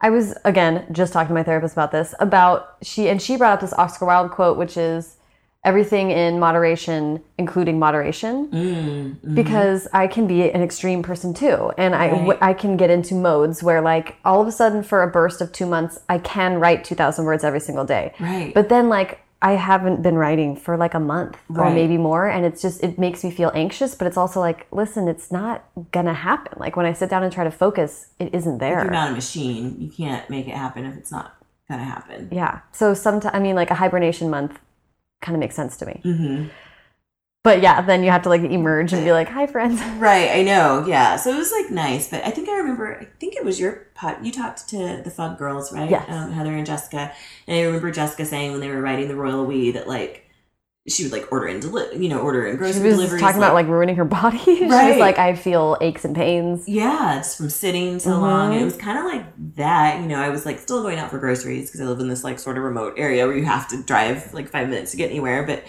I 0.00 0.10
was 0.10 0.34
again 0.44 0.86
just 0.92 1.12
talking 1.12 1.28
to 1.28 1.34
my 1.34 1.42
therapist 1.42 1.74
about 1.74 1.92
this. 1.92 2.14
About 2.20 2.76
she 2.82 3.08
and 3.08 3.20
she 3.20 3.36
brought 3.36 3.54
up 3.54 3.60
this 3.60 3.72
Oscar 3.74 4.06
Wilde 4.06 4.30
quote, 4.30 4.56
which 4.56 4.76
is 4.76 5.16
everything 5.62 6.10
in 6.10 6.38
moderation, 6.38 7.22
including 7.36 7.78
moderation. 7.78 8.48
mm, 8.48 9.34
Because 9.34 9.86
I 9.92 10.06
can 10.06 10.26
be 10.26 10.50
an 10.50 10.62
extreme 10.62 11.02
person 11.02 11.34
too, 11.34 11.70
and 11.76 11.94
I 11.94 12.10
Right. 12.12 12.38
I 12.40 12.52
can 12.54 12.78
get 12.78 12.88
into 12.88 13.14
modes 13.14 13.62
where 13.62 13.82
like 13.82 14.16
all 14.24 14.40
of 14.40 14.48
a 14.48 14.52
sudden 14.52 14.82
for 14.82 15.02
a 15.02 15.06
burst 15.10 15.42
of 15.42 15.52
two 15.52 15.66
months 15.66 15.98
I 16.08 16.16
can 16.18 16.58
write 16.60 16.82
two 16.84 16.94
thousand 16.94 17.26
words 17.26 17.44
every 17.44 17.60
single 17.60 17.84
day. 17.84 18.14
right. 18.18 18.54
But 18.54 18.70
then 18.70 18.88
like 18.88 19.20
I 19.42 19.52
haven't 19.52 20.02
been 20.02 20.16
writing 20.16 20.54
for 20.54 20.76
like 20.76 20.92
a 20.94 21.00
month 21.00 21.38
or 21.56 21.70
maybe 21.74 21.96
more 21.96 22.28
and 22.28 22.44
it's 22.44 22.60
just 22.60 22.82
it 22.84 22.98
makes 22.98 23.24
me 23.24 23.30
feel 23.30 23.50
anxious, 23.54 23.94
but 23.94 24.06
it's 24.06 24.16
also 24.18 24.38
like 24.40 24.66
listen, 24.70 25.08
it's 25.08 25.32
not 25.32 25.64
gonna 25.92 26.12
happen. 26.14 26.58
Like 26.58 26.76
when 26.76 26.84
I 26.86 26.92
sit 26.92 27.08
down 27.08 27.22
and 27.22 27.32
try 27.32 27.44
to 27.44 27.50
focus, 27.50 28.08
it 28.18 28.34
isn't 28.34 28.58
there. 28.58 28.78
If 28.78 28.84
you're 28.84 28.92
not 28.92 29.10
a 29.12 29.14
machine. 29.14 29.76
You 29.80 29.90
can't 29.90 30.28
make 30.28 30.46
it 30.46 30.54
happen 30.54 30.84
if 30.84 30.96
it's 30.96 31.10
not 31.10 31.36
gonna 31.68 31.84
happen. 31.84 32.28
yeah. 32.30 32.60
So 32.72 32.92
sometimes 32.94 33.34
I 33.34 33.40
mean 33.40 33.56
like 33.56 33.70
a 33.70 33.76
hibernation 33.76 34.28
month 34.28 34.58
kind 35.22 35.34
of 35.36 35.40
makes 35.40 35.54
sense 35.54 35.76
to 35.78 35.86
me. 35.86 36.00
hmm 36.02 36.46
But 37.42 37.62
yeah, 37.62 37.80
then 37.80 38.02
you 38.04 38.10
have 38.10 38.22
to 38.22 38.28
like 38.28 38.42
emerge 38.42 38.92
and 38.92 39.02
be 39.02 39.12
like, 39.12 39.28
"Hi 39.28 39.46
friends." 39.46 39.80
Right, 39.98 40.30
I 40.30 40.42
know. 40.42 40.84
Yeah, 40.86 41.16
so 41.16 41.30
it 41.32 41.38
was 41.38 41.50
like 41.52 41.70
nice, 41.70 42.08
but 42.08 42.22
I 42.26 42.30
think 42.30 42.48
I 42.50 42.56
remember. 42.56 42.98
I 43.00 43.06
think 43.18 43.34
it 43.34 43.44
was 43.44 43.58
your 43.58 43.86
pot. 43.94 44.22
You 44.24 44.30
talked 44.30 44.68
to 44.70 45.00
the 45.02 45.10
Fug 45.10 45.38
girls, 45.38 45.72
right? 45.72 45.88
Yes. 45.90 46.04
Um, 46.08 46.32
Heather 46.32 46.54
and 46.54 46.66
Jessica, 46.66 47.12
and 47.46 47.56
I 47.58 47.62
remember 47.62 47.90
Jessica 47.90 48.26
saying 48.26 48.52
when 48.52 48.60
they 48.60 48.68
were 48.68 48.82
writing 48.82 49.08
the 49.08 49.16
Royal 49.16 49.46
We 49.46 49.70
that 49.70 49.88
like 49.88 50.26
she 50.88 51.02
would 51.04 51.12
like 51.12 51.30
order 51.32 51.46
and 51.46 51.62
deli- 51.62 51.96
you 51.96 52.08
know, 52.10 52.18
order 52.20 52.44
in 52.46 52.54
She 52.54 52.58
grocery 52.58 52.82
was 52.88 52.96
deliveries. 52.96 53.20
talking 53.22 53.38
about 53.38 53.54
like 53.54 53.68
ruining 53.68 53.96
her 53.96 54.04
body. 54.04 54.38
she 54.44 54.62
was 54.64 54.70
Right. 54.72 54.98
like, 54.98 55.18
"I 55.18 55.34
feel 55.34 55.78
aches 55.80 56.04
and 56.04 56.14
pains." 56.14 56.68
Yeah, 56.68 57.16
just 57.16 57.38
from 57.38 57.48
sitting 57.48 58.00
so 58.00 58.10
Mhm. 58.10 58.20
long. 58.20 58.52
And 58.52 58.60
it 58.60 58.64
was 58.66 58.76
kind 58.76 58.98
of 58.98 59.06
like 59.06 59.24
that. 59.56 59.98
You 60.02 60.08
know, 60.08 60.20
I 60.20 60.28
was 60.28 60.44
like 60.44 60.58
still 60.58 60.82
going 60.82 60.98
out 60.98 61.10
for 61.10 61.18
groceries 61.18 61.68
because 61.70 61.80
I 61.80 61.84
live 61.84 62.00
in 62.00 62.08
this 62.08 62.22
like 62.22 62.38
sort 62.38 62.58
of 62.58 62.64
remote 62.64 62.94
area 62.98 63.26
where 63.26 63.36
you 63.36 63.44
have 63.46 63.66
to 63.68 63.82
drive 63.82 64.34
like 64.34 64.50
five 64.50 64.68
minutes 64.68 64.90
to 64.90 64.98
get 64.98 65.08
anywhere. 65.10 65.42
But 65.44 65.64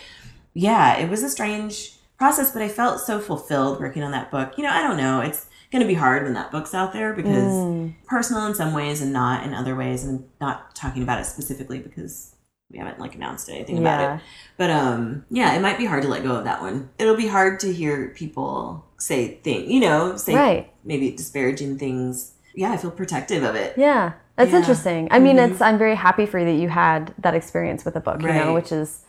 yeah, 0.54 0.98
it 0.98 1.10
was 1.10 1.24
a 1.24 1.30
strange 1.30 1.94
process, 2.18 2.52
but 2.52 2.62
I 2.62 2.68
felt 2.70 3.00
so 3.00 3.20
fulfilled 3.20 3.80
working 3.80 4.04
on 4.04 4.12
that 4.12 4.30
book. 4.32 4.54
You 4.58 4.64
know, 4.64 4.70
I 4.72 4.82
don't 4.82 4.98
know. 4.98 5.22
It's 5.22 5.48
going 5.72 5.82
to 5.82 5.88
be 5.88 5.94
hard 5.96 6.24
when 6.24 6.34
that 6.34 6.52
book's 6.52 6.74
out 6.74 6.94
there 6.94 7.14
because 7.14 7.54
Mm. 7.54 7.94
personal 8.06 8.46
in 8.46 8.54
some 8.54 8.74
ways 8.74 9.02
and 9.02 9.12
not 9.14 9.44
in 9.46 9.54
other 9.54 9.76
ways. 9.76 10.04
And 10.04 10.26
not 10.40 10.76
talking 10.76 11.02
about 11.04 11.20
it 11.20 11.26
specifically 11.26 11.80
because 11.80 12.36
we 12.70 12.78
haven't 12.78 13.00
like 13.00 13.16
announced 13.16 13.50
anything 13.50 13.78
about 13.80 14.18
it. 14.20 14.24
But 14.58 14.70
um, 14.70 15.26
yeah, 15.30 15.54
it 15.56 15.62
might 15.62 15.78
be 15.78 15.86
hard 15.86 16.04
to 16.04 16.10
let 16.10 16.24
go 16.24 16.36
of 16.36 16.44
that 16.44 16.62
one. 16.62 16.90
It'll 17.00 17.16
be 17.18 17.28
hard 17.28 17.60
to 17.62 17.74
hear 17.74 18.10
people 18.16 18.86
say 18.98 19.36
things, 19.44 19.70
you 19.72 19.80
know, 19.80 20.16
say 20.18 20.36
Right. 20.36 20.74
maybe 20.84 21.12
disparaging 21.12 21.78
things. 21.80 22.34
Yeah, 22.54 22.72
I 22.72 22.78
feel 22.78 22.92
protective 22.92 23.44
of 23.44 23.56
it. 23.56 23.78
Yeah, 23.78 24.14
that's 24.36 24.52
Yeah. 24.52 24.58
interesting. 24.60 25.08
I 25.10 25.20
mean, 25.20 25.38
Mhm. 25.38 25.52
it's 25.52 25.62
I'm 25.62 25.78
very 25.78 25.96
happy 25.96 26.26
for 26.26 26.38
you 26.40 26.46
that 26.46 26.62
you 26.62 26.70
had 26.70 27.14
that 27.18 27.34
experience 27.34 27.84
with 27.84 27.96
a 27.96 28.00
book, 28.02 28.22
you 28.22 28.28
know, 28.28 28.54
which 28.54 28.72
is 28.72 29.00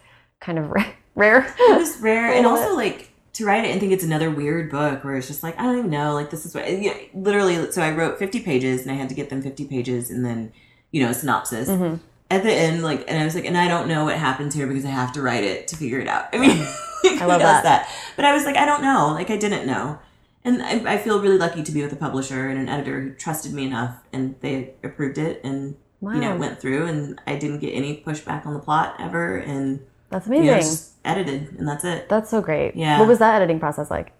kind 0.40 0.58
of 0.58 0.72
rare. 1.14 1.54
It 1.58 1.78
was 1.78 1.98
rare, 2.00 2.32
and 2.32 2.46
also 2.46 2.74
like 2.74 3.10
to 3.34 3.46
write 3.46 3.64
it 3.64 3.70
and 3.70 3.80
think 3.80 3.92
it's 3.92 4.04
another 4.04 4.30
weird 4.30 4.70
book 4.70 5.04
where 5.04 5.16
it's 5.16 5.26
just 5.26 5.42
like 5.42 5.58
I 5.58 5.62
don't 5.64 5.78
even 5.78 5.90
know, 5.90 6.14
like 6.14 6.30
this 6.30 6.44
is 6.44 6.54
what 6.54 6.70
yeah, 6.70 6.94
literally. 7.14 7.70
So 7.72 7.82
I 7.82 7.90
wrote 7.90 8.18
fifty 8.18 8.40
pages, 8.40 8.82
and 8.82 8.90
I 8.90 8.94
had 8.94 9.08
to 9.08 9.14
get 9.14 9.30
them 9.30 9.42
fifty 9.42 9.64
pages, 9.66 10.10
and 10.10 10.24
then 10.24 10.52
you 10.90 11.02
know 11.02 11.10
a 11.10 11.14
synopsis. 11.14 11.68
Mhm. 11.68 12.00
At 12.30 12.42
the 12.44 12.52
end, 12.52 12.82
like, 12.82 13.04
and 13.08 13.20
I 13.20 13.24
was 13.24 13.34
like, 13.34 13.44
and 13.44 13.58
I 13.58 13.68
don't 13.68 13.88
know 13.88 14.06
what 14.06 14.16
happens 14.16 14.54
here 14.54 14.66
because 14.66 14.86
I 14.86 14.90
have 14.90 15.12
to 15.12 15.20
write 15.22 15.44
it 15.44 15.68
to 15.68 15.76
figure 15.76 15.98
it 15.98 16.08
out. 16.08 16.28
I 16.32 16.38
mean, 16.38 16.56
who 17.02 17.26
love 17.26 17.42
does 17.42 17.62
that. 17.62 17.90
But 18.16 18.24
I 18.24 18.32
was 18.32 18.46
like, 18.46 18.56
I 18.56 18.64
don't 18.64 18.80
know. 18.80 19.08
Like, 19.12 19.28
I 19.28 19.36
didn't 19.36 19.66
know. 19.66 19.98
And 20.42 20.62
I, 20.62 20.94
I 20.94 20.96
feel 20.96 21.20
really 21.20 21.36
lucky 21.36 21.62
to 21.62 21.70
be 21.70 21.82
with 21.82 21.92
a 21.92 21.96
publisher 21.96 22.48
and 22.48 22.58
an 22.58 22.70
editor 22.70 23.02
who 23.02 23.10
trusted 23.12 23.52
me 23.52 23.66
enough, 23.66 23.96
and 24.14 24.34
they 24.40 24.72
approved 24.82 25.18
it, 25.18 25.42
and 25.44 25.76
Wow, 26.00 26.14
you 26.14 26.20
know, 26.20 26.34
went 26.36 26.58
through, 26.58 26.86
and 26.86 27.20
I 27.26 27.36
didn't 27.36 27.58
get 27.58 27.72
any 27.72 28.02
pushback 28.02 28.46
on 28.46 28.54
the 28.54 28.60
plot 28.60 28.96
ever, 28.98 29.36
and 29.36 29.80
that's 30.12 30.26
you 30.26 30.34
amazing. 30.34 30.46
know, 30.54 30.58
just 30.60 30.92
edited, 31.04 31.58
and 31.58 31.66
that's 31.66 31.84
it. 31.84 32.08
that's 32.08 32.30
so 32.30 32.40
great. 32.40 32.76
Yeah. 32.76 32.98
What 33.00 33.08
was 33.08 33.18
that 33.18 33.34
editing 33.34 33.58
process 33.58 33.90
like? 33.90 34.12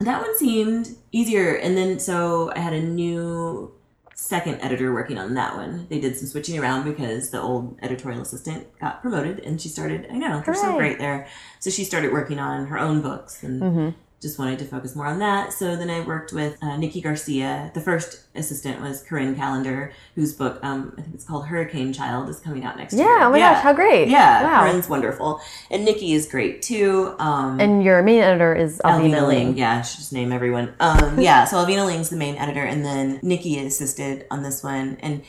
That 0.00 0.20
one 0.22 0.36
seemed 0.38 0.96
easier, 1.12 1.54
and 1.54 1.76
then 1.76 1.98
so 1.98 2.52
I 2.54 2.58
had 2.58 2.72
a 2.72 2.82
new 2.82 3.72
second 4.14 4.60
editor 4.60 4.92
working 4.92 5.16
on 5.16 5.32
that 5.34 5.56
one. 5.56 5.86
They 5.88 5.98
did 5.98 6.14
some 6.16 6.26
switching 6.28 6.58
around 6.58 6.84
because 6.84 7.30
the 7.30 7.40
old 7.40 7.78
editorial 7.82 8.20
assistant 8.20 8.66
got 8.78 9.00
promoted 9.00 9.38
and 9.40 9.58
she 9.58 9.70
started, 9.70 10.06
I 10.10 10.18
know, 10.18 10.42
they're 10.44 10.54
so 10.54 10.76
great 10.76 10.98
there. 10.98 11.26
So 11.58 11.70
she 11.70 11.84
started 11.84 12.12
working 12.12 12.38
on 12.38 12.66
her 12.66 12.78
own 12.78 13.00
books 13.00 13.42
and 13.42 13.62
Mm-hmm. 13.62 13.88
Just 14.20 14.38
wanted 14.38 14.58
to 14.58 14.66
focus 14.66 14.94
more 14.94 15.06
on 15.06 15.18
that. 15.18 15.50
So 15.52 15.76
then 15.76 15.88
I 15.88 16.00
worked 16.00 16.32
with 16.32 16.62
uh, 16.62 16.76
Nikki 16.76 17.00
Garcia. 17.00 17.70
The 17.72 17.80
first 17.80 18.20
assistant 18.34 18.82
was 18.82 19.02
Corinne 19.02 19.34
Callender, 19.34 19.92
whose 20.14 20.34
book, 20.34 20.62
um, 20.62 20.92
I 20.98 21.00
think 21.00 21.14
it's 21.14 21.24
called 21.24 21.46
Hurricane 21.46 21.92
Child, 21.94 22.28
is 22.28 22.38
coming 22.38 22.62
out 22.64 22.76
next 22.76 22.92
year. 22.94 23.06
Yeah. 23.06 23.26
Oh 23.26 23.30
my 23.30 23.38
gosh, 23.38 23.62
how 23.62 23.72
great. 23.72 24.08
Yeah, 24.08 24.42
Wow. 24.42 24.60
Corinne's 24.66 24.88
wonderful. 24.90 25.40
And 25.70 25.86
Nikki 25.86 26.12
is 26.12 26.28
great 26.28 26.60
too. 26.60 27.14
Um, 27.18 27.58
And 27.60 27.82
your 27.82 28.02
main 28.02 28.20
editor 28.22 28.54
is 28.54 28.78
Alvina, 28.84 29.00
Alvina 29.14 29.26
Ling. 29.26 29.46
Ling. 29.48 29.56
Yeah, 29.58 29.78
I 29.78 29.82
should 29.82 29.98
just 30.00 30.12
name 30.12 30.32
everyone. 30.32 30.74
Um, 30.80 31.18
yeah, 31.18 31.46
so 31.46 31.56
Alvina 31.56 31.86
Ling's 31.86 32.10
the 32.10 32.16
main 32.16 32.36
editor, 32.36 32.62
and 32.62 32.84
then 32.84 33.20
Nikki 33.22 33.58
assisted 33.58 34.26
on 34.30 34.42
this 34.42 34.62
one, 34.62 34.98
and 35.00 35.22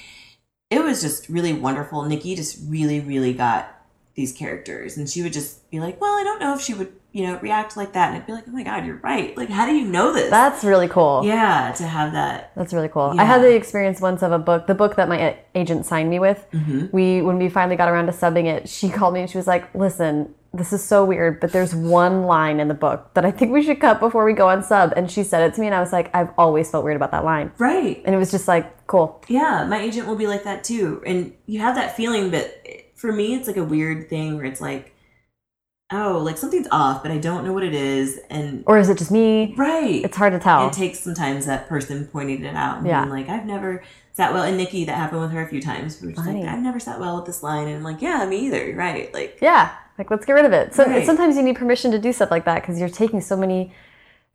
it 0.70 0.84
was 0.84 1.02
just 1.02 1.30
really 1.30 1.54
wonderful. 1.54 2.04
Nikki 2.04 2.36
just 2.36 2.60
really, 2.68 3.00
really 3.00 3.34
got 3.34 3.74
these 4.16 4.34
characters, 4.34 4.98
and 4.98 5.10
she 5.10 5.22
would 5.22 5.32
just 5.32 5.70
be 5.72 5.80
like, 5.80 6.02
"Well, 6.02 6.14
I 6.14 6.24
don't 6.24 6.40
know 6.42 6.54
if 6.54 6.60
she 6.62 6.74
would, 6.74 6.92
you 7.12 7.28
know, 7.28 7.38
react 7.40 7.76
like 7.76 7.94
that," 7.94 8.08
and 8.10 8.18
I'd 8.18 8.26
be 8.28 8.34
like, 8.34 8.46
"Oh 8.48 8.52
my 8.52 8.64
god, 8.64 8.86
you're 8.86 8.98
right! 9.04 9.36
Like, 9.38 9.50
how 9.50 9.66
do 9.66 9.74
you 9.74 9.86
know 9.86 10.14
this?" 10.14 10.30
That's 10.30 10.64
really 10.64 10.88
cool. 10.88 11.24
yeah, 11.26 11.72
to 11.78 11.84
have 11.84 12.14
that. 12.14 12.52
That's 12.56 12.74
really 12.74 12.88
cool. 12.90 13.14
Yeah. 13.16 13.22
I 13.22 13.26
had 13.26 13.42
the 13.42 13.54
experience 13.56 14.00
once 14.02 14.22
of 14.22 14.32
a 14.32 14.40
book, 14.40 14.68
the 14.68 14.76
book 14.76 14.96
that 14.96 15.10
my 15.10 15.38
agent 15.56 15.86
signed 15.86 16.10
me 16.10 16.20
with. 16.20 16.46
Mm-hmm. 16.54 16.88
We 16.92 17.22
when 17.22 17.38
we 17.38 17.50
finally 17.50 17.76
got 17.76 17.90
around 17.90 18.06
to 18.08 18.12
subbing 18.14 18.46
it, 18.46 18.70
she 18.70 18.90
called 18.90 19.14
me 19.14 19.22
and 19.22 19.30
she 19.30 19.38
was 19.38 19.48
like, 19.48 19.74
"Listen, 19.76 20.34
this 20.54 20.74
is 20.74 20.84
so 20.84 21.04
weird, 21.06 21.40
but 21.40 21.52
there's 21.52 21.74
one 21.76 22.24
line 22.24 22.60
in 22.60 22.68
the 22.68 22.74
book 22.74 23.14
that 23.14 23.24
I 23.26 23.32
think 23.32 23.52
we 23.54 23.62
should 23.62 23.80
cut 23.80 24.00
before 24.00 24.24
we 24.26 24.34
go 24.34 24.48
on 24.50 24.64
sub." 24.64 24.94
And 24.96 25.10
she 25.12 25.24
said 25.24 25.42
it 25.50 25.54
to 25.56 25.62
me, 25.62 25.68
and 25.68 25.76
I 25.76 25.80
was 25.82 25.92
like, 25.92 26.10
"I've 26.16 26.30
always 26.38 26.72
felt 26.72 26.84
weird 26.86 26.96
about 26.96 27.12
that 27.12 27.26
line," 27.26 27.52
Right. 27.58 28.02
and 28.06 28.16
it 28.16 28.18
was 28.18 28.32
just 28.32 28.48
like, 28.48 28.88
"Cool." 28.88 29.22
Yeah, 29.28 29.66
my 29.70 29.80
agent 29.82 30.08
will 30.08 30.16
be 30.16 30.28
like 30.28 30.44
that 30.46 30.64
too. 30.64 31.02
And 31.06 31.34
you 31.46 31.60
have 31.60 31.76
that 31.76 31.96
feeling, 31.98 32.32
but 32.32 32.54
for 32.96 33.12
me, 33.12 33.36
it's 33.36 33.48
like 33.48 33.58
a 33.58 33.64
weird 33.64 34.10
thing 34.10 34.36
where 34.38 34.46
it's 34.46 34.62
like, 34.62 34.91
oh, 35.92 36.18
like 36.20 36.38
something's 36.38 36.68
off, 36.72 37.02
but 37.04 37.12
I 37.12 37.18
don't 37.18 37.44
know 37.46 37.54
what 37.54 37.64
it 37.64 37.74
is. 37.74 38.20
And 38.30 38.64
Or 38.68 38.78
is 38.78 38.90
it 38.90 38.98
just 38.98 39.12
me? 39.12 39.54
right. 39.58 40.04
It's 40.04 40.18
hard 40.18 40.34
to 40.34 40.40
tell. 40.40 40.68
It 40.68 40.74
takes 40.74 41.00
sometimes 41.00 41.46
that 41.46 41.68
person 41.68 42.08
pointing 42.12 42.44
it 42.44 42.56
out 42.56 42.78
and 42.78 42.88
Yeah. 42.88 43.02
being 43.04 43.12
like, 43.14 43.30
I've 43.30 43.46
never 43.46 43.84
sat 44.14 44.34
well. 44.34 44.44
And 44.44 44.58
Nikki, 44.58 44.86
that 44.86 44.96
happened 44.96 45.22
with 45.22 45.32
her 45.32 45.42
a 45.42 45.48
few 45.48 45.62
times. 45.62 46.02
We 46.02 46.08
were 46.10 46.14
just 46.14 46.26
like, 46.28 46.44
I've 46.46 46.62
never 46.62 46.80
sat 46.80 47.00
well 47.00 47.16
with 47.18 47.26
this 47.26 47.44
line. 47.44 47.68
And 47.68 47.78
I'm 47.78 47.84
like, 47.84 48.02
yeah, 48.02 48.26
me 48.26 48.38
either. 48.48 48.74
Right. 48.76 49.14
Like, 49.14 49.38
yeah, 49.42 49.72
like 49.98 50.10
let's 50.12 50.26
get 50.26 50.34
rid 50.34 50.46
of 50.46 50.54
it. 50.54 50.74
So 50.74 50.86
Right. 50.86 51.06
sometimes 51.06 51.36
you 51.38 51.44
need 51.44 51.56
permission 51.58 51.92
to 51.92 52.00
do 52.00 52.12
stuff 52.14 52.32
like 52.32 52.46
that 52.46 52.62
because 52.62 52.80
you're 52.80 52.90
taking 52.90 53.22
so 53.22 53.36
many. 53.38 53.74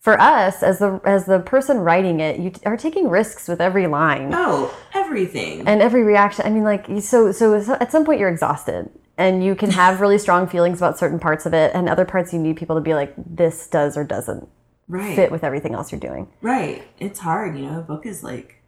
For 0.00 0.20
us, 0.20 0.62
as 0.62 0.78
the 0.78 1.00
as 1.04 1.26
the 1.26 1.40
person 1.40 1.78
writing 1.78 2.20
it, 2.20 2.38
you 2.38 2.52
are 2.64 2.76
taking 2.76 3.08
risks 3.08 3.48
with 3.48 3.60
every 3.60 3.86
line. 3.88 4.30
oh, 4.32 4.72
everything. 4.94 5.66
and 5.66 5.82
every 5.82 6.02
reaction 6.04 6.46
i 6.46 6.50
mean 6.50 6.64
like 6.64 6.86
so 7.00 7.32
so 7.32 7.54
at 7.80 7.90
some 7.90 8.04
point 8.04 8.20
you're 8.20 8.28
exhausted 8.28 8.90
and 9.18 9.42
you 9.44 9.54
can 9.54 9.70
have 9.70 10.00
really 10.04 10.18
strong 10.18 10.46
feelings 10.46 10.78
about 10.78 10.98
certain 10.98 11.18
parts 11.18 11.46
of 11.46 11.54
it 11.54 11.72
and 11.74 11.88
other 11.88 12.04
parts 12.04 12.32
you 12.32 12.38
need 12.38 12.56
people 12.56 12.76
to 12.76 12.82
be 12.82 12.94
like 12.94 13.14
this 13.16 13.66
does 13.66 13.96
or 13.96 14.04
doesn't 14.04 14.48
right. 14.88 15.16
fit 15.16 15.30
with 15.30 15.42
everything 15.42 15.74
else 15.74 15.90
you're 15.90 16.00
doing 16.00 16.28
Right. 16.42 16.82
It's 16.98 17.20
hard. 17.20 17.56
You 17.58 17.66
know, 17.66 17.78
a 17.80 17.82
book 17.82 18.06
is 18.06 18.22
like 18.22 18.62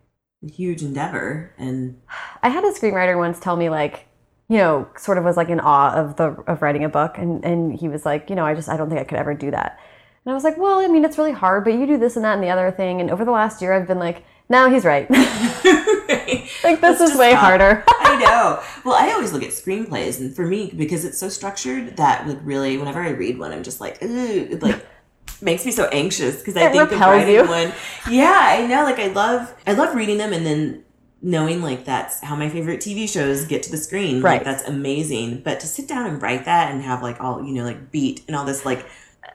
a 0.44 0.50
huge 0.50 0.82
endeavor. 0.82 1.54
And 1.58 2.00
i 2.42 2.48
had 2.48 2.64
a 2.64 2.72
screenwriter 2.72 3.16
once 3.16 3.38
tell 3.38 3.56
me 3.56 3.68
like 3.68 4.06
you 4.48 4.56
know 4.56 4.88
sort 4.96 5.18
of 5.18 5.24
was 5.24 5.36
like 5.36 5.48
in 5.50 5.60
awe 5.60 5.92
of 5.94 6.16
the 6.16 6.28
of 6.46 6.62
writing 6.62 6.84
a 6.84 6.88
book 6.88 7.18
and 7.18 7.44
and 7.44 7.78
he 7.78 7.88
was 7.88 8.04
like 8.06 8.30
you 8.30 8.36
know 8.36 8.46
i 8.46 8.54
just 8.54 8.68
i 8.68 8.76
don't 8.76 8.88
think 8.88 9.00
i 9.00 9.04
could 9.04 9.18
ever 9.18 9.34
do 9.34 9.50
that 9.50 9.78
and 10.28 10.32
i 10.32 10.34
was 10.34 10.44
like 10.44 10.58
well 10.58 10.78
i 10.78 10.86
mean 10.86 11.06
it's 11.06 11.16
really 11.16 11.32
hard 11.32 11.64
but 11.64 11.72
you 11.72 11.86
do 11.86 11.96
this 11.96 12.16
and 12.16 12.24
that 12.24 12.34
and 12.34 12.42
the 12.42 12.50
other 12.50 12.70
thing 12.70 13.00
and 13.00 13.10
over 13.10 13.24
the 13.24 13.30
last 13.30 13.62
year 13.62 13.72
i've 13.72 13.86
been 13.86 13.98
like 13.98 14.22
no 14.50 14.68
he's 14.68 14.84
right 14.84 15.10
like 15.10 16.80
this 16.80 17.00
Let's 17.00 17.00
is 17.00 17.16
way 17.16 17.30
stop. 17.30 17.44
harder 17.44 17.84
I 18.08 18.16
know. 18.16 18.62
Well, 18.84 18.94
I 18.94 19.12
always 19.12 19.32
look 19.32 19.42
at 19.42 19.50
screenplays, 19.50 20.18
and 20.18 20.34
for 20.34 20.46
me, 20.46 20.72
because 20.74 21.04
it's 21.04 21.18
so 21.18 21.28
structured, 21.28 21.96
that 21.98 22.26
like 22.26 22.38
really, 22.42 22.78
whenever 22.78 23.00
I 23.02 23.10
read 23.10 23.38
one, 23.38 23.52
I'm 23.52 23.62
just 23.62 23.80
like, 23.80 24.02
ooh, 24.02 24.48
it 24.50 24.62
like 24.62 24.84
makes 25.42 25.66
me 25.66 25.72
so 25.72 25.86
anxious 25.92 26.38
because 26.38 26.56
I 26.56 26.68
think 26.70 26.90
repels 26.90 27.00
writing 27.00 27.34
you. 27.34 27.46
one. 27.46 27.72
Yeah, 28.10 28.34
I 28.34 28.66
know. 28.66 28.84
Like 28.84 28.98
I 28.98 29.08
love, 29.08 29.54
I 29.66 29.74
love 29.74 29.94
reading 29.94 30.18
them, 30.18 30.32
and 30.32 30.46
then 30.46 30.84
knowing 31.20 31.60
like 31.62 31.84
that's 31.84 32.22
how 32.22 32.34
my 32.36 32.48
favorite 32.48 32.80
TV 32.80 33.08
shows 33.08 33.44
get 33.44 33.62
to 33.64 33.70
the 33.70 33.76
screen. 33.76 34.22
Right. 34.22 34.36
Like 34.36 34.44
that's 34.44 34.66
amazing. 34.66 35.42
But 35.42 35.60
to 35.60 35.66
sit 35.66 35.86
down 35.86 36.06
and 36.06 36.22
write 36.22 36.46
that 36.46 36.72
and 36.72 36.82
have 36.82 37.02
like 37.02 37.20
all 37.20 37.44
you 37.44 37.52
know, 37.54 37.64
like 37.64 37.90
beat 37.90 38.22
and 38.26 38.34
all 38.34 38.44
this, 38.44 38.64
like 38.64 38.86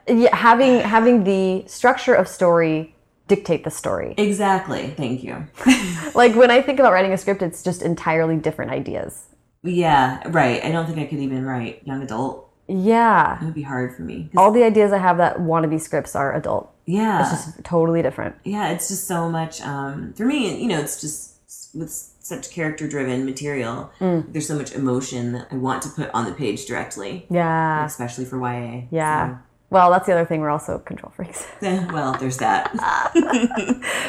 yeah 0.08 0.34
having 0.34 0.80
having 0.80 1.24
the 1.24 1.64
structure 1.66 2.14
of 2.14 2.28
story 2.28 2.94
dictate 3.26 3.64
the 3.64 3.70
story 3.70 4.14
exactly. 4.18 4.88
Thank 4.96 5.24
you. 5.24 5.46
like 6.14 6.34
when 6.34 6.50
I 6.50 6.60
think 6.60 6.78
about 6.78 6.92
writing 6.92 7.12
a 7.12 7.16
script, 7.18 7.40
it's 7.42 7.62
just 7.62 7.80
entirely 7.82 8.36
different 8.36 8.70
ideas. 8.70 9.24
yeah, 9.62 10.20
right. 10.28 10.62
I 10.62 10.70
don't 10.70 10.84
think 10.86 10.98
I 10.98 11.06
could 11.06 11.20
even 11.20 11.44
write 11.46 11.86
young 11.86 12.02
adult. 12.02 12.50
Yeah. 12.68 13.38
It 13.40 13.44
would 13.46 13.54
be 13.54 13.62
hard 13.62 13.94
for 13.96 14.02
me. 14.02 14.28
All 14.36 14.52
the 14.52 14.62
ideas 14.62 14.92
I 14.92 14.98
have 14.98 15.16
that 15.18 15.40
want 15.40 15.62
to 15.64 15.68
be 15.68 15.78
scripts 15.78 16.14
are 16.14 16.34
adult. 16.34 16.70
yeah, 16.86 17.20
It's 17.20 17.30
just 17.30 17.64
totally 17.64 18.02
different. 18.02 18.34
yeah 18.44 18.68
it's 18.74 18.88
just 18.88 19.06
so 19.08 19.30
much 19.30 19.62
um 19.62 20.12
for 20.12 20.26
me 20.26 20.60
you 20.62 20.68
know 20.68 20.78
it's 20.84 21.00
just 21.00 21.20
with 21.74 21.90
such 21.90 22.50
character 22.50 22.86
driven 22.86 23.24
material 23.24 23.90
Mm. 24.00 24.32
there's 24.32 24.46
so 24.52 24.56
much 24.62 24.72
emotion 24.74 25.32
that 25.32 25.46
i 25.50 25.56
want 25.56 25.80
to 25.84 25.88
put 25.98 26.08
on 26.16 26.22
the 26.28 26.32
page 26.42 26.60
directly 26.66 27.12
Yeah. 27.30 27.86
especially 27.86 28.26
for 28.26 28.38
ya 28.38 28.82
Yeah. 28.90 29.38
Well, 29.74 29.90
that's 29.90 30.06
the 30.06 30.12
other 30.12 30.24
thing. 30.24 30.40
We're 30.40 30.50
also 30.50 30.78
control 30.78 31.12
freaks. 31.16 31.46
Eh, 31.62 31.84
well 31.92 32.12
there's 32.20 32.36
that 32.38 32.70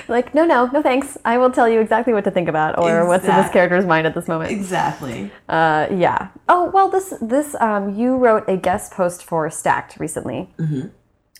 like, 0.08 0.36
no, 0.36 0.46
no, 0.46 0.68
no, 0.68 0.82
thanks. 0.82 1.18
I 1.26 1.38
will 1.38 1.50
tell 1.52 1.68
you 1.68 1.80
exactly 1.80 2.14
what 2.14 2.24
to 2.26 2.32
think 2.32 2.48
about 2.50 2.78
or 2.78 3.08
what's 3.08 3.26
in 3.26 3.36
this 3.36 3.52
character's 3.52 3.86
mind 3.86 4.06
at 4.06 4.14
this 4.14 4.28
moment. 4.28 4.52
exactly 4.52 5.32
Uh, 5.50 5.88
yeah. 5.90 6.30
Oh 6.48 6.70
well, 6.70 6.90
this 6.90 7.14
this 7.22 7.56
um, 7.60 7.96
you 7.96 8.16
wrote 8.18 8.44
a 8.48 8.58
guest 8.58 8.92
post 8.94 9.24
for 9.24 9.50
Stacked 9.50 9.98
recently, 10.00 10.50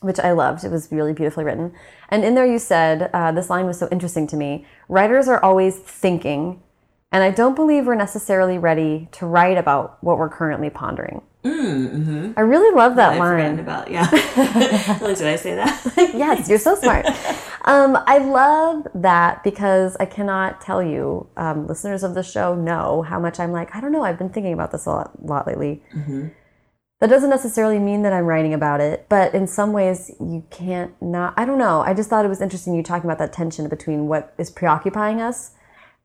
which 0.02 0.20
I 0.20 0.32
loved. 0.32 0.64
It 0.64 0.72
was 0.72 0.92
really 0.92 1.14
beautifully 1.14 1.44
written, 1.46 1.74
and 2.10 2.24
in 2.24 2.34
there 2.34 2.46
you 2.46 2.60
said 2.60 3.10
uh, 3.14 3.32
this 3.32 3.50
line 3.50 3.66
was 3.66 3.78
so 3.78 3.88
interesting 3.92 4.26
to 4.28 4.36
me. 4.38 4.66
Writers 4.90 5.28
are 5.28 5.44
always 5.44 5.78
thinking, 5.78 6.64
and 7.12 7.24
I 7.24 7.30
don't 7.30 7.56
believe 7.56 7.86
we're 7.86 7.96
necessarily 7.96 8.58
ready 8.58 9.08
to 9.14 9.26
write 9.28 9.58
about 9.58 10.02
what 10.04 10.18
we're 10.18 10.30
currently 10.30 10.70
pondering. 10.70 11.22
Mm-hmm. 11.46 12.32
I 12.36 12.42
really 12.42 12.76
love 12.76 12.96
that 12.96 13.14
i've 13.14 13.20
line. 13.20 13.60
about 13.60 13.90
yeah 13.92 14.10
like 15.02 15.18
did 15.18 15.28
i 15.28 15.36
say 15.36 15.56
that 15.56 15.86
yes, 16.14 16.50
you're 16.50 16.60
so 16.60 16.76
smart. 16.76 17.06
Um, 17.68 17.98
I 18.06 18.20
love 18.20 18.86
that 18.94 19.44
because 19.44 19.98
I 20.00 20.06
cannot 20.06 20.62
tell 20.62 20.84
you, 20.84 21.28
um, 21.36 21.66
listeners 21.66 22.04
of 22.04 22.14
the 22.14 22.22
show 22.22 22.54
know 22.54 23.02
how 23.02 23.20
much 23.20 23.40
I'm 23.40 23.52
like, 23.52 23.76
I 23.76 23.82
don't 23.82 23.92
know, 23.92 24.04
I've 24.04 24.20
been 24.20 24.30
thinking 24.30 24.54
about 24.54 24.72
this 24.72 24.86
a 24.86 24.92
lot, 24.92 25.26
lot 25.26 25.48
lately. 25.48 25.82
That 27.00 27.10
doesn't 27.10 27.32
necessarily 27.32 27.80
mean 27.80 28.04
that 28.04 28.14
I'm 28.14 28.26
writing 28.26 28.54
about 28.54 28.82
it, 28.82 29.08
but 29.10 29.34
in 29.34 29.48
some 29.48 29.74
ways 29.74 30.12
you 30.20 30.46
can't 30.52 30.94
not. 31.02 31.34
I 31.38 31.46
don't 31.46 31.58
know. 31.58 31.82
I 31.82 31.96
just 31.96 32.08
thought 32.08 32.24
it 32.24 32.28
was 32.28 32.40
interesting 32.40 32.76
you 32.76 32.84
talking 32.84 33.10
about 33.10 33.18
that 33.18 33.34
tension 33.34 33.68
between 33.68 34.06
what 34.06 34.36
is 34.38 34.52
preoccupying 34.52 35.20
us 35.20 35.54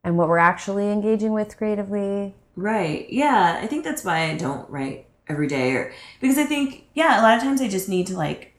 and 0.03 0.17
what 0.17 0.29
we're 0.29 0.39
actually 0.39 0.91
engaging 0.91 1.35
with 1.35 1.59
creatively. 1.59 2.37
Right. 2.57 3.07
Yeah. 3.11 3.61
I 3.63 3.67
think 3.67 3.85
that's 3.85 4.03
why 4.03 4.31
I 4.31 4.37
don't 4.39 4.67
write 4.71 5.10
every 5.31 5.47
day 5.47 5.73
or 5.73 5.93
because 6.21 6.37
I 6.39 6.45
think, 6.45 6.85
yeah, 6.95 7.21
a 7.21 7.23
lot 7.23 7.37
of 7.37 7.43
times 7.43 7.61
I 7.63 7.69
just 7.69 7.89
need 7.89 8.07
to 8.09 8.17
like 8.17 8.53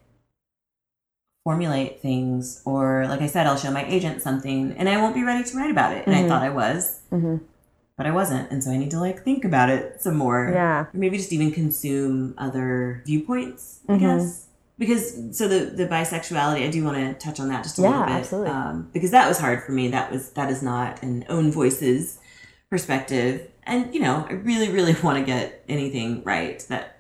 formulate 1.44 2.02
things 2.02 2.62
or 2.66 3.08
like 3.08 3.22
I 3.22 3.28
said, 3.28 3.48
I'll 3.48 3.58
show 3.58 3.72
my 3.72 3.86
agent 3.86 4.22
something 4.22 4.74
and 4.78 4.88
I 4.88 4.98
won't 4.98 5.16
be 5.16 5.24
ready 5.24 5.44
to 5.44 5.58
write 5.58 5.72
about 5.72 5.96
it. 5.96 6.06
And 6.08 6.16
I 6.16 6.28
thought 6.28 6.44
I 6.44 6.50
was, 6.50 7.02
Mhm. 7.12 7.42
but 7.98 8.06
I 8.06 8.12
wasn't. 8.12 8.52
And 8.52 8.64
so 8.64 8.70
I 8.72 8.78
need 8.78 8.92
to 8.92 9.00
like 9.00 9.24
think 9.24 9.44
about 9.44 9.70
it 9.70 10.02
some 10.02 10.16
more. 10.16 10.50
Yeah. 10.54 10.82
Or 10.82 10.90
maybe 10.94 11.18
just 11.18 11.34
even 11.34 11.52
consume 11.52 12.36
other 12.38 13.02
viewpoints, 13.06 13.80
I 13.90 13.94
Mhm. 13.94 14.00
guess. 14.00 14.46
Because 14.78 15.38
so 15.38 15.48
the 15.48 15.66
the 15.66 15.88
bisexuality, 15.88 16.66
I 16.68 16.72
do 16.72 16.84
want 16.84 16.98
to 16.98 17.14
touch 17.14 17.40
on 17.40 17.50
that 17.50 17.64
just 17.64 17.78
a 17.78 17.82
Yeah, 17.84 17.90
little 17.90 18.06
bit, 18.06 18.14
absolutely. 18.16 18.52
Um, 18.52 18.90
because 18.94 19.12
that 19.12 19.28
was 19.28 19.38
hard 19.38 19.64
for 19.64 19.72
me. 19.74 19.90
That 19.90 20.12
was 20.12 20.30
that 20.32 20.50
is 20.50 20.62
not 20.64 21.02
an 21.04 21.26
own 21.30 21.52
voices 21.52 22.18
perspective, 22.70 23.48
and 23.64 23.94
you 23.94 24.02
know, 24.02 24.26
I 24.30 24.34
really 24.34 24.70
really 24.70 24.96
want 25.04 25.18
to 25.20 25.24
get 25.26 25.64
anything 25.70 26.24
right. 26.24 26.60
That 26.70 27.00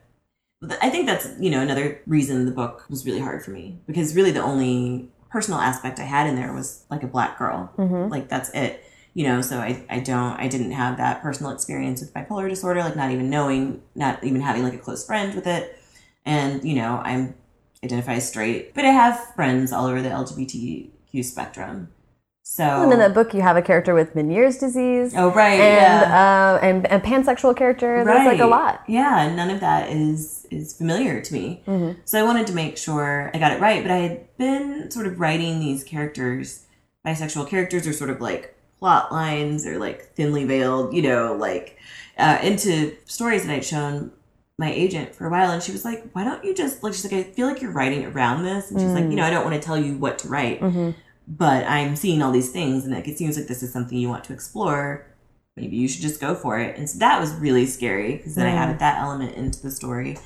I 0.81 0.89
think 0.89 1.07
that's 1.07 1.27
you 1.39 1.49
know 1.49 1.61
another 1.61 2.01
reason 2.07 2.45
the 2.45 2.51
book 2.51 2.85
was 2.89 3.05
really 3.05 3.19
hard 3.19 3.43
for 3.43 3.51
me 3.51 3.79
because 3.87 4.15
really 4.15 4.31
the 4.31 4.43
only 4.43 5.09
personal 5.29 5.59
aspect 5.59 5.99
I 5.99 6.03
had 6.03 6.27
in 6.27 6.35
there 6.35 6.53
was 6.53 6.83
like 6.89 7.03
a 7.03 7.07
black 7.07 7.37
girl, 7.39 7.71
Mhm. 7.77 8.09
like 8.11 8.27
that's 8.29 8.49
it. 8.51 8.83
You 9.13 9.25
know, 9.27 9.41
so 9.41 9.57
I, 9.59 9.85
I 9.89 9.99
don't 9.99 10.39
I 10.39 10.47
didn't 10.47 10.71
have 10.71 10.97
that 10.97 11.21
personal 11.21 11.51
experience 11.51 11.99
with 12.01 12.13
bipolar 12.13 12.47
disorder, 12.47 12.81
like 12.81 12.95
not 12.95 13.11
even 13.11 13.29
knowing, 13.29 13.81
not 13.95 14.23
even 14.23 14.39
having 14.41 14.63
like 14.63 14.73
a 14.73 14.77
close 14.77 15.05
friend 15.05 15.33
with 15.35 15.47
it. 15.47 15.77
And, 16.25 16.63
you 16.63 16.75
know, 16.75 17.01
I'm 17.03 17.33
identify 17.83 18.13
as 18.13 18.29
straight, 18.29 18.73
but 18.75 18.85
I 18.85 18.89
have 18.91 19.33
friends 19.35 19.73
all 19.73 19.85
over 19.87 20.01
the 20.01 20.09
LGBTQ 20.09 21.23
spectrum. 21.25 21.89
So 22.43 22.63
And 22.63 22.91
in 22.91 22.99
that 22.99 23.13
book, 23.13 23.33
you 23.33 23.41
have 23.41 23.55
a 23.55 23.61
character 23.61 23.93
with 23.93 24.15
Meniere's 24.15 24.57
disease. 24.57 25.13
Oh 25.15 25.31
right, 25.31 25.59
and 25.59 26.01
yeah. 26.01 26.57
uh, 26.61 26.65
and 26.65 26.87
and 26.87 27.03
pansexual 27.03 27.55
character. 27.55 28.03
There's 28.03 28.25
like 28.25 28.39
a 28.39 28.47
lot. 28.47 28.83
Yeah, 28.87 29.21
and 29.21 29.35
none 29.35 29.49
of 29.49 29.59
that 29.59 29.89
is 29.89 30.47
is 30.49 30.75
familiar 30.75 31.21
to 31.21 31.33
me. 31.33 31.63
Mhm. 31.67 31.97
So 32.03 32.19
I 32.19 32.23
wanted 32.23 32.47
to 32.47 32.53
make 32.53 32.77
sure 32.77 33.31
I 33.33 33.37
got 33.37 33.51
it 33.51 33.61
right. 33.61 33.81
But 33.83 33.91
I 33.91 33.97
had 33.97 34.37
been 34.37 34.89
sort 34.91 35.05
of 35.07 35.19
writing 35.19 35.59
these 35.59 35.83
characters, 35.83 36.65
bisexual 37.05 37.47
characters, 37.47 37.87
or 37.87 37.93
sort 37.93 38.09
of 38.09 38.19
like 38.19 38.57
plot 38.79 39.11
lines 39.11 39.65
or 39.65 39.77
like 39.77 40.13
thinly 40.15 40.43
veiled, 40.43 40.93
you 40.93 41.03
know, 41.03 41.33
like 41.33 41.77
uh, 42.17 42.39
into 42.41 42.95
stories 43.05 43.45
that 43.45 43.53
I'd 43.53 43.65
shown 43.65 44.11
my 44.57 44.71
agent 44.71 45.15
for 45.15 45.25
a 45.25 45.29
while 45.29 45.49
and 45.49 45.63
she 45.63 45.71
was 45.71 45.83
like 45.83 46.03
why 46.11 46.23
don't 46.23 46.45
you 46.45 46.53
just 46.53 46.83
like 46.83 46.93
she's 46.93 47.03
like 47.11 47.13
i 47.13 47.23
feel 47.23 47.47
like 47.47 47.63
you're 47.63 47.71
writing 47.71 48.05
around 48.05 48.43
this 48.43 48.69
and 48.69 48.79
she's 48.79 48.89
mm. 48.89 48.93
like 48.93 49.05
you 49.05 49.15
know 49.15 49.23
i 49.23 49.29
don't 49.31 49.43
want 49.43 49.59
to 49.59 49.65
tell 49.65 49.75
you 49.75 49.97
what 49.97 50.19
to 50.19 50.27
write 50.27 50.61
mm-hmm. 50.61 50.91
But 51.27 51.65
i'm 51.67 51.95
seeing 51.95 52.21
all 52.21 52.31
these 52.31 52.51
things 52.51 52.83
and 52.85 52.93
like 52.93 53.07
it 53.07 53.17
seems 53.17 53.37
like 53.37 53.47
this 53.47 53.63
is 53.63 53.71
something 53.71 53.97
you 53.97 54.09
want 54.09 54.23
to 54.23 54.33
explore 54.33 55.05
maybe 55.55 55.75
you 55.75 55.87
should 55.87 56.01
just 56.01 56.19
go 56.21 56.35
for 56.35 56.59
it 56.59 56.77
and 56.77 56.89
so 56.89 56.99
that 56.99 57.19
was 57.19 57.33
really 57.35 57.65
scary 57.65 58.17
because 58.17 58.35
then 58.35 58.47
i 58.47 58.51
added 58.51 58.79
that 58.79 58.99
element 58.99 59.35
into 59.35 59.61
the 59.61 59.71
story 59.71 60.17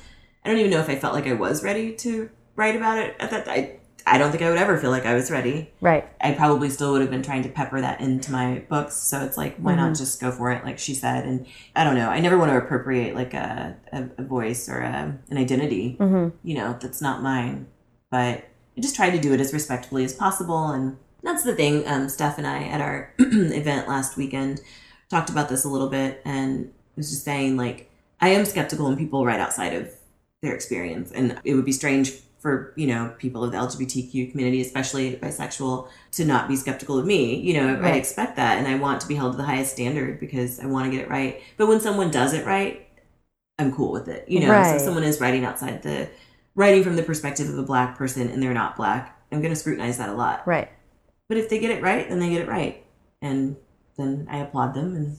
i 0.44 0.48
don't 0.48 0.58
even 0.58 0.70
know 0.70 0.80
if 0.80 0.88
i 0.88 0.96
felt 0.96 1.14
like 1.14 1.26
i 1.26 1.32
was 1.32 1.62
ready 1.62 1.94
to 1.94 2.28
write 2.54 2.76
about 2.76 2.98
it 2.98 3.14
at 3.20 3.30
that 3.30 3.48
i 3.48 3.78
I 4.08 4.18
don't 4.18 4.30
think 4.30 4.42
I 4.44 4.50
would 4.50 4.58
ever 4.58 4.78
feel 4.78 4.92
like 4.92 5.04
I 5.04 5.14
was 5.14 5.32
ready. 5.32 5.72
Right. 5.80 6.08
I 6.20 6.32
probably 6.32 6.70
still 6.70 6.92
would 6.92 7.00
have 7.00 7.10
been 7.10 7.22
trying 7.22 7.42
to 7.42 7.48
pepper 7.48 7.80
that 7.80 8.00
into 8.00 8.30
my 8.30 8.60
books. 8.68 8.94
So 8.94 9.24
it's 9.24 9.36
like, 9.36 9.56
why 9.56 9.72
mm-hmm. 9.72 9.80
not 9.80 9.96
just 9.96 10.20
go 10.20 10.30
for 10.30 10.52
it, 10.52 10.64
like 10.64 10.78
she 10.78 10.94
said? 10.94 11.24
And 11.24 11.44
I 11.74 11.82
don't 11.82 11.96
know. 11.96 12.08
I 12.08 12.20
never 12.20 12.38
want 12.38 12.52
to 12.52 12.56
appropriate 12.56 13.16
like 13.16 13.34
a, 13.34 13.76
a, 13.92 14.08
a 14.18 14.22
voice 14.22 14.68
or 14.68 14.78
a, 14.78 15.18
an 15.28 15.36
identity, 15.36 15.96
mm-hmm. 15.98 16.36
you 16.46 16.54
know, 16.54 16.78
that's 16.80 17.02
not 17.02 17.20
mine. 17.20 17.66
But 18.08 18.44
I 18.76 18.80
just 18.80 18.96
try 18.96 19.10
to 19.10 19.18
do 19.18 19.32
it 19.32 19.40
as 19.40 19.52
respectfully 19.52 20.04
as 20.04 20.12
possible. 20.12 20.68
And 20.68 20.96
that's 21.22 21.42
the 21.42 21.54
thing. 21.54 21.86
Um, 21.86 22.08
Steph 22.08 22.38
and 22.38 22.46
I 22.46 22.64
at 22.64 22.80
our 22.80 23.12
event 23.18 23.88
last 23.88 24.16
weekend 24.16 24.60
talked 25.08 25.30
about 25.30 25.48
this 25.48 25.64
a 25.64 25.68
little 25.68 25.88
bit 25.88 26.20
and 26.24 26.72
was 26.96 27.10
just 27.10 27.24
saying, 27.24 27.56
like, 27.56 27.90
I 28.20 28.30
am 28.30 28.44
skeptical 28.44 28.86
when 28.86 28.96
people 28.96 29.24
write 29.24 29.40
outside 29.40 29.74
of 29.74 29.90
their 30.42 30.54
experience. 30.54 31.10
And 31.12 31.40
it 31.44 31.54
would 31.54 31.64
be 31.64 31.72
strange 31.72 32.12
for 32.46 32.72
you 32.76 32.86
know 32.86 33.12
people 33.18 33.42
of 33.42 33.50
the 33.50 33.58
LGBTQ 33.58 34.30
community, 34.30 34.60
especially 34.60 35.16
bisexual, 35.16 35.88
to 36.12 36.24
not 36.24 36.46
be 36.46 36.54
skeptical 36.54 36.96
of 36.96 37.04
me. 37.04 37.40
You 37.40 37.54
know, 37.54 37.74
right. 37.80 37.94
I 37.94 37.96
expect 37.96 38.36
that, 38.36 38.58
and 38.58 38.68
I 38.68 38.76
want 38.76 39.00
to 39.00 39.08
be 39.08 39.16
held 39.16 39.32
to 39.32 39.36
the 39.36 39.42
highest 39.42 39.72
standard 39.72 40.20
because 40.20 40.60
I 40.60 40.66
want 40.66 40.84
to 40.84 40.96
get 40.96 41.04
it 41.04 41.10
right. 41.10 41.42
But 41.56 41.66
when 41.66 41.80
someone 41.80 42.12
does 42.12 42.34
it 42.34 42.46
right, 42.46 42.86
I'm 43.58 43.74
cool 43.74 43.90
with 43.90 44.06
it. 44.06 44.28
You 44.28 44.40
know, 44.40 44.50
right. 44.50 44.70
so 44.70 44.76
if 44.76 44.82
someone 44.82 45.02
is 45.02 45.20
writing 45.20 45.44
outside 45.44 45.82
the 45.82 46.08
writing 46.56 46.82
from 46.82 46.96
the 46.96 47.02
perspective 47.04 47.48
of 47.48 47.56
a 47.56 47.62
black 47.62 47.96
person 47.96 48.28
and 48.28 48.42
they're 48.42 48.52
not 48.52 48.76
black, 48.76 49.16
I'm 49.30 49.40
going 49.40 49.52
to 49.52 49.58
scrutinize 49.58 49.98
that 49.98 50.08
a 50.08 50.14
lot. 50.14 50.46
Right. 50.46 50.68
But 51.28 51.38
if 51.38 51.48
they 51.48 51.60
get 51.60 51.70
it 51.70 51.82
right, 51.82 52.08
then 52.08 52.18
they 52.18 52.30
get 52.30 52.42
it 52.42 52.48
right, 52.48 52.84
and 53.20 53.56
then 53.96 54.26
I 54.30 54.38
applaud 54.38 54.74
them 54.74 54.94
and 54.96 55.18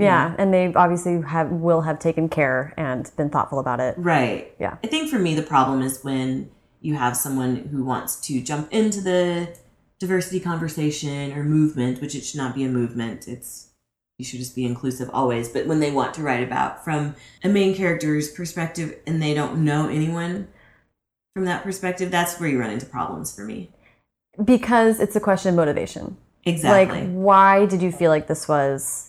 yeah, 0.00 0.36
and 0.38 0.54
they 0.54 0.72
obviously 0.74 1.20
have 1.22 1.50
will 1.50 1.80
have 1.80 1.98
taken 1.98 2.28
care 2.28 2.72
and 2.76 3.10
been 3.16 3.30
thoughtful 3.30 3.58
about 3.58 3.80
it. 3.80 3.96
Right. 3.98 4.54
Yeah. 4.60 4.76
I 4.84 4.86
think 4.86 5.10
for 5.10 5.18
me 5.18 5.34
the 5.34 5.42
problem 5.42 5.82
is 5.82 6.04
when 6.04 6.50
you 6.80 6.94
have 6.94 7.16
someone 7.16 7.56
who 7.56 7.84
wants 7.84 8.20
to 8.28 8.40
jump 8.40 8.72
into 8.72 9.00
the 9.00 9.56
diversity 9.98 10.38
conversation 10.38 11.32
or 11.32 11.42
movement, 11.42 12.00
which 12.00 12.14
it 12.14 12.24
should 12.24 12.38
not 12.38 12.54
be 12.54 12.62
a 12.62 12.68
movement. 12.68 13.26
It's 13.26 13.70
you 14.18 14.24
should 14.24 14.38
just 14.38 14.54
be 14.54 14.64
inclusive 14.64 15.10
always. 15.12 15.48
But 15.48 15.66
when 15.66 15.80
they 15.80 15.90
want 15.90 16.14
to 16.14 16.22
write 16.22 16.44
about 16.44 16.84
from 16.84 17.16
a 17.42 17.48
main 17.48 17.74
character's 17.74 18.30
perspective 18.30 18.96
and 19.04 19.20
they 19.20 19.34
don't 19.34 19.64
know 19.64 19.88
anyone 19.88 20.46
from 21.34 21.44
that 21.44 21.62
perspective, 21.62 22.10
that's 22.10 22.38
where 22.38 22.48
you 22.48 22.58
run 22.58 22.70
into 22.70 22.86
problems 22.86 23.34
for 23.34 23.44
me. 23.44 23.70
Because 24.42 25.00
it's 25.00 25.16
a 25.16 25.20
question 25.20 25.50
of 25.50 25.54
motivation. 25.56 26.16
Exactly. 26.44 27.02
Like, 27.02 27.10
why 27.10 27.66
did 27.66 27.82
you 27.82 27.92
feel 27.92 28.10
like 28.10 28.26
this 28.26 28.48
was 28.48 29.08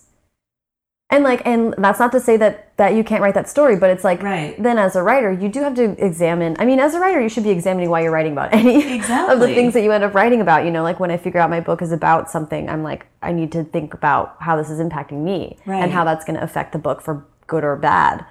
and 1.10 1.24
like 1.24 1.42
and 1.44 1.74
that's 1.78 1.98
not 1.98 2.12
to 2.12 2.20
say 2.20 2.36
that 2.36 2.76
that 2.76 2.94
you 2.94 3.04
can't 3.04 3.20
write 3.20 3.34
that 3.34 3.48
story 3.48 3.76
but 3.76 3.90
it's 3.90 4.04
like 4.04 4.22
right. 4.22 4.60
then 4.62 4.78
as 4.78 4.96
a 4.96 5.02
writer 5.02 5.32
you 5.32 5.48
do 5.48 5.60
have 5.60 5.74
to 5.74 5.92
examine 6.04 6.56
i 6.58 6.64
mean 6.64 6.78
as 6.78 6.94
a 6.94 7.00
writer 7.00 7.20
you 7.20 7.28
should 7.28 7.42
be 7.42 7.50
examining 7.50 7.90
why 7.90 8.00
you're 8.00 8.12
writing 8.12 8.32
about 8.32 8.52
any 8.52 8.94
exactly. 8.94 9.34
of 9.34 9.40
the 9.40 9.48
things 9.48 9.74
that 9.74 9.82
you 9.82 9.90
end 9.92 10.04
up 10.04 10.14
writing 10.14 10.40
about 10.40 10.64
you 10.64 10.70
know 10.70 10.82
like 10.82 11.00
when 11.00 11.10
i 11.10 11.16
figure 11.16 11.40
out 11.40 11.50
my 11.50 11.60
book 11.60 11.82
is 11.82 11.92
about 11.92 12.30
something 12.30 12.68
i'm 12.68 12.82
like 12.82 13.06
i 13.22 13.32
need 13.32 13.52
to 13.52 13.64
think 13.64 13.92
about 13.92 14.36
how 14.40 14.56
this 14.56 14.70
is 14.70 14.80
impacting 14.80 15.22
me 15.24 15.58
right. 15.66 15.82
and 15.82 15.92
how 15.92 16.04
that's 16.04 16.24
going 16.24 16.36
to 16.36 16.42
affect 16.42 16.72
the 16.72 16.78
book 16.78 17.02
for 17.02 17.26
good 17.46 17.64
or 17.64 17.76
bad 17.76 18.24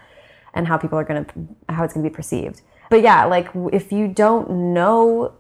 and 0.53 0.67
how 0.67 0.77
people 0.77 0.97
are 0.97 1.03
going 1.03 1.25
to 1.25 1.33
how 1.73 1.83
it's 1.83 1.93
going 1.93 2.03
to 2.03 2.09
be 2.09 2.15
perceived 2.15 2.61
but 2.89 3.01
yeah 3.01 3.25
like 3.25 3.49
if 3.71 3.91
you 3.91 4.07
don't 4.07 4.49
know 4.49 5.33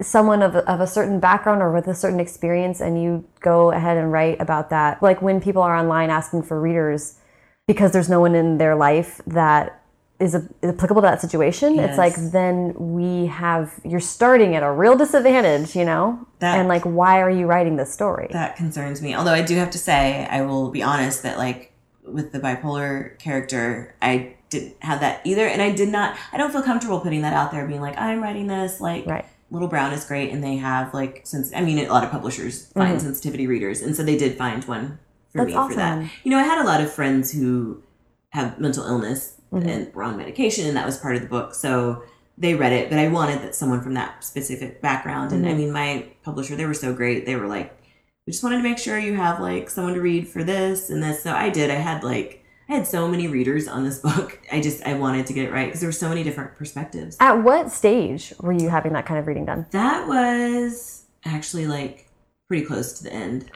someone 0.00 0.42
of, 0.42 0.56
of 0.56 0.80
a 0.80 0.86
certain 0.86 1.20
background 1.20 1.62
or 1.62 1.72
with 1.72 1.86
a 1.86 1.94
certain 1.94 2.20
experience 2.20 2.80
and 2.80 3.02
you 3.02 3.24
go 3.40 3.70
ahead 3.70 3.96
and 3.96 4.12
write 4.12 4.40
about 4.40 4.70
that 4.70 5.02
like 5.02 5.22
when 5.22 5.40
people 5.40 5.62
are 5.62 5.76
online 5.76 6.10
asking 6.10 6.42
for 6.42 6.60
readers 6.60 7.18
because 7.66 7.92
there's 7.92 8.08
no 8.08 8.20
one 8.20 8.34
in 8.34 8.58
their 8.58 8.74
life 8.74 9.20
that 9.26 9.82
is, 10.18 10.34
a, 10.34 10.48
is 10.62 10.70
applicable 10.74 11.02
to 11.02 11.06
that 11.06 11.20
situation 11.20 11.74
yes. 11.74 11.90
it's 11.90 11.98
like 11.98 12.14
then 12.32 12.72
we 12.74 13.26
have 13.26 13.80
you're 13.84 14.00
starting 14.00 14.54
at 14.54 14.62
a 14.62 14.70
real 14.70 14.96
disadvantage 14.96 15.76
you 15.76 15.84
know? 15.84 16.26
That, 16.38 16.58
and 16.58 16.68
like 16.68 16.82
why 16.82 17.20
are 17.20 17.30
you 17.30 17.46
writing 17.46 17.76
this 17.76 17.92
story? 17.92 18.28
That 18.32 18.56
concerns 18.56 19.02
me. 19.02 19.14
Although 19.14 19.34
i 19.34 19.42
do 19.42 19.56
have 19.56 19.70
to 19.70 19.78
say 19.78 20.26
i 20.30 20.42
will 20.42 20.70
be 20.70 20.82
honest 20.82 21.22
that 21.22 21.38
like 21.38 21.72
with 22.04 22.32
the 22.32 22.40
bipolar 22.40 23.18
character 23.18 23.94
i 24.02 24.34
didn't 24.52 24.76
have 24.80 25.00
that 25.00 25.20
either 25.24 25.46
and 25.46 25.60
i 25.60 25.72
did 25.72 25.88
not 25.88 26.16
i 26.32 26.36
don't 26.36 26.52
feel 26.52 26.62
comfortable 26.62 27.00
putting 27.00 27.22
that 27.22 27.32
out 27.32 27.50
there 27.50 27.66
being 27.66 27.80
like 27.80 27.98
i'm 27.98 28.22
writing 28.22 28.46
this 28.46 28.80
like 28.80 29.04
right 29.06 29.26
Little 29.52 29.68
Brown 29.68 29.92
is 29.92 30.06
great, 30.06 30.30
and 30.30 30.42
they 30.42 30.56
have 30.56 30.94
like 30.94 31.20
since 31.24 31.52
I 31.54 31.60
mean 31.60 31.78
a 31.78 31.86
lot 31.92 32.04
of 32.04 32.10
publishers 32.10 32.68
find 32.68 32.96
mm-hmm. 32.96 33.04
sensitivity 33.04 33.46
readers, 33.46 33.82
and 33.82 33.94
so 33.94 34.02
they 34.02 34.16
did 34.16 34.38
find 34.38 34.64
one 34.64 34.98
for 35.30 35.38
That's 35.38 35.48
me 35.48 35.54
awesome. 35.54 35.70
for 35.72 35.76
that. 35.76 36.10
You 36.24 36.30
know, 36.30 36.38
I 36.38 36.42
had 36.42 36.62
a 36.62 36.64
lot 36.64 36.80
of 36.80 36.90
friends 36.90 37.32
who 37.32 37.82
have 38.30 38.58
mental 38.58 38.86
illness 38.86 39.38
mm-hmm. 39.52 39.68
and 39.68 39.94
were 39.94 40.04
on 40.04 40.16
medication, 40.16 40.66
and 40.66 40.74
that 40.78 40.86
was 40.86 40.96
part 40.96 41.16
of 41.16 41.22
the 41.22 41.28
book. 41.28 41.54
So 41.54 42.02
they 42.38 42.54
read 42.54 42.72
it, 42.72 42.88
but 42.88 42.98
I 42.98 43.08
wanted 43.08 43.42
that 43.42 43.54
someone 43.54 43.82
from 43.82 43.92
that 43.94 44.24
specific 44.24 44.80
background. 44.80 45.32
And 45.32 45.44
mm-hmm. 45.44 45.54
I 45.54 45.58
mean, 45.58 45.70
my 45.70 46.06
publisher, 46.22 46.56
they 46.56 46.64
were 46.64 46.72
so 46.72 46.94
great. 46.94 47.26
They 47.26 47.36
were 47.36 47.46
like, 47.46 47.78
we 48.26 48.32
just 48.32 48.42
wanted 48.42 48.56
to 48.56 48.62
make 48.62 48.78
sure 48.78 48.98
you 48.98 49.16
have 49.16 49.38
like 49.38 49.68
someone 49.68 49.92
to 49.94 50.00
read 50.00 50.28
for 50.28 50.42
this 50.42 50.88
and 50.88 51.02
this. 51.02 51.22
So 51.22 51.32
I 51.32 51.50
did. 51.50 51.70
I 51.70 51.74
had 51.74 52.02
like 52.02 52.41
I 52.68 52.74
had 52.74 52.86
so 52.86 53.08
many 53.08 53.28
readers 53.28 53.68
on 53.68 53.84
this 53.84 53.98
book. 54.02 54.40
I 54.50 54.60
just 54.60 54.82
I 54.84 54.94
wanted 54.94 55.26
to 55.26 55.32
get 55.32 55.48
it 55.48 55.52
right 55.52 55.66
because 55.66 55.80
there 55.80 55.88
were 55.88 55.92
so 55.92 56.08
many 56.08 56.22
different 56.22 56.56
perspectives. 56.56 57.16
At 57.20 57.42
what 57.42 57.70
stage 57.70 58.32
were 58.40 58.52
you 58.52 58.68
having 58.68 58.92
that 58.92 59.06
kind 59.06 59.18
of 59.18 59.26
reading 59.26 59.44
done? 59.44 59.66
That 59.70 60.08
was 60.08 61.06
actually 61.24 61.66
like 61.66 62.08
pretty 62.48 62.64
close 62.64 62.92
to 62.98 63.04
the 63.04 63.12
end. 63.12 63.50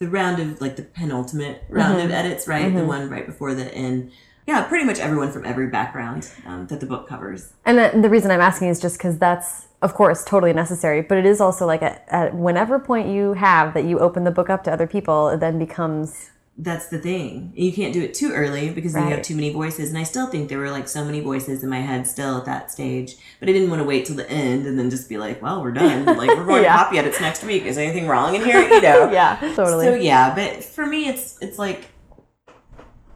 The 0.00 0.08
round 0.08 0.40
of 0.40 0.60
like 0.60 0.76
the 0.76 0.82
penultimate 0.82 1.64
round 1.68 1.98
mm-hmm. 1.98 2.06
of 2.06 2.12
edits, 2.12 2.48
right? 2.48 2.66
Mm-hmm. 2.66 2.78
The 2.78 2.84
one 2.84 3.08
right 3.08 3.26
before 3.26 3.54
the 3.54 3.72
end. 3.74 4.10
Yeah, 4.46 4.64
pretty 4.64 4.84
much 4.84 4.98
everyone 4.98 5.30
from 5.30 5.44
every 5.44 5.68
background 5.68 6.28
um, 6.44 6.66
that 6.66 6.80
the 6.80 6.86
book 6.86 7.08
covers. 7.08 7.52
And 7.64 7.78
the, 7.78 8.00
the 8.02 8.08
reason 8.08 8.32
I'm 8.32 8.40
asking 8.40 8.68
is 8.68 8.80
just 8.80 8.98
because 8.98 9.18
that's 9.18 9.68
of 9.82 9.94
course 9.94 10.24
totally 10.24 10.52
necessary 10.52 11.02
but 11.02 11.18
it 11.18 11.26
is 11.26 11.40
also 11.40 11.66
like 11.66 11.82
at, 11.82 12.04
at, 12.08 12.34
whenever 12.34 12.78
point 12.78 13.08
you 13.08 13.32
have 13.32 13.74
that 13.74 13.84
you 13.84 13.98
open 13.98 14.22
the 14.22 14.30
book 14.30 14.48
up 14.48 14.62
to 14.62 14.72
other 14.72 14.86
people 14.86 15.28
it 15.28 15.40
then 15.40 15.58
becomes 15.58 16.30
that's 16.58 16.88
the 16.88 16.98
thing. 16.98 17.52
You 17.56 17.72
can't 17.72 17.94
do 17.94 18.02
it 18.02 18.12
too 18.12 18.32
early 18.32 18.70
because 18.70 18.92
then 18.92 19.04
you 19.04 19.14
have 19.14 19.22
too 19.22 19.34
many 19.34 19.52
voices. 19.52 19.88
And 19.88 19.98
I 19.98 20.02
still 20.02 20.26
think 20.26 20.48
there 20.48 20.58
were 20.58 20.70
like 20.70 20.86
so 20.86 21.04
many 21.04 21.20
voices 21.20 21.62
in 21.62 21.70
my 21.70 21.80
head 21.80 22.06
still 22.06 22.36
at 22.36 22.44
that 22.44 22.70
stage. 22.70 23.16
But 23.40 23.48
I 23.48 23.52
didn't 23.52 23.70
want 23.70 23.80
to 23.80 23.88
wait 23.88 24.04
till 24.04 24.16
the 24.16 24.30
end 24.30 24.66
and 24.66 24.78
then 24.78 24.90
just 24.90 25.08
be 25.08 25.16
like, 25.16 25.40
well, 25.40 25.62
we're 25.62 25.72
done. 25.72 26.04
Like, 26.22 26.28
we're 26.36 26.44
going 26.44 26.62
yeah. 26.62 26.76
to 26.76 26.84
copy 26.84 26.98
edits 26.98 27.20
next 27.20 27.42
week. 27.42 27.64
Is 27.64 27.78
anything 27.78 28.06
wrong 28.06 28.34
in 28.34 28.44
here? 28.44 28.60
You 28.60 28.80
know? 28.80 29.10
yeah, 29.12 29.38
totally. 29.56 29.86
So, 29.86 29.94
yeah. 29.94 30.34
But 30.34 30.62
for 30.62 30.86
me, 30.86 31.08
it's, 31.08 31.38
it's 31.40 31.58
like 31.58 31.86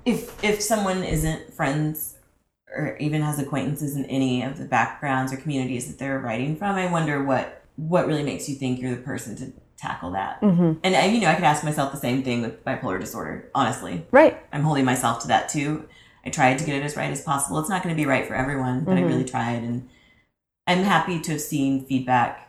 if, 0.04 0.42
if 0.42 0.62
someone 0.62 1.04
isn't 1.04 1.52
friends 1.52 2.16
or 2.74 2.96
even 2.96 3.22
has 3.22 3.38
acquaintances 3.38 3.96
in 3.96 4.06
any 4.06 4.42
of 4.42 4.58
the 4.58 4.64
backgrounds 4.64 5.32
or 5.32 5.36
communities 5.36 5.86
that 5.88 5.98
they're 5.98 6.18
writing 6.18 6.56
from, 6.56 6.76
I 6.76 6.90
wonder 6.90 7.22
what, 7.22 7.65
what 7.76 8.06
really 8.06 8.22
makes 8.22 8.48
you 8.48 8.56
think 8.56 8.80
you're 8.80 8.94
the 8.94 9.02
person 9.02 9.36
to 9.36 9.52
tackle 9.76 10.12
that. 10.12 10.40
Mm-hmm. 10.40 10.80
And 10.82 10.96
I, 10.96 11.06
you 11.06 11.20
know, 11.20 11.28
I 11.28 11.34
could 11.34 11.44
ask 11.44 11.62
myself 11.62 11.92
the 11.92 11.98
same 11.98 12.22
thing 12.22 12.42
with 12.42 12.64
bipolar 12.64 12.98
disorder. 12.98 13.50
Honestly, 13.54 14.06
right? 14.10 14.38
I'm 14.52 14.62
holding 14.62 14.84
myself 14.84 15.22
to 15.22 15.28
that 15.28 15.48
too. 15.48 15.88
I 16.24 16.30
tried 16.30 16.58
to 16.58 16.64
get 16.64 16.76
it 16.76 16.82
as 16.82 16.96
right 16.96 17.10
as 17.10 17.22
possible. 17.22 17.58
It's 17.60 17.68
not 17.68 17.82
going 17.82 17.94
to 17.94 18.00
be 18.00 18.06
right 18.06 18.26
for 18.26 18.34
everyone, 18.34 18.84
but 18.84 18.96
mm-hmm. 18.96 19.04
I 19.04 19.08
really 19.08 19.24
tried, 19.24 19.62
and 19.62 19.88
I'm 20.66 20.82
happy 20.82 21.20
to 21.20 21.32
have 21.32 21.40
seen 21.40 21.84
feedback. 21.86 22.42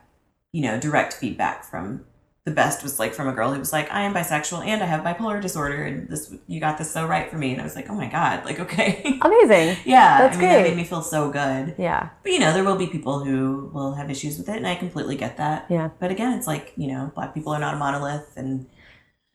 You 0.54 0.64
know, 0.64 0.80
direct 0.80 1.14
feedback 1.14 1.64
from 1.66 2.06
the 2.48 2.54
best 2.54 2.82
was 2.82 2.98
like 2.98 3.14
from 3.14 3.28
a 3.28 3.34
girl 3.34 3.52
who 3.52 3.60
was 3.60 3.74
like, 3.74 3.91
I 3.91 4.04
am 4.04 4.14
bisexual 4.14 4.66
and 4.66 4.82
I 4.82 4.86
have 4.86 5.04
bipolar 5.04 5.41
disorder, 5.41 5.84
and 5.84 6.08
this 6.08 6.34
you 6.48 6.62
got 6.62 6.78
this 6.78 6.89
so 6.89 7.06
right 7.06 7.30
for 7.30 7.38
me. 7.38 7.52
And 7.52 7.60
I 7.60 7.66
was 7.66 7.76
like, 7.76 7.89
oh 7.89 7.93
my 7.93 8.08
god, 8.08 8.45
like 8.45 8.58
okay, 8.62 9.20
amazing, 9.22 9.76
yeah, 9.84 10.20
that's 10.20 10.38
I 10.38 10.39
mean, 10.39 10.50
great. 10.50 10.64
That 10.64 10.70
made 10.70 10.78
me 10.78 10.86
feel 10.86 11.02
so 11.02 11.30
good. 11.30 11.76
Yeah, 11.78 12.08
but 12.24 12.32
you 12.32 12.39
know, 12.39 12.54
there 12.54 12.64
will 12.64 12.78
be 12.78 12.88
people 12.88 13.22
who 13.22 13.70
will 13.74 13.95
have 13.95 14.10
issues 14.10 14.38
with 14.38 14.48
it, 14.48 14.56
and 14.56 14.66
I 14.66 14.76
completely 14.76 15.18
get 15.18 15.36
that. 15.36 15.66
Yeah, 15.70 15.89
but 16.00 16.10
again, 16.10 16.38
it's 16.38 16.48
like 16.48 16.72
you 16.78 16.88
know, 16.88 17.12
black 17.14 17.34
people 17.34 17.52
are 17.52 17.60
not 17.60 17.74
a 17.74 17.78
monolith, 17.78 18.32
and 18.38 18.66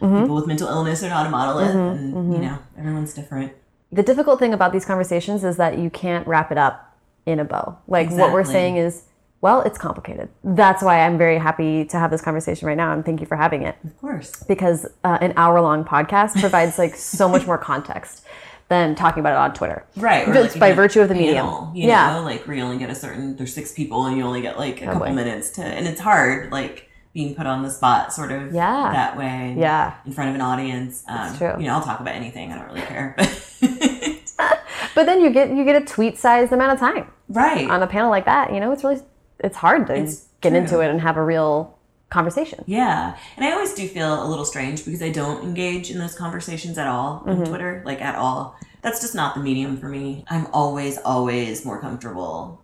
mm-hmm. 0.01 0.23
people 0.23 0.35
with 0.35 0.47
mental 0.47 0.69
illness 0.69 1.03
are 1.03 1.11
not 1.11 1.27
a 1.27 1.31
monolith, 1.31 1.75
mm-hmm. 1.75 1.99
and 1.99 2.15
mm-hmm. 2.15 2.33
you 2.33 2.39
know, 2.39 2.59
everyone's 2.79 3.13
different. 3.13 3.53
The 3.93 4.03
difficult 4.03 4.39
thing 4.39 4.55
about 4.55 4.73
these 4.73 4.87
conversations 4.87 5.45
is 5.45 5.59
that 5.59 5.77
you 5.77 5.91
can't 5.91 6.27
wrap 6.27 6.51
it 6.51 6.57
up 6.57 6.97
in 7.27 7.41
a 7.41 7.45
bow. 7.45 7.77
Like 7.87 8.07
exactly. 8.07 8.23
what 8.23 8.33
we're 8.33 8.45
saying 8.45 8.79
is 8.79 9.05
well, 9.43 9.61
it's 9.63 9.77
complicated. 9.77 10.29
That's 10.45 10.83
why 10.83 11.01
I'm 11.05 11.19
very 11.19 11.37
happy 11.37 11.85
to 11.87 11.99
have 11.99 12.11
this 12.11 12.23
conversation 12.23 12.69
right 12.69 12.77
now, 12.77 12.93
and 12.93 13.05
thank 13.05 13.21
you 13.21 13.27
for 13.27 13.37
having 13.37 13.63
it. 13.63 13.77
Of 13.85 13.99
course, 14.01 14.43
because 14.45 14.87
uh, 15.05 15.19
an 15.21 15.35
hour 15.37 15.61
long 15.61 15.85
podcast 15.85 16.41
provides 16.41 16.79
like 16.79 16.95
so 16.95 17.29
much 17.29 17.45
more 17.45 17.59
context 17.59 18.25
than 18.69 18.95
talking 18.95 19.21
about 19.21 19.33
it 19.33 19.39
on 19.39 19.53
Twitter. 19.53 19.85
Right, 19.97 20.27
just 20.27 20.55
like 20.55 20.61
by 20.61 20.73
virtue 20.73 21.01
of 21.01 21.09
the 21.09 21.15
panel, 21.15 21.67
medium. 21.73 21.89
yeah, 21.91 22.15
know, 22.15 22.23
like 22.23 22.47
where 22.47 22.57
you 22.57 22.63
only 22.63 22.79
get 22.79 22.89
a 22.89 22.95
certain. 22.95 23.37
There's 23.37 23.53
six 23.53 23.73
people, 23.73 24.07
and 24.07 24.17
you 24.17 24.23
only 24.23 24.43
get 24.43 24.59
like 24.59 24.81
a 24.81 24.85
oh, 24.85 24.93
couple 24.93 25.09
boy. 25.09 25.13
minutes 25.13 25.51
to, 25.51 25.63
and 25.63 25.87
it's 25.89 26.01
hard. 26.01 26.53
Like 26.53 26.89
being 27.13 27.35
put 27.35 27.47
on 27.47 27.63
the 27.63 27.71
spot 27.71 28.13
sort 28.13 28.33
of 28.33 28.55
Yeah. 28.55 28.91
that 28.93 29.19
way 29.19 29.55
Yeah. 29.59 29.95
in 30.07 30.13
front 30.13 30.31
of 30.31 30.35
an 30.35 30.41
audience. 30.41 31.05
Um, 31.07 31.29
It's 31.29 31.37
true. 31.39 31.53
You 31.59 31.67
know, 31.67 31.75
I'll 31.75 31.83
talk 31.83 32.01
about 32.01 32.15
anything. 32.15 32.51
I 32.51 32.57
don't 32.57 32.69
really 32.69 32.81
care. 32.81 33.15
But 34.95 35.07
then 35.07 35.21
you 35.21 35.31
get 35.31 35.51
you 35.51 35.65
get 35.65 35.81
a 35.81 35.85
tweet 35.85 36.19
sized 36.19 36.53
amount 36.53 36.73
of 36.73 36.79
time 36.79 37.11
right. 37.29 37.69
on 37.69 37.83
a 37.83 37.87
panel 37.87 38.11
like 38.11 38.25
that. 38.27 38.53
You 38.53 38.61
know, 38.61 38.73
it's 38.73 38.85
really 38.85 39.01
it's 39.43 39.57
hard 39.57 39.87
to 39.89 39.95
It's 39.97 40.27
get 40.41 40.51
true. 40.51 40.59
into 40.59 40.81
it 40.81 40.91
and 40.91 41.01
have 41.01 41.17
a 41.17 41.23
real 41.25 41.77
conversation. 42.11 42.63
Yeah. 42.67 43.17
And 43.37 43.45
I 43.45 43.53
always 43.53 43.75
do 43.75 43.89
feel 43.89 44.25
a 44.25 44.29
little 44.29 44.45
strange 44.45 44.85
because 44.85 45.03
I 45.03 45.11
don't 45.11 45.43
engage 45.43 45.91
in 45.91 45.99
those 45.99 46.15
conversations 46.15 46.77
at 46.79 46.87
all 46.87 47.23
on 47.27 47.45
Twitter, 47.47 47.83
like 47.87 48.01
at 48.03 48.17
all. 48.17 48.57
That's 48.83 49.01
just 49.01 49.15
not 49.15 49.35
the 49.35 49.41
medium 49.41 49.77
for 49.79 49.89
me. 49.89 50.25
I'm 50.29 50.47
always, 50.53 50.99
always 50.99 51.65
more 51.65 51.81
comfortable 51.81 52.61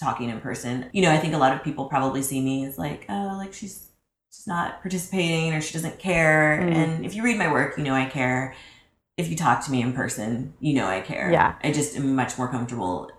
talking 0.00 0.30
in 0.30 0.40
person. 0.40 0.86
You 0.92 1.02
know, 1.02 1.12
I 1.12 1.18
think 1.18 1.34
a 1.34 1.38
lot 1.38 1.54
of 1.54 1.62
people 1.62 1.84
probably 1.84 2.22
see 2.22 2.40
me 2.40 2.64
as 2.64 2.76
like, 2.78 3.06
oh, 3.08 3.36
like 3.38 3.52
she's 3.52 3.88
she's 4.34 4.46
not 4.46 4.80
participating 4.80 5.52
or 5.54 5.60
she 5.60 5.74
doesn't 5.74 5.98
care. 5.98 6.58
Mhm. 6.62 6.74
And 6.74 7.06
if 7.06 7.14
you 7.14 7.22
read 7.22 7.36
my 7.38 7.52
work, 7.52 7.76
you 7.78 7.84
know 7.84 7.94
I 7.94 8.06
care. 8.06 8.54
If 9.18 9.28
you 9.28 9.36
talk 9.36 9.62
to 9.66 9.70
me 9.70 9.82
in 9.82 9.92
person, 9.92 10.54
you 10.58 10.74
know 10.74 10.86
I 10.86 11.02
care. 11.02 11.30
Yeah. 11.30 11.54
I 11.62 11.70
just 11.70 11.94
am 11.96 12.16
much 12.16 12.38
more 12.38 12.48
comfortable 12.48 13.10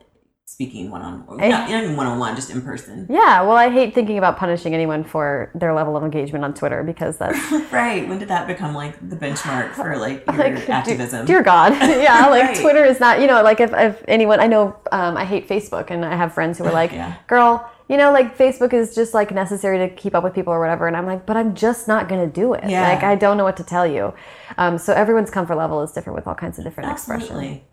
speaking 0.46 0.92
one 0.92 1.02
on 1.02 1.26
Eh. 1.42 1.48
not, 1.50 1.96
one 1.98 2.06
on 2.06 2.20
one, 2.20 2.36
just 2.36 2.50
in 2.52 2.62
person. 2.62 3.08
Yeah, 3.10 3.42
well, 3.42 3.58
I 3.58 3.70
hate 3.70 3.96
thinking 3.96 4.18
about 4.18 4.38
punishing 4.38 4.74
anyone 4.74 5.04
for 5.04 5.50
their 5.56 5.74
level 5.74 5.96
of 5.98 6.04
engagement 6.04 6.44
on 6.46 6.54
Twitter 6.54 6.84
because 6.84 7.18
that's 7.18 7.40
right. 7.72 8.08
When 8.08 8.20
did 8.20 8.28
that 8.28 8.46
become 8.46 8.76
like 8.76 8.98
the 9.10 9.16
benchmark 9.16 9.72
for 9.74 9.98
like 10.06 10.24
your 10.28 10.36
like 10.38 10.70
activism? 10.70 11.26
Dear 11.26 11.42
God, 11.44 11.72
yeah, 11.82 12.28
like 12.28 12.44
Right. 12.44 12.58
Twitter 12.58 12.84
is 12.84 13.00
not. 13.00 13.20
You 13.22 13.28
know, 13.28 13.42
like 13.42 13.60
if, 13.60 13.72
if 13.74 14.04
anyone, 14.08 14.40
I 14.40 14.48
know, 14.48 14.76
um, 14.92 15.18
I 15.18 15.26
hate 15.26 15.48
Facebook, 15.48 15.90
and 15.92 16.04
I 16.06 16.16
have 16.16 16.34
friends 16.34 16.58
who 16.58 16.66
are 16.66 16.72
like, 16.74 16.92
Yeah. 16.92 17.16
"Girl, 17.28 17.68
you 17.90 17.98
know, 17.98 18.12
like 18.12 18.38
Facebook 18.38 18.74
is 18.74 18.94
just 18.94 19.14
like 19.14 19.32
necessary 19.32 19.78
to 19.80 19.90
keep 19.96 20.14
up 20.14 20.24
with 20.24 20.34
people 20.36 20.54
or 20.54 20.60
whatever," 20.60 20.88
and 20.88 20.96
I'm 20.96 21.06
like, 21.08 21.26
"But 21.26 21.38
I'm 21.38 21.56
just 21.56 21.88
not 21.88 22.08
gonna 22.10 22.28
do 22.28 22.54
it. 22.54 22.66
Yeah. 22.70 22.90
Like 22.90 23.04
I 23.04 23.16
don't 23.16 23.38
know 23.38 23.44
what 23.46 23.58
to 23.58 23.64
tell 23.64 23.88
you." 23.88 24.14
Um, 24.58 24.78
so 24.78 24.94
everyone's 24.94 25.32
comfort 25.32 25.56
level 25.56 25.82
is 25.82 25.92
different 25.94 26.16
with 26.16 26.28
all 26.28 26.36
kinds 26.36 26.60
of 26.60 26.64
different 26.66 26.92
expressions. 26.92 27.30
Absolutely. 27.32 27.64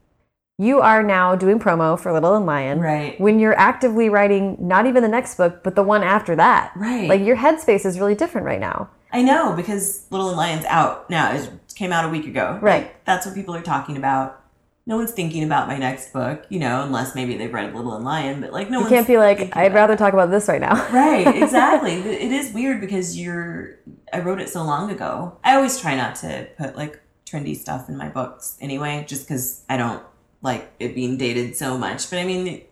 You 0.60 0.82
are 0.82 1.02
now 1.02 1.36
doing 1.36 1.58
promo 1.58 1.98
for 1.98 2.12
Little 2.12 2.34
and 2.34 2.44
Lion. 2.44 2.80
Right. 2.80 3.18
When 3.18 3.40
you're 3.40 3.58
actively 3.58 4.10
writing 4.10 4.58
not 4.60 4.84
even 4.84 5.02
the 5.02 5.08
next 5.08 5.36
book, 5.36 5.64
but 5.64 5.74
the 5.74 5.82
one 5.82 6.02
after 6.02 6.36
that. 6.36 6.72
Right. 6.76 7.08
Like 7.08 7.22
your 7.22 7.38
headspace 7.38 7.86
is 7.86 7.98
really 7.98 8.14
different 8.14 8.46
right 8.46 8.60
now. 8.60 8.90
I 9.10 9.22
know 9.22 9.54
because 9.56 10.04
Little 10.10 10.28
and 10.28 10.36
Lion's 10.36 10.66
out 10.66 11.08
now. 11.08 11.32
It 11.32 11.48
came 11.74 11.94
out 11.94 12.04
a 12.04 12.10
week 12.10 12.26
ago. 12.26 12.58
Right. 12.60 12.82
Like, 12.82 13.04
that's 13.06 13.24
what 13.24 13.34
people 13.34 13.54
are 13.54 13.62
talking 13.62 13.96
about. 13.96 14.38
No 14.84 14.98
one's 14.98 15.12
thinking 15.12 15.44
about 15.44 15.66
my 15.66 15.78
next 15.78 16.12
book, 16.12 16.44
you 16.50 16.58
know, 16.58 16.82
unless 16.82 17.14
maybe 17.14 17.38
they've 17.38 17.52
read 17.52 17.74
Little 17.74 17.94
and 17.94 18.04
Lion, 18.04 18.42
but 18.42 18.52
like 18.52 18.68
no 18.68 18.80
You 18.80 18.84
one's 18.84 18.92
can't 18.92 19.06
be 19.06 19.16
like, 19.16 19.56
I'd 19.56 19.72
rather 19.72 19.96
talk 19.96 20.12
about 20.12 20.30
this 20.30 20.46
right 20.46 20.60
now. 20.60 20.74
right 20.92 21.26
exactly 21.42 21.94
it 21.94 22.32
is 22.32 22.52
weird 22.52 22.82
because 22.82 23.18
you're 23.18 23.78
i 24.12 24.18
wrote 24.18 24.40
it 24.40 24.48
so 24.48 24.62
long 24.62 24.90
ago 24.90 25.38
i 25.44 25.54
always 25.54 25.80
try 25.80 25.94
not 25.94 26.16
to 26.16 26.48
put 26.58 26.76
like 26.76 27.00
trendy 27.24 27.56
stuff 27.56 27.88
in 27.88 27.96
my 27.96 28.08
books 28.08 28.56
anyway 28.60 29.04
just 29.08 29.26
because 29.26 29.62
i 29.68 29.76
don't 29.76 30.02
like 30.42 30.72
it 30.78 30.94
being 30.94 31.16
dated 31.16 31.56
so 31.56 31.76
much 31.78 32.08
but 32.10 32.18
i 32.18 32.24
mean 32.24 32.62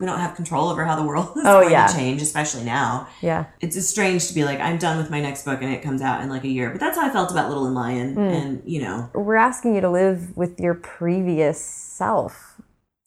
we 0.00 0.06
don't 0.06 0.18
have 0.18 0.34
control 0.34 0.68
over 0.70 0.84
how 0.84 0.96
the 0.96 1.04
world 1.04 1.28
is 1.36 1.42
Oh, 1.44 1.60
going 1.60 1.70
yeah. 1.72 1.86
to 1.86 1.94
change 1.94 2.20
especially 2.22 2.64
now 2.64 3.06
yeah. 3.22 3.46
it's 3.60 3.76
just 3.76 3.90
strange 3.90 4.26
to 4.28 4.34
be 4.34 4.44
like 4.44 4.58
i'm 4.60 4.78
done 4.78 4.96
with 4.98 5.10
my 5.10 5.20
next 5.20 5.44
book 5.44 5.60
and 5.62 5.72
it 5.72 5.82
comes 5.82 6.02
out 6.02 6.22
in 6.22 6.28
like 6.28 6.44
a 6.44 6.48
year 6.48 6.70
but 6.70 6.80
that's 6.80 6.96
how 6.98 7.06
i 7.06 7.10
felt 7.10 7.30
about 7.30 7.48
little 7.48 7.66
and 7.66 7.74
lion 7.74 8.14
Mm. 8.16 8.32
and 8.42 8.62
you 8.66 8.80
know 8.82 9.10
We're 9.14 9.36
asking 9.36 9.74
you 9.76 9.80
to 9.82 9.90
live 9.90 10.36
with 10.36 10.58
your 10.60 10.74
previous 10.74 11.60
self 11.60 12.60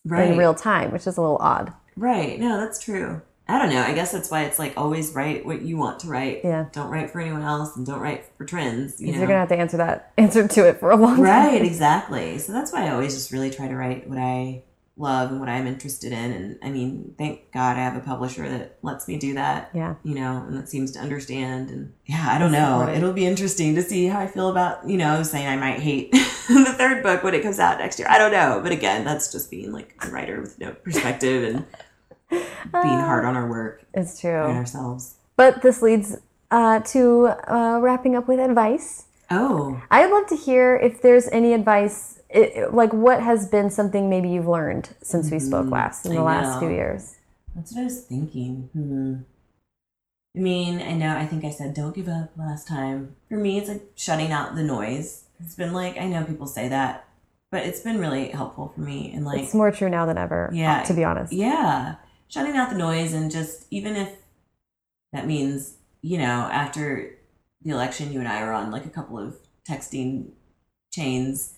right 0.06 0.32
in 0.32 0.38
real 0.38 0.54
time, 0.54 0.91
which 0.91 1.06
is 1.06 1.18
a 1.18 1.22
little 1.22 1.38
odd. 1.41 1.74
right 1.98 2.39
no 2.39 2.58
that's 2.58 2.80
true 2.82 3.22
i 3.50 3.58
don't 3.58 3.70
know 3.70 3.82
i 3.82 3.93
guess 3.93 4.12
that's 4.12 4.30
why 4.32 4.43
it's 4.43 4.60
like 4.60 4.74
always 4.78 5.14
write 5.14 5.45
what 5.45 5.62
you 5.62 5.78
want 5.78 6.00
to 6.00 6.08
write 6.08 6.41
Yeah. 6.43 6.66
don't 6.72 6.89
write 6.89 7.10
for 7.12 7.20
anyone 7.22 7.41
else 7.43 7.76
and 7.78 7.86
don't 7.86 8.00
write 8.00 8.26
for 8.38 8.45
trends 8.45 9.00
You 9.02 9.12
know? 9.14 9.18
You're 9.20 9.28
gonna 9.28 9.39
have 9.39 9.50
to 9.50 9.58
answer 9.58 9.78
that 9.78 10.12
answer 10.18 10.48
to 10.48 10.68
it 10.68 10.80
for 10.80 10.91
a 10.91 10.98
long 10.98 11.20
right 11.20 11.32
time. 11.43 11.54
Right, 11.54 11.62
exactly 11.66 12.38
so 12.39 12.52
that's 12.54 12.72
why 12.74 12.86
i 12.88 12.91
always 12.91 13.14
just 13.14 13.32
really 13.32 13.50
try 13.52 13.68
to 13.68 13.76
write 13.76 14.10
what 14.10 14.18
i 14.18 14.64
love 15.00 15.30
and 15.30 15.39
what 15.39 15.48
i'm 15.48 15.68
interested 15.68 16.12
in 16.12 16.32
and 16.32 16.58
i 16.64 16.72
mean 16.72 17.14
thank 17.20 17.52
god 17.52 17.78
i 17.78 17.82
have 17.82 17.95
a 17.95 18.00
publisher 18.00 18.50
that 18.50 18.80
lets 18.82 19.08
me 19.08 19.16
do 19.18 19.36
that 19.36 19.70
Yeah. 19.74 19.93
you 20.04 20.16
know 20.16 20.43
and 20.48 20.58
that 20.58 20.70
seems 20.70 20.91
to 20.93 21.00
understand 21.00 21.70
and 21.70 21.93
yeah 22.08 22.26
i 22.32 22.39
don't 22.39 22.52
know 22.52 22.82
it. 22.88 22.98
it'll 22.98 23.14
be 23.14 23.28
interesting 23.28 23.76
to 23.76 23.84
see 23.84 24.08
how 24.08 24.20
i 24.20 24.26
feel 24.26 24.50
about 24.50 24.89
you 24.89 24.98
know 24.98 25.22
saying 25.22 25.45
i 25.48 25.56
might 25.56 25.80
hate 25.82 26.12
the 26.48 26.74
third 26.78 27.04
book 27.04 27.24
when 27.24 27.36
it 27.36 27.43
comes 27.43 27.60
out 27.60 27.78
next 27.78 28.00
year 28.00 28.08
i 28.10 28.18
don't 28.18 28.32
know 28.32 28.60
but 28.64 28.72
again 28.72 29.06
that's 29.06 29.32
just 29.32 29.52
being 29.52 29.72
like 29.72 29.93
a 30.02 30.10
writer 30.10 30.41
with 30.41 30.58
no 30.60 30.72
perspective 30.72 31.43
and 31.54 31.66
being 32.30 33.00
hard 33.00 33.26
on 33.26 33.36
our 33.36 33.50
work 33.50 33.84
It's 33.94 34.12
and 34.14 34.20
true. 34.22 34.56
ourselves 34.58 35.16
But 35.36 35.62
this 35.62 35.82
leads 35.82 36.18
uh, 36.52 36.80
to 36.82 37.28
uh, 37.52 37.80
wrapping 37.82 38.16
up 38.16 38.28
with 38.28 38.40
advice. 38.40 39.06
oh 39.32 39.82
I'd 39.92 40.10
love 40.12 40.28
to 40.28 40.36
hear 40.36 40.76
if 40.78 41.02
there's 41.02 41.28
any 41.30 41.54
advice, 41.54 42.20
i 42.34 42.66
like 42.72 42.92
what 42.94 43.22
has 43.24 43.48
been 43.48 43.70
something 43.70 44.10
maybe 44.10 44.30
you've 44.30 44.48
learned 44.48 44.90
since 45.02 45.32
we 45.32 45.40
spoke 45.40 45.70
last 45.70 46.06
in 46.06 46.12
the 46.14 46.18
Mm-hmm. 46.18 46.28
I 46.28 46.42
last 46.42 46.54
know. 46.62 46.68
few 46.68 46.76
years. 46.76 47.16
That's 47.56 47.74
what 47.74 47.82
I 47.82 47.84
was 47.86 48.02
thinking. 48.04 48.70
Hmm. 48.74 49.16
I 50.36 50.40
mean, 50.40 50.82
I 50.82 50.94
know, 50.94 51.18
I 51.18 51.26
think 51.26 51.44
I 51.44 51.50
said 51.50 51.74
don't 51.74 51.96
give 51.96 52.08
up 52.08 52.30
last 52.38 52.68
time. 52.68 53.16
For 53.30 53.38
me, 53.38 53.58
it's 53.58 53.70
like 53.70 53.82
shutting 53.96 54.32
out 54.32 54.56
the 54.56 54.64
noise. 54.64 55.24
It's 55.40 55.56
been 55.56 55.74
like, 55.74 55.98
I 55.98 56.06
know 56.06 56.24
people 56.24 56.46
say 56.46 56.68
that, 56.70 57.08
but 57.52 57.64
it's 57.66 57.80
been 57.80 58.00
really 58.00 58.30
helpful 58.30 58.72
for 58.76 58.82
me. 58.82 59.12
And 59.14 59.26
like, 59.26 59.40
it's 59.40 59.56
more 59.56 59.72
true 59.72 59.90
now 59.90 60.06
than 60.06 60.18
ever. 60.18 60.52
Yeah. 60.54 60.84
To 60.84 60.94
be 60.94 61.04
honest. 61.04 61.34
yeah, 61.34 61.96
shutting 62.28 62.56
out 62.58 62.70
the 62.70 62.78
noise 62.78 63.14
and 63.14 63.32
just, 63.32 63.66
even 63.72 63.96
if 63.96 64.14
that 65.14 65.26
means, 65.28 65.76
you 66.02 66.18
know, 66.18 66.50
after 66.52 67.18
the 67.62 67.72
election, 67.72 68.12
you 68.14 68.20
and 68.20 68.28
I 68.28 68.44
were 68.44 68.52
on 68.54 68.72
like 68.72 68.86
a 68.86 68.90
couple 68.90 69.18
of 69.20 69.38
texting 69.68 70.32
chains 70.92 71.54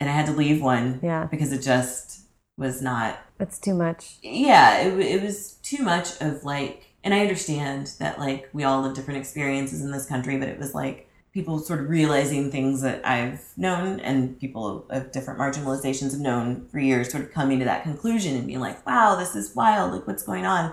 and 0.00 0.08
I 0.08 0.12
had 0.12 0.26
to 0.26 0.32
leave 0.32 0.62
one 0.62 1.00
Yeah. 1.02 1.24
because 1.26 1.52
it 1.52 1.62
just 1.62 2.20
was 2.56 2.80
not 2.82 3.18
It's 3.38 3.58
too 3.58 3.74
much. 3.74 4.16
yeah 4.22 4.80
it, 4.80 4.98
it 4.98 5.22
was 5.22 5.52
too 5.62 5.82
much 5.84 6.20
of 6.20 6.42
like 6.42 6.86
and 7.04 7.14
i 7.14 7.20
understand 7.20 7.92
that 8.00 8.18
like 8.18 8.48
we 8.52 8.64
all 8.64 8.82
live 8.82 8.94
different 8.94 9.20
experiences 9.20 9.80
in 9.80 9.92
this 9.92 10.06
country 10.06 10.36
but 10.38 10.48
it 10.48 10.58
was 10.58 10.74
like 10.74 11.07
people 11.38 11.60
sort 11.60 11.78
of 11.78 11.88
realizing 11.88 12.50
things 12.50 12.80
that 12.82 13.00
i've 13.06 13.40
known 13.56 14.00
and 14.00 14.40
people 14.40 14.84
of 14.90 15.12
different 15.12 15.38
marginalizations 15.38 16.10
have 16.10 16.18
known 16.20 16.66
for 16.66 16.80
years 16.80 17.12
sort 17.12 17.22
of 17.22 17.30
coming 17.30 17.60
to 17.60 17.64
that 17.64 17.84
conclusion 17.84 18.34
and 18.34 18.48
being 18.48 18.58
like 18.58 18.84
wow 18.84 19.14
this 19.14 19.36
is 19.36 19.54
wild. 19.54 19.92
Like 19.92 20.04
what's 20.08 20.24
going 20.24 20.46
on. 20.46 20.72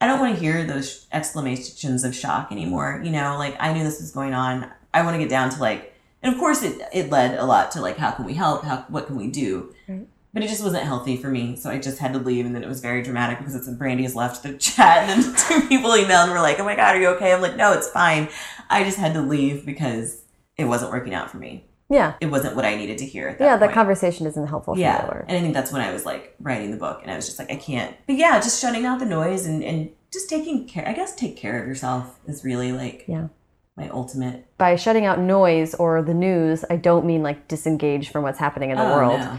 I 0.00 0.06
don't 0.06 0.18
want 0.18 0.34
to 0.34 0.40
hear 0.40 0.64
those 0.64 1.06
exclamations 1.12 2.04
of 2.04 2.14
shock 2.14 2.50
anymore 2.50 3.02
you 3.04 3.10
know? 3.10 3.36
Like 3.36 3.54
i 3.60 3.70
knew 3.70 3.84
this 3.84 4.00
was 4.00 4.12
going 4.12 4.32
on. 4.32 4.70
I 4.94 5.02
want 5.02 5.14
to 5.14 5.18
get 5.18 5.28
down 5.28 5.50
to 5.50 5.60
like 5.60 5.94
and 6.22 6.32
of 6.32 6.40
course 6.40 6.62
it, 6.62 6.80
it 6.90 7.10
led 7.10 7.38
a 7.38 7.44
lot 7.44 7.70
to 7.72 7.82
like 7.82 7.98
how 7.98 8.12
can 8.12 8.24
we 8.24 8.32
help? 8.32 8.64
How 8.64 8.86
what 8.88 9.06
can 9.08 9.16
we 9.16 9.28
do? 9.28 9.74
Right. 9.86 10.08
But 10.32 10.42
it 10.42 10.48
just 10.48 10.62
wasn't 10.62 10.84
healthy 10.84 11.16
for 11.16 11.28
me. 11.28 11.56
So 11.56 11.70
I 11.70 11.78
just 11.78 11.98
had 11.98 12.12
to 12.12 12.18
leave, 12.18 12.46
and 12.46 12.54
then 12.54 12.62
it 12.62 12.68
was 12.68 12.80
very 12.80 13.02
dramatic 13.02 13.38
because 13.38 13.54
it's 13.54 13.68
Brandy 13.68 14.02
has 14.04 14.14
left 14.14 14.42
the 14.42 14.52
chat, 14.58 15.08
and 15.08 15.22
then 15.22 15.34
two 15.36 15.68
people 15.68 15.90
emailed 15.90 16.24
and 16.24 16.32
were 16.32 16.40
like, 16.40 16.58
"Oh 16.60 16.64
my 16.64 16.76
god, 16.76 16.96
are 16.96 17.00
you 17.00 17.08
okay?" 17.08 17.32
I'm 17.32 17.40
like, 17.42 17.56
"No, 17.56 17.72
it's 17.72 17.88
fine." 17.88 18.28
I 18.70 18.84
just 18.84 18.98
had 18.98 19.14
to 19.14 19.22
leave 19.22 19.64
because 19.64 20.22
it 20.56 20.64
wasn't 20.66 20.92
working 20.92 21.14
out 21.14 21.30
for 21.30 21.38
me. 21.38 21.64
Yeah. 21.90 22.14
It 22.20 22.26
wasn't 22.26 22.54
what 22.54 22.66
I 22.66 22.76
needed 22.76 22.98
to 22.98 23.06
hear. 23.06 23.28
At 23.28 23.38
that 23.38 23.44
Yeah. 23.44 23.56
The 23.56 23.66
point. 23.66 23.74
conversation 23.74 24.26
isn't 24.26 24.46
helpful 24.48 24.74
for 24.74 24.80
Yeah, 24.80 25.04
you. 25.06 25.08
Or, 25.10 25.24
and 25.26 25.38
I 25.38 25.40
think 25.40 25.54
that's 25.54 25.72
when 25.72 25.80
I 25.80 25.90
was 25.92 26.04
like 26.04 26.34
writing 26.38 26.70
the 26.70 26.76
book, 26.76 27.00
and 27.02 27.10
I 27.10 27.16
was 27.16 27.24
just 27.24 27.38
like, 27.38 27.50
I 27.50 27.56
can't. 27.56 27.96
But 28.06 28.16
yeah, 28.16 28.38
just 28.40 28.60
shutting 28.60 28.84
out 28.84 28.98
the 28.98 29.06
noise 29.06 29.46
and 29.46 29.64
and 29.64 29.90
just 30.12 30.28
taking 30.28 30.66
care. 30.68 30.86
I 30.86 30.92
guess 30.92 31.14
take 31.14 31.36
care 31.38 31.60
of 31.62 31.66
yourself 31.66 32.18
is 32.26 32.44
really 32.44 32.72
like 32.72 33.04
Yeah. 33.08 33.28
my 33.76 33.88
ultimate. 33.88 34.44
By 34.58 34.76
shutting 34.76 35.06
out 35.06 35.18
noise 35.18 35.74
or 35.74 36.02
the 36.02 36.12
news, 36.14 36.62
I 36.68 36.76
don't 36.76 37.06
mean 37.06 37.22
like 37.22 37.48
disengage 37.48 38.10
from 38.10 38.22
what's 38.22 38.38
happening 38.38 38.70
in 38.70 38.76
the 38.76 38.84
Oh, 38.84 38.96
world. 38.96 39.20
no. 39.20 39.38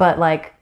But 0.00 0.18
like 0.18 0.54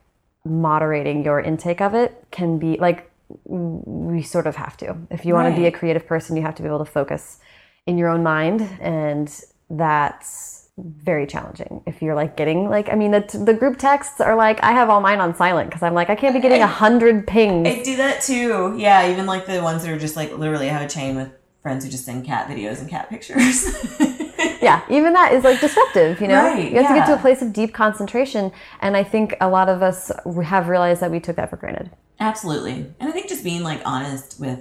moderating 0.43 1.23
your 1.23 1.39
intake 1.39 1.79
of 1.81 1.93
it 1.95 2.25
can 2.29 2.59
be 2.59 2.77
like 2.77 3.09
we 3.45 4.21
sort 4.21 4.45
of 4.45 4.55
have 4.55 4.75
to 4.75 4.95
if 5.09 5.25
you 5.25 5.33
want 5.33 5.53
to 5.53 5.59
be 5.59 5.65
a 5.65 5.71
creative 5.71 6.05
person 6.05 6.35
you 6.35 6.41
have 6.41 6.55
to 6.55 6.61
be 6.61 6.67
able 6.67 6.83
to 6.83 6.91
focus 6.91 7.39
in 7.87 7.97
your 7.97 8.09
own 8.09 8.21
mind 8.21 8.61
and 8.81 9.41
that's 9.69 10.69
very 10.77 11.25
challenging 11.27 11.81
if 11.85 12.01
you're 12.01 12.15
like 12.15 12.35
getting 12.35 12.69
like 12.69 12.89
i 12.89 12.95
mean 12.95 13.11
the, 13.11 13.21
the 13.45 13.53
group 13.53 13.77
texts 13.77 14.19
are 14.19 14.35
like 14.35 14.61
i 14.63 14.71
have 14.71 14.89
all 14.89 15.01
mine 15.01 15.19
on 15.19 15.33
silent 15.35 15.69
because 15.69 15.83
i'm 15.83 15.93
like 15.93 16.09
i 16.09 16.15
can't 16.15 16.33
be 16.33 16.41
getting 16.41 16.61
a 16.61 16.67
hundred 16.67 17.25
pings 17.27 17.67
I 17.67 17.81
do 17.83 17.95
that 17.97 18.21
too. 18.21 18.75
Yeah, 18.77 19.11
even 19.11 19.25
like 19.25 19.45
the 19.45 19.61
ones 19.61 19.83
that 19.83 19.91
are 19.91 19.99
just 19.99 20.15
like 20.15 20.37
literally 20.37 20.69
I 20.69 20.73
have 20.73 20.81
a 20.81 20.89
chain 20.89 21.15
with 21.15 21.31
friends 21.61 21.83
who 21.85 21.91
just 21.91 22.05
send 22.05 22.25
cat 22.25 22.49
videos 22.49 22.79
and 22.79 22.89
cat 22.89 23.09
pictures. 23.09 23.65
yeah 24.61 24.81
even 24.89 25.13
that 25.13 25.33
is 25.33 25.43
like 25.43 25.59
disruptive 25.59 26.19
you 26.21 26.27
know 26.27 26.43
Right, 26.43 26.71
you 26.71 26.77
have 26.77 26.87
to 26.89 26.93
get 26.95 27.05
to 27.07 27.13
a 27.15 27.17
place 27.17 27.41
of 27.41 27.53
deep 27.53 27.73
concentration 27.73 28.51
and 28.81 28.95
i 28.97 29.03
think 29.03 29.35
a 29.41 29.47
lot 29.49 29.69
of 29.69 29.81
us 29.81 30.11
have 30.45 30.67
realized 30.69 31.01
that 31.01 31.11
we 31.11 31.19
took 31.19 31.35
that 31.37 31.49
for 31.49 31.57
granted 31.57 31.89
Absolutely. 32.21 32.73
And 32.99 33.07
I 33.07 33.11
think 33.13 33.29
just 33.29 33.45
being 33.45 33.63
like 33.63 33.81
honest 33.85 34.41
with 34.41 34.59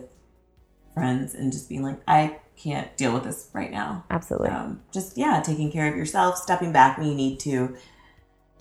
friends 0.94 1.34
and 1.34 1.50
just 1.50 1.68
being 1.68 1.82
like, 1.82 1.98
I 2.06 2.36
can't 2.56 2.96
deal 2.96 3.12
with 3.12 3.24
this 3.24 3.48
right 3.52 3.72
now. 3.72 4.04
absolutely 4.10 4.50
Um, 4.50 4.80
just, 4.92 5.18
yeah, 5.18 5.42
taking 5.44 5.72
care 5.72 5.88
of 5.88 5.96
yourself, 5.96 6.36
stepping 6.36 6.72
back 6.72 6.98
when 6.98 7.08
you 7.08 7.14
need 7.16 7.40
to. 7.40 7.76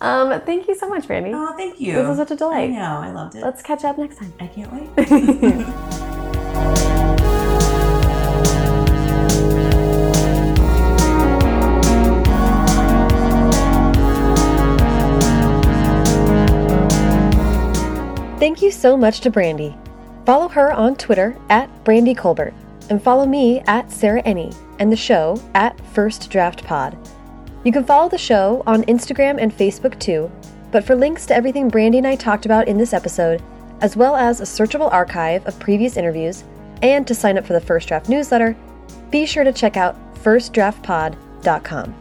um 0.00 0.40
thank 0.40 0.66
you 0.66 0.74
so 0.74 0.88
much 0.88 1.06
brandy 1.06 1.30
Oh, 1.32 1.54
thank 1.56 1.80
you. 1.80 1.92
This 1.92 2.08
was 2.08 2.16
such 2.16 2.32
a 2.32 2.36
delight. 2.36 2.70
I 2.70 2.74
know. 2.74 2.98
I 3.08 3.12
loved 3.12 3.36
it. 3.36 3.42
let's 3.44 3.62
catch 3.62 3.84
up 3.84 3.98
next 3.98 4.16
time 4.18 4.32
I 4.40 4.48
can't 4.48 4.72
wait. 4.72 6.08
Thank 18.38 18.62
you 18.62 18.70
so 18.70 18.96
much 18.96 19.20
to 19.22 19.30
Brandy. 19.30 19.76
Follow 20.24 20.46
her 20.46 20.72
on 20.72 20.94
Twitter 20.94 21.36
at 21.50 21.68
Brandy 21.82 22.14
Colbert, 22.14 22.54
and 22.88 23.02
follow 23.02 23.26
me 23.26 23.60
at 23.66 23.90
Sarah 23.90 24.22
Enni 24.22 24.54
and 24.78 24.92
the 24.92 24.96
show 24.96 25.42
at 25.54 25.76
First 25.88 26.30
Draft 26.30 26.62
Pod. 26.62 26.96
You 27.64 27.72
can 27.72 27.82
follow 27.82 28.08
the 28.08 28.16
show 28.16 28.62
on 28.64 28.84
Instagram 28.84 29.42
and 29.42 29.52
Facebook 29.52 29.98
too, 29.98 30.30
but 30.70 30.84
for 30.84 30.94
links 30.94 31.26
to 31.26 31.34
everything 31.34 31.68
Brandy 31.68 31.98
and 31.98 32.06
I 32.06 32.14
talked 32.14 32.46
about 32.46 32.68
in 32.68 32.78
this 32.78 32.92
episode, 32.92 33.42
as 33.80 33.96
well 33.96 34.14
as 34.14 34.40
a 34.40 34.44
searchable 34.44 34.92
archive 34.92 35.44
of 35.44 35.58
previous 35.58 35.96
interviews, 35.96 36.44
and 36.80 37.08
to 37.08 37.16
sign 37.16 37.38
up 37.38 37.44
for 37.44 37.54
the 37.54 37.60
First 37.60 37.88
Draft 37.88 38.08
newsletter, 38.08 38.56
be 39.10 39.26
sure 39.26 39.42
to 39.42 39.52
check 39.52 39.76
out 39.76 39.96
firstdraftpod.com. 40.22 41.94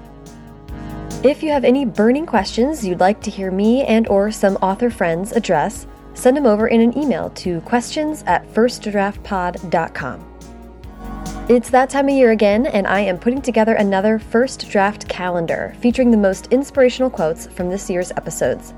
If 1.24 1.42
you 1.42 1.50
have 1.50 1.64
any 1.64 1.84
burning 1.84 2.28
questions 2.28 2.86
you'd 2.86 3.00
like 3.00 3.22
to 3.22 3.32
hear 3.32 3.50
me 3.50 3.84
and 3.86 4.08
or 4.08 4.32
some 4.32 4.56
author 4.58 4.92
friends 4.92 5.32
address, 5.32 5.88
send 6.18 6.36
them 6.36 6.48
over 6.48 6.68
in 6.68 6.82
an 6.82 6.98
email 6.98 7.30
to 7.30 7.62
questions 7.62 8.24
at 8.26 8.52
firstdraftpod.com. 8.54 10.34
It's 11.48 11.70
that 11.70 11.90
time 11.90 12.10
of 12.10 12.16
year 12.16 12.32
again, 12.32 12.66
and 12.66 12.86
I 12.86 13.00
am 13.00 13.18
putting 13.18 13.42
together 13.42 13.76
another 13.76 14.20
first 14.20 14.70
draft 14.70 15.08
calendar 15.08 15.74
featuring 15.80 16.12
the 16.12 16.18
most 16.18 16.48
inspirational 16.48 17.10
quotes 17.10 17.48
from 17.48 17.70
this 17.70 17.90
year's 17.90 18.12
episodes. 18.12 18.74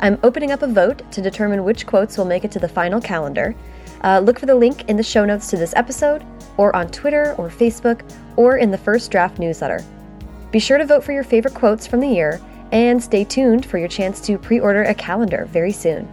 I'm 0.00 0.18
opening 0.22 0.50
up 0.50 0.62
a 0.62 0.66
vote 0.66 1.02
to 1.12 1.20
determine 1.20 1.64
which 1.64 1.84
quotes 1.84 2.16
will 2.16 2.24
make 2.24 2.44
it 2.44 2.50
to 2.52 2.58
the 2.58 2.68
final 2.68 3.00
calendar. 3.00 3.54
Uh, 4.02 4.20
look 4.20 4.38
for 4.38 4.46
the 4.46 4.54
link 4.54 4.88
in 4.88 4.96
the 4.96 5.02
show 5.02 5.24
notes 5.24 5.50
to 5.50 5.56
this 5.56 5.74
episode, 5.76 6.24
or 6.56 6.74
on 6.74 6.88
Twitter 6.88 7.34
or 7.36 7.50
Facebook, 7.50 8.00
or 8.36 8.56
in 8.56 8.70
the 8.70 8.78
First 8.78 9.10
Draft 9.10 9.38
newsletter. 9.38 9.84
Be 10.50 10.60
sure 10.60 10.78
to 10.78 10.86
vote 10.86 11.04
for 11.04 11.12
your 11.12 11.24
favorite 11.24 11.54
quotes 11.54 11.86
from 11.86 12.00
the 12.00 12.08
year, 12.08 12.40
and 12.72 13.02
stay 13.02 13.24
tuned 13.24 13.66
for 13.66 13.78
your 13.78 13.88
chance 13.88 14.20
to 14.22 14.38
pre 14.38 14.60
order 14.60 14.84
a 14.84 14.94
calendar 14.94 15.46
very 15.46 15.72
soon. 15.72 16.08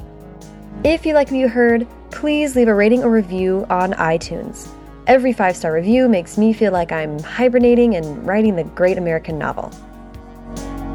If 0.84 1.06
you 1.06 1.14
like 1.14 1.30
what 1.30 1.38
you 1.38 1.48
heard, 1.48 1.88
please 2.10 2.56
leave 2.56 2.68
a 2.68 2.74
rating 2.74 3.04
or 3.04 3.12
review 3.12 3.68
on 3.70 3.94
iTunes. 3.94 4.68
Every 5.06 5.32
five 5.32 5.56
star 5.56 5.74
review 5.74 6.10
makes 6.10 6.40
me 6.40 6.54
feel 6.54 6.72
like 6.72 6.92
I'm 6.92 7.20
hibernating 7.20 7.96
and 7.96 8.26
writing 8.26 8.56
the 8.56 8.64
great 8.64 8.98
American 8.98 9.38
novel. 9.38 9.72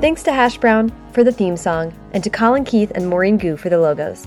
Thanks 0.01 0.25
to 0.25 0.33
Hash 0.33 0.59
Brown 0.59 0.93
for 1.13 1.23
the 1.23 1.33
theme 1.33 1.57
song, 1.57 1.95
and 2.13 2.23
to 2.25 2.29
Colin 2.29 2.65
Keith 2.65 2.91
and 2.95 3.09
Maureen 3.09 3.39
Gu 3.39 3.57
for 3.57 3.69
the 3.71 3.79
logos. 3.79 4.27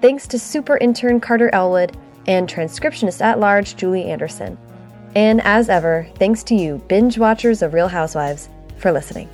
Thanks 0.00 0.26
to 0.28 0.38
super 0.38 0.78
intern 0.78 1.20
Carter 1.20 1.50
Elwood 1.52 1.96
and 2.26 2.48
transcriptionist 2.48 3.20
at 3.20 3.40
large 3.40 3.76
Julie 3.76 4.04
Anderson. 4.04 4.56
And 5.14 5.42
as 5.42 5.68
ever, 5.68 6.06
thanks 6.14 6.42
to 6.44 6.54
you, 6.54 6.80
binge 6.88 7.18
watchers 7.18 7.60
of 7.60 7.74
Real 7.74 7.88
Housewives, 7.88 8.48
for 8.78 8.92
listening. 8.92 9.28